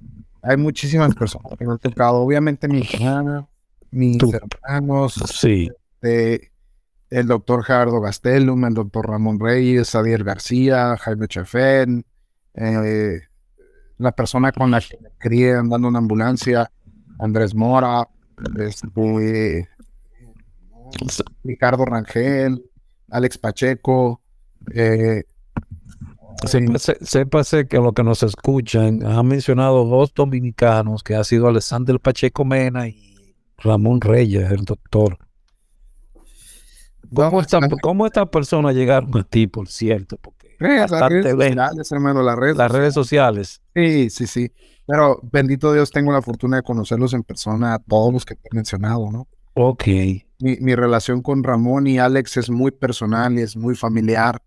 hay 0.42 0.58
muchísimas 0.58 1.16
personas 1.16 1.58
que 1.58 1.66
me 1.66 1.74
han 1.74 1.80
tocado. 1.80 2.18
Obviamente 2.18 2.68
mi 2.68 2.82
hermana, 2.82 3.48
mis 3.92 4.18
hermanos, 4.64 5.16
sí. 5.34 5.70
El 7.10 7.28
doctor 7.28 7.64
Gerardo 7.64 8.02
Gastelum, 8.02 8.66
el 8.66 8.74
doctor 8.74 9.10
Ramón 9.10 9.40
Reyes, 9.40 9.96
Adier 9.96 10.24
García, 10.24 10.98
Jaime 10.98 11.28
Chefén, 11.28 12.06
eh, 12.56 13.22
la 13.98 14.12
persona 14.12 14.52
con 14.52 14.72
la 14.72 14.82
que 14.82 14.98
me 15.02 15.10
crié 15.18 15.56
andando 15.56 15.88
en 15.90 15.96
ambulancia, 15.96 16.72
Andrés 17.20 17.56
Mora, 17.56 18.08
este, 18.58 19.70
Ricardo 21.44 21.86
Rangel, 21.86 22.64
Alex 23.10 23.38
Pacheco. 23.38 24.22
Eh, 24.74 25.24
sépase, 27.02 27.68
que 27.68 27.78
lo 27.78 27.94
que 27.94 28.04
nos 28.04 28.24
escuchan 28.24 29.06
han 29.06 29.28
mencionado 29.28 29.86
dos 29.86 30.14
dominicanos 30.14 31.02
que 31.02 31.16
ha 31.16 31.24
sido 31.24 31.48
Alexander 31.48 32.00
Pacheco 32.00 32.44
Mena 32.44 32.88
y 32.88 33.34
Ramón 33.58 34.02
Reyes, 34.02 34.52
el 34.52 34.66
doctor. 34.66 35.18
¿Cómo, 37.14 37.42
esta, 37.42 37.60
¿Cómo 37.82 38.06
estas 38.06 38.30
personas 38.30 38.76
llegaron 38.76 39.16
a 39.18 39.24
ti, 39.24 39.48
por 39.48 39.68
cierto? 39.68 40.18
Porque 40.18 40.56
las 40.60 40.90
redes 41.10 41.32
sociales, 41.32 41.92
hermano, 41.92 42.24
las 42.24 42.38
redes, 42.38 42.58
las 42.58 42.72
redes 42.72 42.94
sociales. 42.94 43.62
Sí, 43.74 44.10
sí, 44.10 44.28
sí. 44.28 44.52
Pero 44.88 45.20
bendito 45.32 45.74
Dios, 45.74 45.92
tengo 45.92 46.12
la 46.12 46.22
fortuna 46.22 46.58
de 46.58 46.64
conocerlos 46.64 47.14
en 47.14 47.24
persona, 47.24 47.76
a 47.76 47.80
todos 47.80 48.14
los 48.14 48.26
que 48.26 48.36
te 48.36 48.50
he 48.52 48.56
mencionado, 48.56 49.12
¿no? 49.12 49.28
Ok. 49.54 49.88
Mi, 50.40 50.58
mi, 50.60 50.76
relación 50.76 51.22
con 51.22 51.44
Ramón 51.44 51.88
y 51.88 51.98
Alex 51.98 52.38
es 52.38 52.50
muy 52.50 52.72
personal 52.72 53.38
y 53.38 53.42
es 53.42 53.56
muy 53.56 53.76
familiar. 53.76 54.42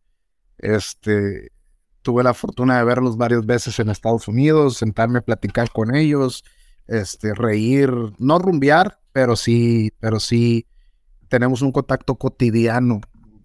Este, 0.59 1.51
tuve 2.03 2.23
la 2.23 2.35
fortuna 2.35 2.79
de 2.79 2.85
verlos 2.85 3.17
varias 3.17 3.45
veces 3.45 3.79
en 3.79 3.89
Estados 3.89 4.29
Unidos, 4.29 4.77
sentarme 4.77 5.19
a 5.19 5.23
platicar 5.23 5.71
con 5.71 5.95
ellos, 5.95 6.45
este, 6.87 7.35
reír, 7.35 7.91
no 8.19 8.39
rumbear, 8.39 8.99
pero 9.13 9.35
sí, 9.35 9.93
pero 9.99 10.21
sí 10.21 10.67
tenemos 11.29 11.63
un 11.63 11.73
contacto 11.73 12.17
cotidiano. 12.17 13.01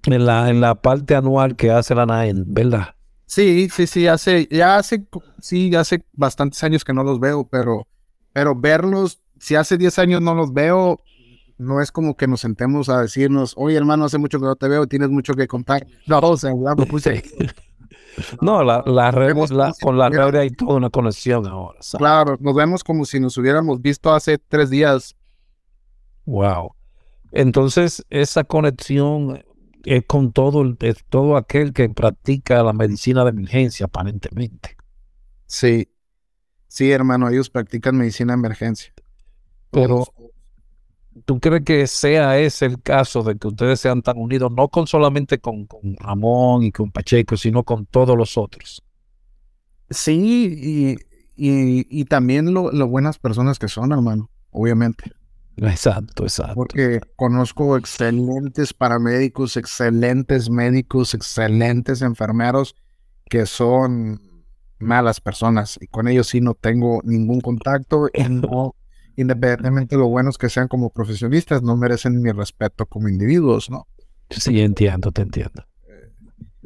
En 0.06 0.26
la, 0.26 0.50
en 0.50 0.60
la 0.60 0.76
parte 0.76 1.16
anual 1.16 1.56
que 1.56 1.72
hace 1.72 1.96
la 1.96 2.06
NAEN, 2.06 2.46
¿verdad? 2.48 2.96
Sí, 3.26 3.70
sí, 3.74 3.88
sí, 3.88 4.08
hace, 4.08 4.48
ya 4.52 4.78
hace, 4.78 5.08
sí, 5.40 5.74
hace 5.76 6.06
bastantes 6.14 6.64
años 6.64 6.84
que 6.84 6.94
no 6.94 7.04
los 7.04 7.20
veo, 7.20 7.48
pero, 7.48 7.88
pero 8.34 8.54
verlos, 8.56 9.22
si 9.40 9.56
hace 9.56 9.78
10 9.78 10.00
años 10.00 10.22
no 10.22 10.36
los 10.36 10.54
veo, 10.54 11.00
no 11.58 11.82
es 11.82 11.92
como 11.92 12.16
que 12.16 12.28
nos 12.28 12.42
sentemos 12.42 12.90
a 12.90 13.02
decirnos, 13.02 13.54
oye 13.58 13.76
hermano, 13.76 14.06
hace 14.06 14.18
mucho 14.18 14.40
que 14.40 14.46
no 14.46 14.56
te 14.56 14.68
veo, 14.68 14.88
tienes 14.88 15.10
mucho 15.10 15.34
que 15.34 15.48
contar. 15.48 15.86
No, 16.08 16.20
o 16.20 16.38
sea, 16.38 16.54
No, 18.42 18.64
la, 18.64 18.84
la, 18.86 19.10
red, 19.10 19.36
con 19.82 19.98
la 19.98 20.10
red 20.10 20.36
hay 20.36 20.52
toda 20.52 20.76
una 20.76 20.90
conexión 20.90 21.48
ahora. 21.48 21.80
Claro, 21.98 22.38
nos 22.40 22.54
vemos 22.54 22.84
como 22.84 23.06
si 23.06 23.20
nos 23.20 23.36
hubiéramos 23.38 23.82
visto 23.82 24.14
hace 24.14 24.38
tres 24.38 24.70
días. 24.70 25.16
Wow. 26.26 26.76
Entonces, 27.34 28.06
esa 28.12 28.44
conexión 28.44 29.44
es 29.86 30.06
con 30.06 30.32
todo, 30.32 30.64
todo 31.10 31.36
aquel 31.36 31.74
que 31.74 31.90
practica 31.90 32.62
la 32.62 32.74
medicina 32.74 33.24
de 33.24 33.32
emergencia, 33.32 33.88
aparentemente. 33.88 34.78
Sí, 35.48 35.90
sí, 36.68 36.92
hermano, 36.92 37.28
ellos 37.30 37.50
practican 37.50 37.98
medicina 37.98 38.34
de 38.34 38.40
emergencia. 38.40 38.94
Pero, 39.72 40.06
¿tú 41.26 41.40
crees 41.40 41.64
que 41.64 41.88
sea 41.88 42.38
ese 42.38 42.68
el 42.68 42.80
caso 42.80 43.24
de 43.24 43.36
que 43.36 43.48
ustedes 43.48 43.80
sean 43.80 44.04
tan 44.04 44.20
unidos, 44.20 44.52
no 44.52 44.70
con 44.70 44.86
solamente 44.86 45.40
con, 45.40 45.66
con 45.66 45.96
Ramón 45.96 46.62
y 46.62 46.72
con 46.72 46.92
Pacheco, 46.92 47.36
sino 47.36 47.64
con 47.64 47.88
todos 47.88 48.16
los 48.16 48.38
otros? 48.38 48.84
Sí, 49.90 50.98
y, 51.36 51.80
y, 51.90 52.06
también 52.06 52.54
lo, 52.54 52.72
lo 52.72 52.88
buenas 52.88 53.18
personas 53.18 53.58
que 53.58 53.68
son, 53.68 53.92
hermano, 53.92 54.30
obviamente. 54.52 55.12
Exacto, 55.58 56.24
exacto. 56.24 56.56
Porque 56.56 57.00
conozco 57.16 57.78
excelentes 57.78 58.74
paramédicos, 58.74 59.58
excelentes 59.58 60.50
médicos, 60.50 61.14
excelentes 61.14 62.02
enfermeros 62.02 62.76
que 63.30 63.46
son 63.46 64.22
malas 64.80 65.22
personas 65.22 65.78
y 65.82 65.88
con 65.88 66.08
ellos 66.08 66.28
sí 66.28 66.42
no 66.42 66.56
tengo 66.56 67.02
ningún 67.04 67.42
contacto 67.42 68.10
y 68.14 68.24
no, 68.24 68.76
independientemente 69.16 69.96
de 69.96 70.02
lo 70.02 70.08
buenos 70.08 70.38
que 70.38 70.50
sean 70.50 70.68
como 70.68 70.90
profesionistas, 70.90 71.62
no 71.62 71.78
merecen 71.78 72.22
mi 72.22 72.32
respeto 72.32 72.86
como 72.86 73.08
individuos, 73.08 73.70
¿no? 73.70 73.88
Sí, 74.30 74.62
entiendo, 74.62 75.12
te 75.12 75.22
entiendo. 75.22 75.66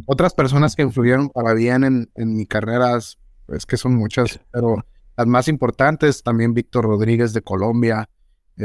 Otras 0.06 0.34
personas 0.34 0.76
que 0.76 0.84
influyeron 0.84 1.30
para 1.30 1.54
bien 1.54 1.84
en, 1.84 2.12
en 2.16 2.36
mi 2.36 2.46
carrera, 2.46 2.98
es 2.98 3.66
que 3.66 3.78
son 3.78 3.96
muchas, 3.96 4.40
pero 4.52 4.86
las 5.18 5.28
más 5.28 5.48
importantes, 5.48 6.24
también 6.24 6.54
Víctor 6.54 6.86
Rodríguez 6.86 7.34
de 7.34 7.42
Colombia, 7.42 8.10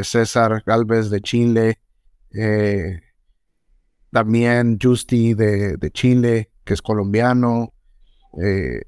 César 0.03 0.63
Galvez 0.65 1.11
de 1.11 1.21
Chile, 1.21 1.79
eh, 2.33 3.01
también 4.11 4.79
Justi 4.81 5.35
de, 5.35 5.91
Chile, 5.93 6.51
que 6.65 6.75
es 6.75 6.83
colombiano, 6.83 7.73
eh, 8.43 8.83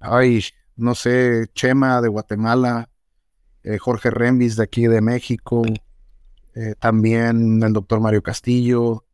ay, 0.00 0.44
no 0.76 0.94
sé, 0.94 1.46
Chema 1.54 2.00
de 2.00 2.08
Guatemala, 2.08 2.88
eh, 3.64 3.78
Jorge 3.78 4.10
Rembis 4.10 4.56
de 4.56 4.64
aquí 4.64 4.86
de 4.86 5.00
México, 5.00 5.62
también 6.80 7.62
el 7.62 7.72
doctor 7.72 8.00
Mario 8.00 8.20
Castillo. 8.20 9.04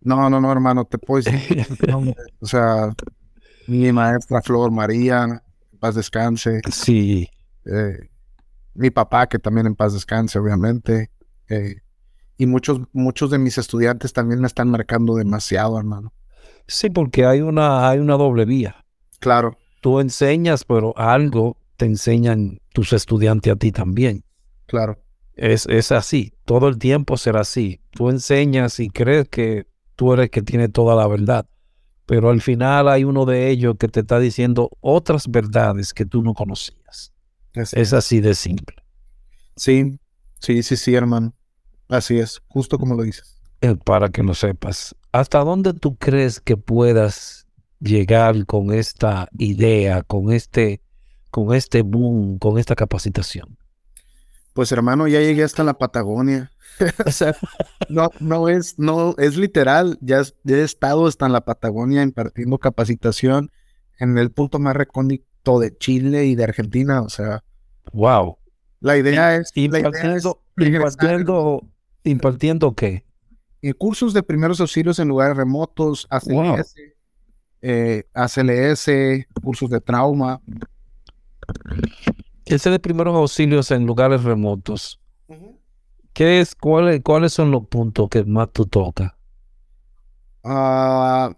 No, 0.00 0.30
no, 0.30 0.40
no, 0.40 0.52
hermano, 0.52 0.84
te 0.84 0.98
puedo 0.98 1.20
decir. 1.20 1.66
o 2.40 2.46
sea, 2.46 2.94
mi 3.66 3.90
maestra 3.90 4.40
Flor 4.40 4.70
María, 4.70 5.42
paz 5.80 5.96
descanse. 5.96 6.60
Sí 6.70 7.28
mi 8.74 8.90
papá, 8.90 9.28
que 9.28 9.38
también 9.38 9.66
en 9.66 9.74
paz 9.74 9.92
descanse, 9.92 10.38
obviamente. 10.38 11.10
Eh, 11.48 11.76
y 12.36 12.46
muchos, 12.46 12.80
muchos 12.92 13.30
de 13.30 13.38
mis 13.38 13.58
estudiantes 13.58 14.12
también 14.12 14.40
me 14.40 14.46
están 14.46 14.68
marcando 14.68 15.14
demasiado, 15.14 15.78
hermano. 15.78 16.12
Sí, 16.66 16.90
porque 16.90 17.26
hay 17.26 17.40
una, 17.40 17.88
hay 17.88 17.98
una 17.98 18.16
doble 18.16 18.44
vía. 18.44 18.84
Claro. 19.20 19.56
Tú 19.80 20.00
enseñas, 20.00 20.64
pero 20.64 20.96
algo 20.96 21.56
te 21.76 21.86
enseñan 21.86 22.60
tus 22.72 22.92
estudiantes 22.92 23.52
a 23.52 23.56
ti 23.56 23.70
también. 23.70 24.24
Claro. 24.66 24.98
Es, 25.34 25.66
es 25.66 25.92
así, 25.92 26.32
todo 26.44 26.68
el 26.68 26.78
tiempo 26.78 27.16
será 27.16 27.40
así. 27.40 27.80
Tú 27.90 28.08
enseñas 28.08 28.80
y 28.80 28.88
crees 28.88 29.28
que 29.28 29.66
tú 29.96 30.12
eres 30.12 30.30
que 30.30 30.42
tiene 30.42 30.68
toda 30.68 30.94
la 30.94 31.06
verdad, 31.06 31.46
pero 32.06 32.30
al 32.30 32.40
final 32.40 32.88
hay 32.88 33.04
uno 33.04 33.24
de 33.24 33.50
ellos 33.50 33.76
que 33.78 33.88
te 33.88 34.00
está 34.00 34.18
diciendo 34.18 34.70
otras 34.80 35.28
verdades 35.28 35.92
que 35.92 36.06
tú 36.06 36.22
no 36.22 36.34
conocías. 36.34 37.13
Es, 37.54 37.92
así 37.92 38.20
de 38.20 38.34
simple. 38.34 38.76
Sí, 39.56 39.98
sí, 40.40 40.62
sí, 40.62 40.76
sí, 40.76 40.94
hermano. 40.94 41.34
Así 41.88 42.18
es, 42.18 42.42
justo 42.48 42.78
como 42.78 42.94
lo 42.96 43.04
dices. 43.04 43.40
Eh, 43.60 43.76
para 43.76 44.08
que 44.08 44.22
lo 44.22 44.34
sepas, 44.34 44.94
¿hasta 45.12 45.38
dónde 45.38 45.72
tú 45.72 45.96
crees 45.96 46.40
que 46.40 46.56
puedas 46.56 47.46
llegar 47.78 48.44
con 48.46 48.72
esta 48.72 49.28
idea, 49.38 50.02
con 50.02 50.32
este, 50.32 50.82
con 51.30 51.54
este 51.54 51.82
boom, 51.82 52.38
con 52.38 52.58
esta 52.58 52.74
capacitación? 52.74 53.56
Pues 54.52 54.72
hermano, 54.72 55.06
ya 55.06 55.20
llegué 55.20 55.44
hasta 55.44 55.64
la 55.64 55.74
Patagonia. 55.74 56.50
o 57.06 57.10
sea, 57.10 57.36
no, 57.88 58.10
no 58.18 58.48
es, 58.48 58.78
no, 58.78 59.14
es 59.18 59.36
literal. 59.36 59.98
Ya, 60.00 60.22
ya, 60.42 60.56
he 60.56 60.62
estado 60.62 61.06
hasta 61.06 61.26
en 61.26 61.32
la 61.32 61.44
Patagonia 61.44 62.02
impartiendo 62.02 62.58
capacitación 62.58 63.50
en 63.98 64.18
el 64.18 64.32
punto 64.32 64.58
más 64.58 64.74
recóndito 64.74 65.33
de 65.44 65.76
Chile 65.76 66.26
y 66.26 66.34
de 66.34 66.44
Argentina, 66.44 67.02
o 67.02 67.08
sea. 67.08 67.42
Wow. 67.92 68.38
La 68.80 68.96
idea 68.96 69.36
es. 69.36 69.50
Impartiendo, 69.54 70.40
impartiendo, 72.04 72.74
qué? 72.74 73.04
cursos 73.78 74.12
de 74.12 74.22
primeros 74.22 74.60
auxilios 74.60 74.98
en 74.98 75.08
lugares 75.08 75.38
remotos, 75.38 76.06
ACLS, 76.10 76.74
eh, 77.62 78.04
ACLS, 78.12 78.90
cursos 79.42 79.70
de 79.70 79.80
trauma. 79.80 80.40
Ese 82.44 82.68
de 82.68 82.78
primeros 82.78 83.14
auxilios 83.16 83.70
en 83.70 83.86
lugares 83.86 84.22
remotos. 84.22 85.00
¿Qué 86.12 86.40
es, 86.40 86.54
cuáles, 86.54 87.00
cuáles 87.02 87.32
son 87.32 87.50
los 87.50 87.66
puntos 87.66 88.08
que 88.10 88.22
más 88.24 88.50
tú 88.52 88.66
tocas? 88.66 89.12
Ah 90.42 91.34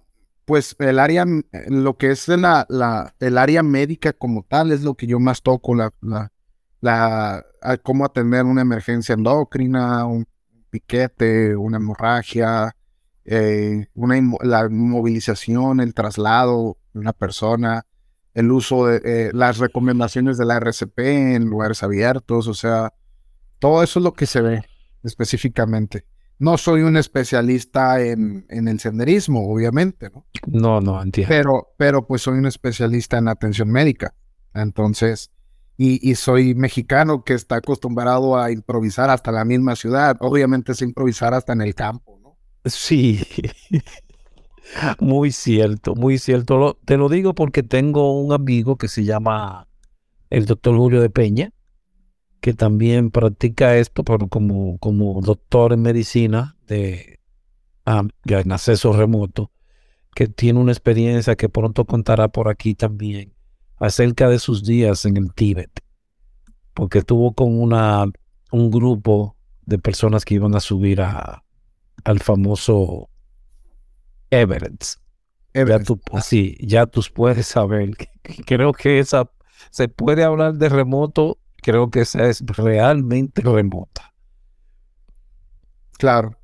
pues 0.46 0.76
el 0.78 1.00
área, 1.00 1.26
lo 1.68 1.98
que 1.98 2.12
es 2.12 2.28
la, 2.28 2.64
la, 2.68 3.14
el 3.18 3.36
área 3.36 3.62
médica 3.64 4.12
como 4.12 4.44
tal 4.44 4.70
es 4.70 4.82
lo 4.82 4.94
que 4.94 5.08
yo 5.08 5.18
más 5.18 5.42
toco, 5.42 5.74
la, 5.74 5.92
la, 6.00 6.32
la 6.80 7.44
cómo 7.82 8.04
atender 8.04 8.44
una 8.44 8.62
emergencia 8.62 9.14
endocrina, 9.14 10.06
un 10.06 10.26
piquete, 10.70 11.56
una 11.56 11.78
hemorragia, 11.78 12.76
eh, 13.24 13.88
una, 13.94 14.22
la 14.42 14.68
movilización, 14.68 15.80
el 15.80 15.94
traslado 15.94 16.78
de 16.94 17.00
una 17.00 17.12
persona, 17.12 17.84
el 18.32 18.52
uso 18.52 18.86
de 18.86 19.00
eh, 19.04 19.30
las 19.34 19.58
recomendaciones 19.58 20.38
de 20.38 20.44
la 20.44 20.58
RCP 20.58 20.98
en 20.98 21.46
lugares 21.46 21.82
abiertos, 21.82 22.46
o 22.46 22.54
sea, 22.54 22.92
todo 23.58 23.82
eso 23.82 23.98
es 23.98 24.04
lo 24.04 24.12
que 24.12 24.26
se 24.26 24.40
ve 24.42 24.64
específicamente. 25.02 26.04
No 26.38 26.58
soy 26.58 26.82
un 26.82 26.96
especialista 26.96 28.02
en, 28.02 28.46
el 28.48 28.78
senderismo, 28.78 29.50
obviamente, 29.50 30.10
¿no? 30.10 30.26
No, 30.46 30.80
no, 30.80 31.02
entiendo. 31.02 31.28
Pero, 31.28 31.74
pero 31.78 32.06
pues 32.06 32.22
soy 32.22 32.38
un 32.38 32.46
especialista 32.46 33.16
en 33.16 33.28
atención 33.28 33.70
médica. 33.70 34.14
Entonces, 34.52 35.30
y, 35.78 36.14
soy 36.14 36.54
mexicano 36.54 37.22
que 37.22 37.34
está 37.34 37.56
acostumbrado 37.56 38.38
a 38.38 38.50
improvisar 38.50 39.10
hasta 39.10 39.30
la 39.30 39.44
misma 39.44 39.76
ciudad. 39.76 40.16
Obviamente 40.20 40.72
es 40.72 40.82
improvisar 40.82 41.34
hasta 41.34 41.52
en 41.52 41.60
el 41.60 41.74
campo, 41.74 42.18
¿no? 42.22 42.38
Sí. 42.64 43.20
muy 45.00 45.32
cierto, 45.32 45.94
muy 45.94 46.18
cierto. 46.18 46.78
te 46.84 46.96
lo 46.96 47.08
digo 47.08 47.34
porque 47.34 47.62
tengo 47.62 48.18
un 48.18 48.32
amigo 48.32 48.76
que 48.76 48.88
se 48.88 49.04
llama 49.04 49.68
el 50.30 50.46
doctor 50.46 50.76
Julio 50.76 51.00
de 51.00 51.10
Peña 51.10 51.52
que 52.46 52.54
también 52.54 53.10
practica 53.10 53.76
esto, 53.76 54.04
pero 54.04 54.28
como, 54.28 54.78
como 54.78 55.20
doctor 55.20 55.72
en 55.72 55.82
medicina 55.82 56.56
de, 56.68 57.18
ah, 57.84 58.04
en 58.24 58.52
acceso 58.52 58.92
remoto, 58.92 59.50
que 60.14 60.28
tiene 60.28 60.60
una 60.60 60.70
experiencia 60.70 61.34
que 61.34 61.48
pronto 61.48 61.86
contará 61.86 62.28
por 62.28 62.48
aquí 62.48 62.76
también 62.76 63.34
acerca 63.78 64.28
de 64.28 64.38
sus 64.38 64.62
días 64.62 65.06
en 65.06 65.16
el 65.16 65.34
Tíbet, 65.34 65.80
porque 66.72 66.98
estuvo 66.98 67.34
con 67.34 67.60
una, 67.60 68.04
un 68.52 68.70
grupo 68.70 69.34
de 69.62 69.80
personas 69.80 70.24
que 70.24 70.34
iban 70.34 70.54
a 70.54 70.60
subir 70.60 71.00
a, 71.00 71.42
al 72.04 72.20
famoso 72.20 73.10
Everett. 74.30 74.84
Ya 75.52 75.62
Everest. 75.62 75.86
tú, 75.88 76.00
sí, 76.22 76.56
ya 76.60 76.86
tú 76.86 77.00
puedes 77.12 77.48
saber. 77.48 77.90
Creo 78.46 78.72
que 78.72 79.00
esa 79.00 79.32
se 79.72 79.88
puede 79.88 80.22
hablar 80.22 80.54
de 80.54 80.68
remoto, 80.68 81.38
creo 81.62 81.90
que 81.90 82.00
esa 82.00 82.26
es 82.26 82.44
realmente 82.46 83.42
remota. 83.42 84.12
Claro. 85.98 86.36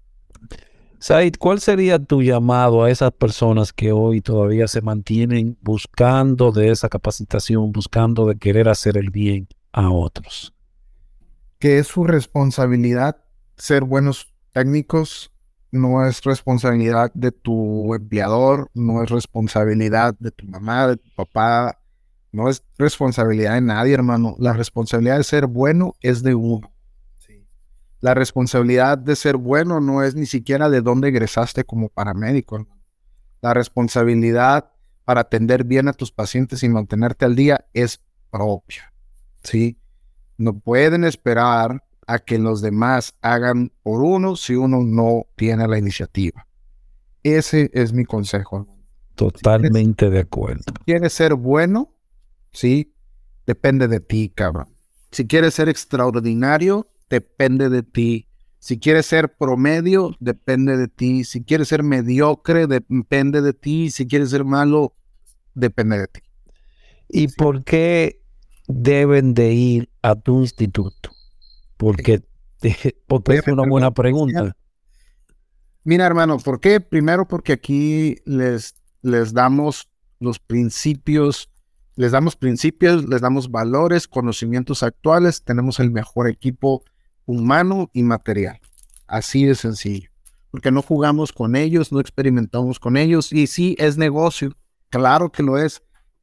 Said, 0.99 1.35
¿cuál 1.37 1.61
sería 1.61 1.99
tu 1.99 2.23
llamado 2.23 2.85
a 2.85 2.91
esas 2.91 3.11
personas 3.11 3.73
que 3.73 3.91
hoy 3.91 4.21
todavía 4.21 4.69
se 4.69 4.81
mantienen 4.83 5.59
buscando 5.61 6.53
de 6.53 6.71
esa 6.71 6.89
capacitación, 6.89 7.73
buscando 7.73 8.27
de 8.27 8.37
querer 8.37 8.69
hacer 8.69 8.97
el 8.97 9.11
bien 9.11 9.49
a 9.73 9.91
otros? 9.91 10.55
Que 11.59 11.79
es 11.79 11.89
su 11.89 12.05
responsabilidad 12.05 13.17
ser 13.57 13.83
buenos 13.83 14.33
técnicos, 14.53 15.33
no 15.73 16.07
es 16.07 16.23
responsabilidad 16.23 17.11
de 17.15 17.33
tu 17.33 17.95
empleador, 17.95 18.71
no 18.75 19.03
es 19.03 19.11
responsabilidad 19.11 20.15
de 20.21 20.31
tu 20.31 20.47
mamá, 20.47 20.87
de 20.87 20.99
tu 20.99 21.11
papá, 21.17 21.82
no 22.33 22.49
es 22.49 22.65
responsabilidad 22.79 23.55
de 23.55 23.61
nadie, 23.61 23.95
hermano. 23.95 24.37
La 24.39 24.55
responsabilidad 24.55 25.19
de 25.19 25.25
ser 25.25 25.47
bueno 25.47 25.95
es 26.01 26.23
de 26.23 26.35
uno. 26.35 26.73
La 28.01 28.15
responsabilidad 28.15 28.99
de 28.99 29.15
ser 29.15 29.37
bueno 29.37 29.81
no 29.81 30.03
es 30.03 30.17
ni 30.17 30.27
siquiera 30.27 30.69
de 30.69 30.81
dónde 30.81 31.09
egresaste 31.09 31.63
como 31.63 31.89
paramédico. 31.89 32.57
hermano. 32.57 32.83
La 33.43 33.55
responsabilidad 33.55 34.73
para 35.05 35.21
atender 35.21 35.63
bien 35.63 35.89
a 35.89 35.93
tus 35.93 36.11
pacientes 36.11 36.63
y 36.63 36.69
mantenerte 36.69 37.25
al 37.25 37.37
día 37.37 37.67
es 37.75 38.01
propia. 38.31 38.93
¿sí? 39.43 39.79
No 40.39 40.59
pueden 40.59 41.05
esperar 41.05 41.85
a 42.07 42.19
que 42.19 42.39
los 42.39 42.61
demás 42.63 43.15
hagan 43.21 43.73
por 43.83 44.03
uno 44.03 44.37
si 44.37 44.55
uno 44.55 44.83
no 44.83 45.27
tiene 45.37 45.69
la 45.69 45.79
iniciativa. 45.79 46.47
Ese 47.23 47.71
es 47.73 47.93
mi 47.93 48.05
consejo. 48.05 48.67
Totalmente 49.15 50.11
de 50.11 50.21
acuerdo. 50.21 50.65
¿Quieres 50.85 51.13
ser 51.13 51.35
bueno? 51.35 51.95
Sí, 52.53 52.95
depende 53.47 53.89
de 53.89 54.01
ti, 54.01 54.31
cabrón. 54.35 54.69
Si 55.11 55.27
quieres 55.27 55.55
ser 55.55 55.69
extraordinario, 55.69 56.89
depende 57.11 57.69
de 57.69 57.83
ti. 57.83 58.29
Si 58.59 58.79
quieres 58.79 59.07
ser 59.07 59.37
promedio, 59.37 60.17
depende 60.21 60.77
de 60.77 60.89
ti. 60.89 61.25
Si 61.25 61.43
quieres 61.43 61.69
ser 61.69 61.83
mediocre, 61.83 62.67
depende 62.67 63.43
de 63.43 63.53
ti. 63.53 63.91
Si 63.91 64.07
quieres 64.07 64.31
ser 64.31 64.45
malo, 64.45 64.95
depende 65.55 65.99
de 65.99 66.07
ti. 66.07 66.21
¿Y 67.09 67.29
por 67.29 67.65
qué 67.65 68.23
deben 68.69 69.35
de 69.35 69.53
ir 69.53 69.91
a 70.01 70.15
tu 70.15 70.41
instituto? 70.41 71.11
Porque, 71.77 72.23
porque 73.07 73.35
es 73.35 73.49
una 73.49 73.69
buena 73.69 73.91
pregunta. 73.91 74.57
Mira, 75.85 76.07
hermano, 76.07 76.39
¿por 76.39 76.61
qué? 76.61 76.81
Primero 76.81 77.27
porque 77.27 77.53
aquí 77.53 78.17
les, 78.25 78.77
les 79.03 79.33
damos 79.33 79.91
los 80.21 80.39
principios, 80.39 81.51
les 81.97 82.13
damos 82.13 82.37
principios, 82.37 83.09
les 83.09 83.21
damos 83.21 83.51
valores, 83.51 84.09
conocimientos 84.09 84.83
actuales, 84.83 85.43
tenemos 85.43 85.79
el 85.81 85.91
mejor 85.91 86.29
equipo 86.29 86.83
humano 87.27 87.91
y 87.93 88.03
material. 88.03 88.61
Así 89.07 89.45
de 89.45 89.55
sencillo. 89.55 90.11
Porque 90.51 90.71
no 90.71 90.83
jugamos 90.83 91.33
con 91.33 91.57
ellos, 91.57 91.93
no 91.93 92.01
experimentamos 92.01 92.79
con 92.79 92.97
ellos. 92.97 93.33
Y 93.33 93.47
sí, 93.47 93.77
es 93.79 93.97
negocio. 93.97 94.53
Claro 94.91 95.31
que 95.33 95.43
lo 95.43 95.59
es. 95.59 95.83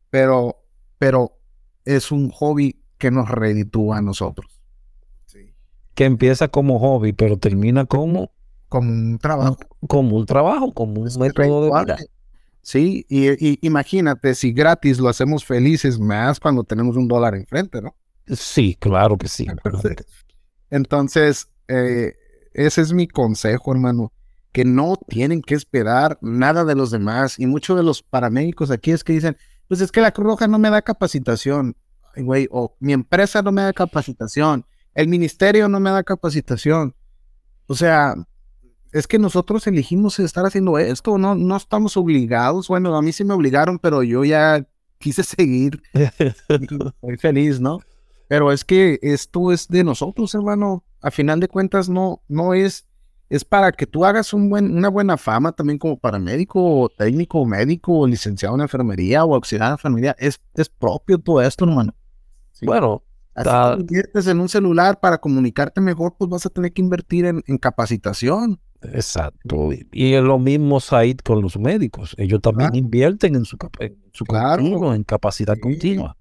Pero, 0.10 0.64
pero 0.98 1.38
es 1.86 2.12
un 2.12 2.30
hobby 2.32 2.82
que 2.98 3.12
nos 3.12 3.30
reditúa 3.30 3.98
a 3.98 4.02
nosotros. 4.02 4.62
Sí. 5.26 5.54
Que 5.94 6.06
empieza 6.06 6.48
como 6.48 6.80
hobby, 6.80 7.14
pero 7.14 7.38
termina 7.38 7.86
como, 7.86 8.32
Como 8.70 8.92
un 8.92 9.18
trabajo. 9.20 9.58
como 9.88 10.18
un 10.18 10.26
trabajo, 10.26 10.74
como 10.74 11.02
un 11.02 11.08
Es 11.08 11.18
método 11.18 11.64
de 11.64 11.84
vida. 11.84 11.98
Sí, 12.62 13.06
y, 13.10 13.30
y 13.46 13.60
imagínate 13.62 14.36
si 14.36 14.52
gratis 14.52 15.00
lo 15.00 15.10
hacemos 15.10 15.46
felices 15.46 16.00
más 16.00 16.40
cuando 16.40 16.64
tenemos 16.64 16.98
un 16.98 17.08
dólar 17.08 17.36
enfrente, 17.36 17.82
¿no? 17.82 17.96
Sí, 18.28 18.78
claro 18.80 19.18
que 19.18 19.28
sí. 19.28 19.48
Entonces, 20.70 21.50
eh, 21.68 22.14
ese 22.54 22.82
es 22.82 22.94
mi 22.94 23.08
consejo, 23.08 23.72
hermano, 23.72 24.14
que 24.52 24.66
no 24.66 24.98
tienen 25.08 25.42
que 25.42 25.56
esperar 25.56 26.18
nada 26.22 26.66
de 26.66 26.76
los 26.76 26.92
demás. 26.92 27.40
Y 27.40 27.48
muchos 27.48 27.78
de 27.78 27.84
los 27.84 28.04
paramédicos 28.04 28.72
aquí 28.72 28.92
es 28.92 29.04
que 29.04 29.14
dicen, 29.14 29.38
pues 29.68 29.82
es 29.82 29.92
que 29.92 30.02
la 30.02 30.12
Cruz 30.12 30.28
Roja 30.28 30.48
no 30.48 30.60
me 30.60 30.70
da 30.70 30.82
capacitación, 30.82 31.76
güey, 32.16 32.48
o 32.52 32.76
mi 32.80 32.94
empresa 32.94 33.42
no 33.42 33.52
me 33.52 33.62
da 33.62 33.74
capacitación, 33.74 34.66
el 34.94 35.08
ministerio 35.08 35.70
no 35.70 35.80
me 35.80 35.92
da 35.92 36.04
capacitación. 36.04 36.96
O 37.68 37.76
sea, 37.76 38.16
es 38.92 39.08
que 39.08 39.20
nosotros 39.20 39.68
elegimos 39.68 40.20
estar 40.20 40.46
haciendo 40.46 40.78
esto, 40.78 41.18
no, 41.18 41.36
no 41.36 41.56
estamos 41.56 41.98
obligados. 41.98 42.68
Bueno, 42.68 42.96
a 42.96 43.02
mí 43.02 43.12
sí 43.12 43.24
me 43.24 43.34
obligaron, 43.34 43.80
pero 43.80 44.04
yo 44.04 44.24
ya 44.24 44.66
quise 44.98 45.24
seguir 45.24 45.82
Estoy 45.94 47.18
feliz, 47.20 47.60
¿no? 47.60 47.80
Pero 48.28 48.52
es 48.52 48.64
que 48.64 49.00
esto 49.02 49.52
es 49.52 49.68
de 49.68 49.84
nosotros, 49.84 50.34
hermano. 50.36 50.84
A 51.02 51.12
final 51.12 51.40
de 51.40 51.48
cuentas, 51.48 51.90
no, 51.90 52.22
no 52.28 52.54
es, 52.54 52.86
es 53.30 53.44
para 53.44 53.72
que 53.72 53.88
tú 53.88 54.06
hagas 54.06 54.34
un 54.34 54.50
buen, 54.50 54.76
una 54.76 54.90
buena 54.90 55.18
fama 55.18 55.52
también 55.52 55.80
como 55.80 55.98
paramédico, 55.98 56.82
o 56.82 56.90
técnico, 56.90 57.44
médico, 57.46 58.00
o 58.00 58.08
licenciado 58.08 58.54
en 58.56 58.62
enfermería, 58.62 59.26
o 59.26 59.34
auxiliar 59.34 59.70
de 59.70 59.74
enfermería. 59.74 60.16
Es, 60.20 60.40
es 60.54 60.70
propio 60.70 61.18
todo 61.18 61.42
esto, 61.42 61.66
hermano. 61.66 61.96
Sí. 62.52 62.66
Bueno, 62.66 63.02
Así 63.48 63.76
que 63.76 63.82
inviertes 63.82 64.28
en 64.28 64.40
un 64.40 64.50
celular 64.50 65.00
para 65.00 65.18
comunicarte 65.18 65.82
mejor, 65.82 66.16
pues 66.18 66.30
vas 66.30 66.46
a 66.46 66.50
tener 66.50 66.72
que 66.74 66.82
invertir 66.82 67.26
en, 67.26 67.44
en 67.48 67.58
capacitación. 67.58 68.60
exacto. 68.82 69.70
Y 69.92 70.14
es 70.14 70.24
lo 70.24 70.40
mismo, 70.40 70.80
Said, 70.80 71.18
con 71.24 71.42
los 71.42 71.58
médicos. 71.58 72.16
Ellos 72.18 72.42
también 72.42 72.76
invierten 72.76 73.36
en 73.36 73.46
su, 73.46 73.58
en 73.80 73.98
su 74.14 74.26
Claro. 74.26 74.62
continuo, 74.62 74.94
en 74.94 75.04
capacidad 75.04 75.56
Sí. 75.56 75.62
continua. 75.62 76.16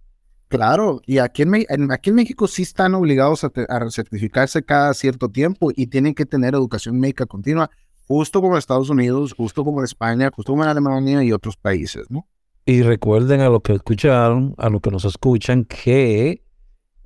Claro, 0.48 1.02
y 1.04 1.18
aquí 1.18 1.42
en, 1.42 1.92
aquí 1.92 2.08
en 2.08 2.16
México 2.16 2.48
sí 2.48 2.62
están 2.62 2.94
obligados 2.94 3.44
a, 3.44 3.50
te- 3.50 3.66
a 3.68 3.90
certificarse 3.90 4.62
cada 4.62 4.94
cierto 4.94 5.28
tiempo 5.28 5.70
y 5.76 5.88
tienen 5.88 6.14
que 6.14 6.24
tener 6.24 6.54
educación 6.54 6.98
médica 6.98 7.26
continua, 7.26 7.70
justo 8.06 8.40
como 8.40 8.54
en 8.54 8.58
Estados 8.58 8.88
Unidos, 8.88 9.34
justo 9.36 9.62
como 9.62 9.80
en 9.80 9.84
España, 9.84 10.30
justo 10.34 10.52
como 10.52 10.62
en 10.64 10.70
Alemania 10.70 11.22
y 11.22 11.32
otros 11.32 11.58
países, 11.58 12.06
¿no? 12.08 12.26
Y 12.64 12.80
recuerden 12.82 13.42
a 13.42 13.50
los 13.50 13.60
que 13.60 13.74
escucharon, 13.74 14.54
a 14.56 14.70
los 14.70 14.80
que 14.80 14.90
nos 14.90 15.04
escuchan, 15.04 15.64
que 15.66 16.42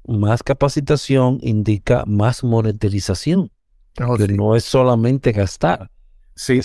más 0.07 0.42
capacitación 0.42 1.38
indica 1.42 2.05
más 2.07 2.42
monetarización. 2.44 3.50
que 4.16 4.26
no 4.28 4.57
es 4.57 4.64
solamente 4.64 5.32
gastar. 5.32 5.90
Sí, 6.34 6.61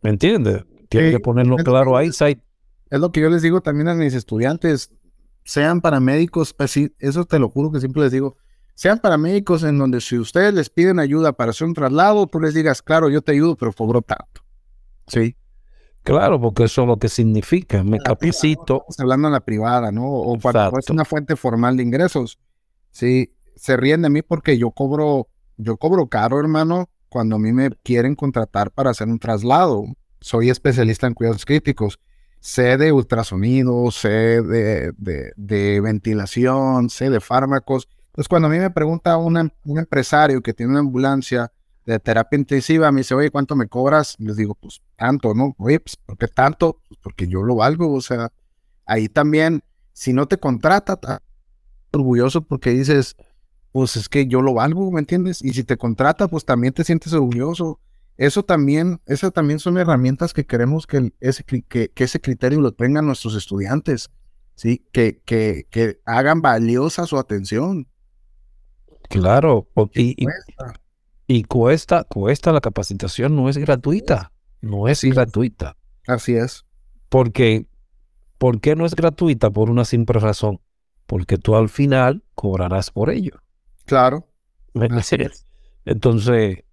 ¿Me 0.00 0.10
entiendes? 0.10 0.64
Tienes 0.88 1.10
Sí, 1.10 1.16
que 1.16 1.20
ponerlo 1.20 1.56
es- 1.58 1.64
claro 1.64 1.94
ahí, 1.96 2.08
es 2.08 3.00
lo 3.00 3.12
que 3.12 3.20
yo 3.20 3.28
les 3.28 3.42
digo 3.42 3.60
también 3.60 3.88
a 3.88 3.94
mis 3.94 4.14
estudiantes, 4.14 4.90
sean 5.44 5.80
paramédicos, 5.82 6.54
así, 6.58 6.94
eso 6.98 7.24
te 7.26 7.38
lo 7.38 7.50
juro 7.50 7.70
que 7.70 7.80
siempre 7.80 8.02
les 8.02 8.12
digo, 8.12 8.36
sean 8.74 8.98
paramédicos 8.98 9.62
en 9.62 9.78
donde 9.78 10.00
si 10.00 10.18
ustedes 10.18 10.54
les 10.54 10.70
piden 10.70 10.98
ayuda 10.98 11.32
para 11.34 11.50
hacer 11.50 11.66
un 11.66 11.74
traslado, 11.74 12.26
tú 12.26 12.40
les 12.40 12.54
digas, 12.54 12.80
claro, 12.80 13.10
yo 13.10 13.20
te 13.20 13.32
ayudo, 13.32 13.56
pero 13.56 13.72
cobro 13.72 14.00
tanto. 14.00 14.42
Sí. 15.06 15.36
Claro, 16.02 16.40
porque 16.40 16.64
eso 16.64 16.82
es 16.82 16.88
lo 16.88 16.98
que 16.98 17.08
significa. 17.08 17.82
Me 17.82 17.98
la 17.98 18.04
privada, 18.04 18.16
capacito. 18.16 18.84
Estamos 18.88 19.00
hablando 19.00 19.28
en 19.28 19.32
la 19.32 19.40
privada, 19.40 19.90
¿no? 19.92 20.06
O 20.06 20.38
cuando 20.38 20.78
es 20.78 20.90
una 20.90 21.04
fuente 21.04 21.34
formal 21.36 21.76
de 21.76 21.82
ingresos. 21.82 22.38
Sí, 22.94 23.34
se 23.56 23.76
ríen 23.76 24.02
de 24.02 24.10
mí 24.10 24.22
porque 24.22 24.56
yo 24.58 24.70
cobro, 24.70 25.28
yo 25.56 25.76
cobro 25.78 26.06
caro, 26.08 26.38
hermano, 26.38 26.88
cuando 27.08 27.36
a 27.36 27.38
mí 27.40 27.52
me 27.52 27.70
quieren 27.82 28.14
contratar 28.14 28.70
para 28.70 28.90
hacer 28.90 29.08
un 29.08 29.18
traslado. 29.18 29.84
Soy 30.20 30.48
especialista 30.50 31.08
en 31.08 31.14
cuidados 31.14 31.44
críticos. 31.44 31.98
Sé 32.40 32.76
de 32.78 32.92
ultrasonido, 32.92 33.90
sé 33.90 34.42
de, 34.42 34.92
de- 35.36 35.80
ventilación, 35.80 36.88
sé 36.90 37.10
de 37.10 37.20
fármacos. 37.20 37.88
Entonces, 38.06 38.28
cuando 38.28 38.48
a 38.48 38.50
mí 38.52 38.58
me 38.58 38.70
pregunta 38.70 39.16
una- 39.16 39.50
un 39.64 39.78
empresario 39.78 40.40
que 40.42 40.54
tiene 40.54 40.70
una 40.72 40.80
ambulancia 40.80 41.50
de 41.86 41.98
terapia 41.98 42.38
intensiva, 42.38 42.92
me 42.92 43.00
dice, 43.00 43.14
oye, 43.14 43.30
¿cuánto 43.30 43.56
me 43.56 43.66
cobras? 43.68 44.14
Les 44.18 44.36
digo, 44.36 44.54
pues 44.54 44.80
tanto, 44.96 45.34
¿no? 45.34 45.54
Oye, 45.58 45.80
pues, 45.80 45.96
¿por 45.96 46.16
qué 46.18 46.28
tanto? 46.28 46.80
Pues 46.88 47.00
porque 47.02 47.26
yo 47.28 47.42
lo 47.42 47.56
valgo, 47.56 47.92
o 47.92 48.00
sea, 48.00 48.30
ahí 48.86 49.08
también, 49.08 49.62
si 49.92 50.12
no 50.12 50.26
te 50.28 50.38
contrata, 50.38 50.96
ta- 50.96 51.22
orgulloso 51.94 52.42
porque 52.42 52.70
dices, 52.70 53.16
pues 53.72 53.96
es 53.96 54.08
que 54.08 54.26
yo 54.26 54.40
lo 54.42 54.54
valgo, 54.54 54.90
¿me 54.90 55.00
entiendes? 55.00 55.42
Y 55.42 55.52
si 55.52 55.64
te 55.64 55.76
contrata, 55.76 56.28
pues 56.28 56.44
también 56.44 56.72
te 56.74 56.84
sientes 56.84 57.12
orgulloso. 57.12 57.80
Eso 58.16 58.44
también, 58.44 59.00
esas 59.06 59.32
también 59.32 59.58
son 59.58 59.76
herramientas 59.78 60.32
que 60.32 60.46
queremos 60.46 60.86
que 60.86 60.98
el- 60.98 61.14
ese, 61.20 61.42
que, 61.42 61.62
que 61.90 62.04
ese 62.04 62.20
criterio 62.20 62.60
lo 62.60 62.72
tengan 62.72 63.06
nuestros 63.06 63.34
estudiantes, 63.34 64.10
¿sí? 64.54 64.86
Que, 64.92 65.20
que, 65.24 65.66
que 65.70 65.98
hagan 66.04 66.40
valiosa 66.40 67.06
su 67.06 67.18
atención. 67.18 67.88
Claro. 69.08 69.68
po- 69.74 69.90
Y, 69.94 70.14
y- 70.16 70.24
Cuesta. 70.24 70.80
y 71.26 71.42
cuesta, 71.44 72.04
cuesta 72.04 72.52
la 72.52 72.60
capacitación, 72.60 73.34
no 73.36 73.48
es 73.48 73.58
gratuita. 73.58 74.32
No 74.60 74.88
es 74.88 74.98
Sí. 75.00 75.10
gratuita. 75.10 75.76
Así 76.06 76.34
es. 76.36 76.64
Porque, 77.08 77.66
¿por 78.38 78.60
qué 78.60 78.76
no 78.76 78.86
es 78.86 78.94
gratuita? 78.94 79.50
Por 79.50 79.70
una 79.70 79.84
simple 79.84 80.20
razón. 80.20 80.60
Porque 81.06 81.36
tú 81.38 81.54
al 81.56 81.68
final 81.68 82.22
cobrarás 82.34 82.90
por 82.90 83.10
ello. 83.10 83.40
Claro. 83.84 84.26
¿Me 84.72 84.86
Así 84.86 85.14
entiendes? 85.16 85.46
Entonces, 85.84 86.64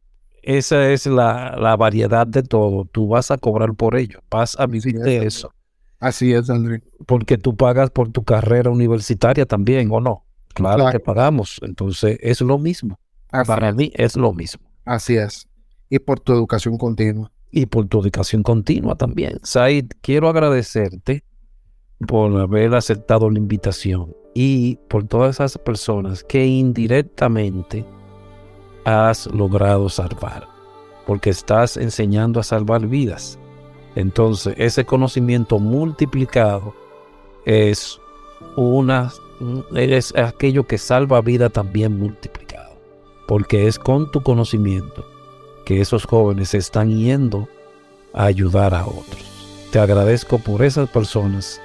esa 0.42 0.90
es 0.90 1.06
la, 1.06 1.56
la 1.60 1.76
variedad 1.76 2.26
de 2.26 2.44
todo. 2.44 2.86
Tú 2.86 3.10
vas 3.10 3.30
a 3.32 3.38
cobrar 3.38 3.74
por 3.76 3.96
ello, 3.96 4.22
vas 4.30 4.58
a 4.60 4.66
vivir 4.66 4.96
es, 4.98 5.02
de 5.04 5.26
eso. 5.26 5.52
Así 6.00 6.34
es, 6.34 6.50
André. 6.50 6.82
Porque 7.06 7.38
tú 7.38 7.56
pagas 7.56 7.90
por 7.92 8.10
tu 8.12 8.24
carrera 8.24 8.70
universitaria 8.72 9.46
también, 9.46 9.90
¿o 9.92 10.00
no? 10.00 10.26
Claro, 10.54 10.78
Claro. 10.84 10.92
que 10.92 11.00
pagamos. 11.00 11.60
Entonces 11.62 12.18
es 12.22 12.42
lo 12.42 12.58
mismo. 12.58 13.00
Así, 13.30 13.48
Para 13.48 13.72
mí 13.72 13.92
es 13.96 14.16
lo 14.16 14.34
mismo. 14.34 14.64
así 14.86 15.16
es. 15.16 15.48
Y 15.90 16.00
por 16.00 16.20
tu 16.22 16.34
educación 16.34 16.78
continua. 16.78 17.32
y 17.54 17.66
por 17.66 17.86
tu 17.88 18.00
educación 18.02 18.44
continua 18.44 18.96
también. 18.96 19.38
Said, 19.44 19.88
quiero 20.02 20.30
agradecerte 20.30 21.24
por 22.08 22.40
haber 22.40 22.74
aceptado 22.74 23.30
la 23.30 23.38
invitación 23.38 24.16
y 24.34 24.78
por 24.88 25.08
todas 25.08 25.36
esas 25.36 25.58
personas 25.58 26.24
que 26.24 26.46
indirectamente 26.46 27.86
has 28.86 29.28
logrado 29.28 29.90
salvar, 29.90 30.48
porque 31.06 31.30
estás 31.30 31.78
enseñando 31.78 32.40
a 32.40 32.44
salvar 32.44 32.88
vidas. 32.88 33.38
Entonces, 33.96 34.56
ese 34.58 34.86
conocimiento 34.86 35.60
multiplicado 35.60 36.74
es 37.46 38.00
una 38.56 39.12
es 39.76 40.16
aquello 40.16 40.68
que 40.68 40.78
salva 40.78 41.20
vida 41.22 41.50
también 41.50 41.98
multiplicado, 41.98 42.78
porque 43.28 43.68
es 43.68 43.80
con 43.80 44.12
tu 44.12 44.22
conocimiento 44.22 45.04
que 45.66 45.82
esos 45.82 46.06
jóvenes 46.06 46.54
están 46.54 46.96
yendo 46.96 47.48
a 48.14 48.26
ayudar 48.26 48.76
a 48.76 48.86
otros. 48.86 49.26
Te 49.72 49.80
agradezco 49.80 50.38
por 50.38 50.64
esas 50.64 50.90
personas 50.90 51.60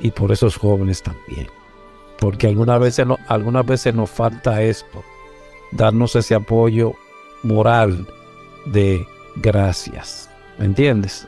y 0.00 0.10
por 0.10 0.32
esos 0.32 0.56
jóvenes 0.56 1.02
también. 1.02 1.48
Porque 2.18 2.46
algunas 2.48 2.80
veces, 2.80 3.06
no- 3.06 3.18
algunas 3.28 3.66
veces 3.66 3.94
nos 3.94 4.10
falta 4.10 4.62
esto, 4.62 5.02
darnos 5.72 6.14
ese 6.16 6.34
apoyo 6.34 6.92
moral 7.42 8.06
de 8.66 9.06
gracias. 9.36 10.30
¿Me 10.58 10.66
entiendes? 10.66 11.26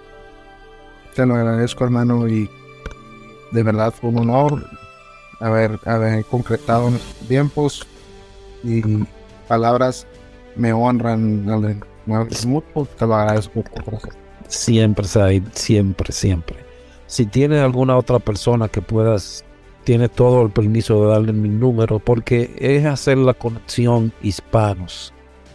Te 1.14 1.26
lo 1.26 1.34
agradezco, 1.34 1.84
hermano, 1.84 2.28
y 2.28 2.48
de 3.52 3.62
verdad 3.62 3.92
fue 3.92 4.10
un 4.10 4.18
honor 4.18 4.64
haber, 5.40 5.78
haber 5.84 6.24
concretado 6.26 6.90
nuestros 6.90 7.28
tiempos 7.28 7.86
y 8.62 8.82
palabras 9.48 10.06
me 10.56 10.72
honran. 10.72 11.44
Mucho, 12.06 12.88
te 12.98 13.06
lo 13.06 13.14
agradezco. 13.14 13.64
Siempre, 14.48 15.06
Said, 15.06 15.42
siempre, 15.52 16.12
siempre. 16.12 16.64
Si 17.06 17.26
tienes 17.26 17.62
alguna 17.62 17.96
otra 17.96 18.18
persona 18.18 18.68
que 18.68 18.82
puedas, 18.82 19.44
tiene 19.84 20.08
todo 20.08 20.42
el 20.42 20.50
permiso 20.50 21.02
de 21.02 21.10
darle 21.12 21.32
mi 21.32 21.48
número, 21.48 21.98
porque 21.98 22.54
es 22.58 22.84
hacer 22.84 23.18
la 23.18 23.34
conexión 23.34 24.12
hispanos. 24.22 25.12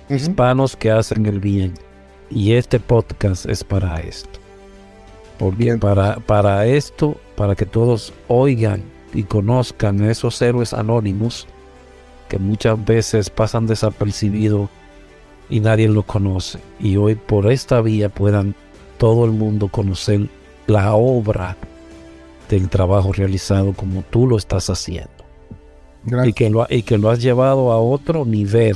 hispanos 0.10 0.76
que 0.76 0.92
hacen 0.92 1.26
el 1.26 1.40
bien. 1.40 1.74
Y 2.30 2.54
este 2.54 2.80
podcast 2.80 3.46
es 3.46 3.64
para 3.64 4.00
esto. 4.00 4.40
Porque 5.38 5.64
Bien. 5.66 5.80
para, 5.80 6.16
para 6.18 6.66
esto, 6.66 7.18
para 7.36 7.56
que 7.56 7.66
todos 7.66 8.14
oigan 8.28 8.84
y 9.14 9.24
conozcan 9.24 10.02
a 10.02 10.12
esos 10.12 10.42
héroes 10.42 10.74
anónimos 10.74 11.48
que 12.30 12.38
muchas 12.38 12.84
veces 12.86 13.30
pasan 13.30 13.68
desapercibidos 13.68 14.70
y 15.50 15.60
nadie 15.60 15.90
los 15.90 16.06
conoce. 16.06 16.60
Y 16.80 16.96
hoy 16.96 17.16
por 17.16 17.52
esta 17.52 17.82
vía 17.82 18.08
puedan 18.08 18.56
todo 18.98 19.26
el 19.26 19.32
mundo 19.32 19.68
conocer 19.68 20.30
la 20.72 20.94
obra 20.94 21.58
del 22.50 22.70
trabajo 22.70 23.12
realizado 23.14 23.74
como 23.74 24.04
tú 24.10 24.28
lo 24.28 24.38
estás 24.38 24.70
haciendo 24.70 25.10
y 26.06 26.10
Gracias. 26.12 26.36
que, 26.36 26.50
lo, 26.50 26.66
y 26.70 26.84
que 26.84 26.98
lo 26.98 27.10
has 27.10 27.22
llevado 27.22 27.72
a 27.72 27.78
otro 27.80 28.26
nivel, 28.26 28.76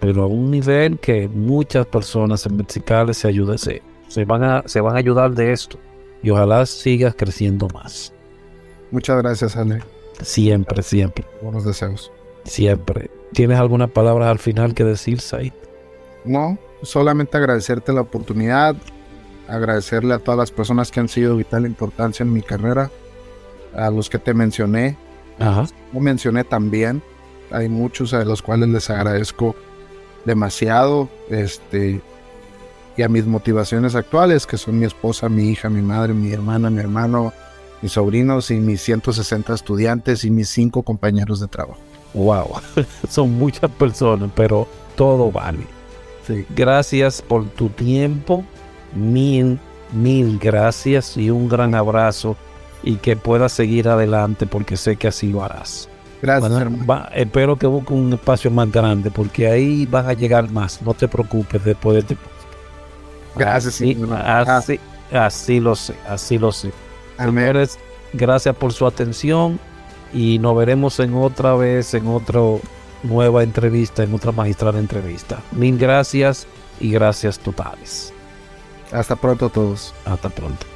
pero 0.00 0.22
a 0.24 0.26
un 0.26 0.50
nivel 0.50 0.98
que 0.98 1.28
muchas 1.28 1.86
personas 1.86 2.44
en 2.46 2.56
Mexicali 2.56 3.12
se, 3.14 3.28
ayuda- 3.28 3.58
se, 3.58 3.82
se 4.08 4.24
van 4.24 4.42
a, 4.42 4.62
se 4.66 4.80
van 4.80 4.96
a 4.96 4.98
ayudar 4.98 5.32
de 5.32 5.52
esto 5.52 5.78
y 6.22 6.30
ojalá 6.30 6.64
sigas 6.66 7.14
creciendo 7.16 7.68
más. 7.74 8.12
Muchas 8.90 9.18
gracias, 9.22 9.56
André. 9.56 9.80
Siempre, 10.22 10.82
siempre, 10.82 11.24
Buenos 11.42 11.64
deseos. 11.64 12.10
siempre. 12.44 13.10
¿Tienes 13.32 13.58
alguna 13.58 13.86
palabra 13.88 14.30
al 14.30 14.38
final 14.38 14.72
que 14.74 14.84
decir, 14.84 15.20
Said? 15.20 15.52
No, 16.24 16.56
solamente 16.82 17.36
agradecerte 17.36 17.92
la 17.92 18.00
oportunidad, 18.00 18.74
agradecerle 19.48 20.14
a 20.14 20.18
todas 20.18 20.38
las 20.38 20.50
personas 20.50 20.90
que 20.90 21.00
han 21.00 21.08
sido 21.08 21.32
de 21.32 21.38
vital 21.38 21.66
importancia 21.66 22.24
en 22.24 22.32
mi 22.32 22.42
carrera, 22.42 22.90
a 23.74 23.90
los 23.90 24.08
que 24.10 24.18
te 24.18 24.34
mencioné, 24.34 24.96
Ajá. 25.38 25.66
mencioné 25.92 26.44
también, 26.44 27.02
hay 27.50 27.68
muchos 27.68 28.12
a 28.14 28.24
los 28.24 28.42
cuales 28.42 28.68
les 28.68 28.90
agradezco 28.90 29.54
demasiado, 30.24 31.08
este, 31.30 32.00
y 32.96 33.02
a 33.02 33.08
mis 33.08 33.26
motivaciones 33.26 33.94
actuales, 33.94 34.46
que 34.46 34.56
son 34.56 34.78
mi 34.78 34.86
esposa, 34.86 35.28
mi 35.28 35.50
hija, 35.50 35.68
mi 35.68 35.82
madre, 35.82 36.14
mi 36.14 36.32
hermana, 36.32 36.70
mi 36.70 36.80
hermano, 36.80 37.32
mis 37.82 37.92
sobrinos 37.92 38.50
y 38.50 38.56
mis 38.56 38.80
160 38.80 39.54
estudiantes 39.54 40.24
y 40.24 40.30
mis 40.30 40.48
cinco 40.48 40.82
compañeros 40.82 41.40
de 41.40 41.48
trabajo. 41.48 41.78
Wow, 42.14 42.60
son 43.08 43.32
muchas 43.32 43.70
personas, 43.70 44.30
pero 44.34 44.66
todo 44.96 45.30
vale. 45.30 45.66
Sí. 46.26 46.44
Gracias 46.56 47.22
por 47.22 47.48
tu 47.50 47.68
tiempo, 47.68 48.44
mil, 48.94 49.58
mil 49.92 50.38
gracias 50.38 51.16
y 51.16 51.30
un 51.30 51.48
gran 51.48 51.74
abrazo 51.74 52.36
y 52.82 52.96
que 52.96 53.16
puedas 53.16 53.52
seguir 53.52 53.88
adelante 53.88 54.46
porque 54.46 54.76
sé 54.76 54.96
que 54.96 55.08
así 55.08 55.28
lo 55.32 55.42
harás. 55.44 55.88
Gracias, 56.22 56.40
Bueno, 56.40 56.58
hermano. 56.60 56.86
va- 56.86 57.10
espero 57.14 57.56
que 57.56 57.66
busque 57.66 57.92
un 57.92 58.12
espacio 58.12 58.50
más 58.50 58.70
grande 58.72 59.10
porque 59.10 59.48
ahí 59.48 59.86
van 59.86 60.06
a 60.08 60.12
llegar 60.14 60.50
más, 60.50 60.80
no 60.82 60.94
te 60.94 61.08
preocupes 61.08 61.62
después 61.64 61.94
de 61.94 62.00
este 62.00 62.16
Gracias, 63.34 63.74
así, 63.74 63.96
así, 64.46 64.80
así 65.12 65.60
lo 65.60 65.74
sé, 65.74 65.94
así 66.08 66.38
lo 66.38 66.52
sé. 66.52 66.72
Amén. 67.18 67.44
Señores, 67.44 67.78
gracias 68.14 68.56
por 68.56 68.72
su 68.72 68.86
atención 68.86 69.60
y 70.12 70.38
nos 70.38 70.56
veremos 70.56 70.98
en 71.00 71.12
otra 71.14 71.54
vez, 71.54 71.92
en 71.92 72.06
otra 72.06 72.40
nueva 73.02 73.42
entrevista, 73.42 74.02
en 74.04 74.14
otra 74.14 74.32
magistral 74.32 74.76
entrevista. 74.76 75.42
Mil 75.52 75.76
gracias 75.76 76.46
y 76.80 76.90
gracias 76.92 77.38
totales. 77.38 78.12
Hasta 78.92 79.16
pronto 79.16 79.46
a 79.46 79.48
todos. 79.48 79.94
Hasta 80.04 80.28
pronto. 80.28 80.75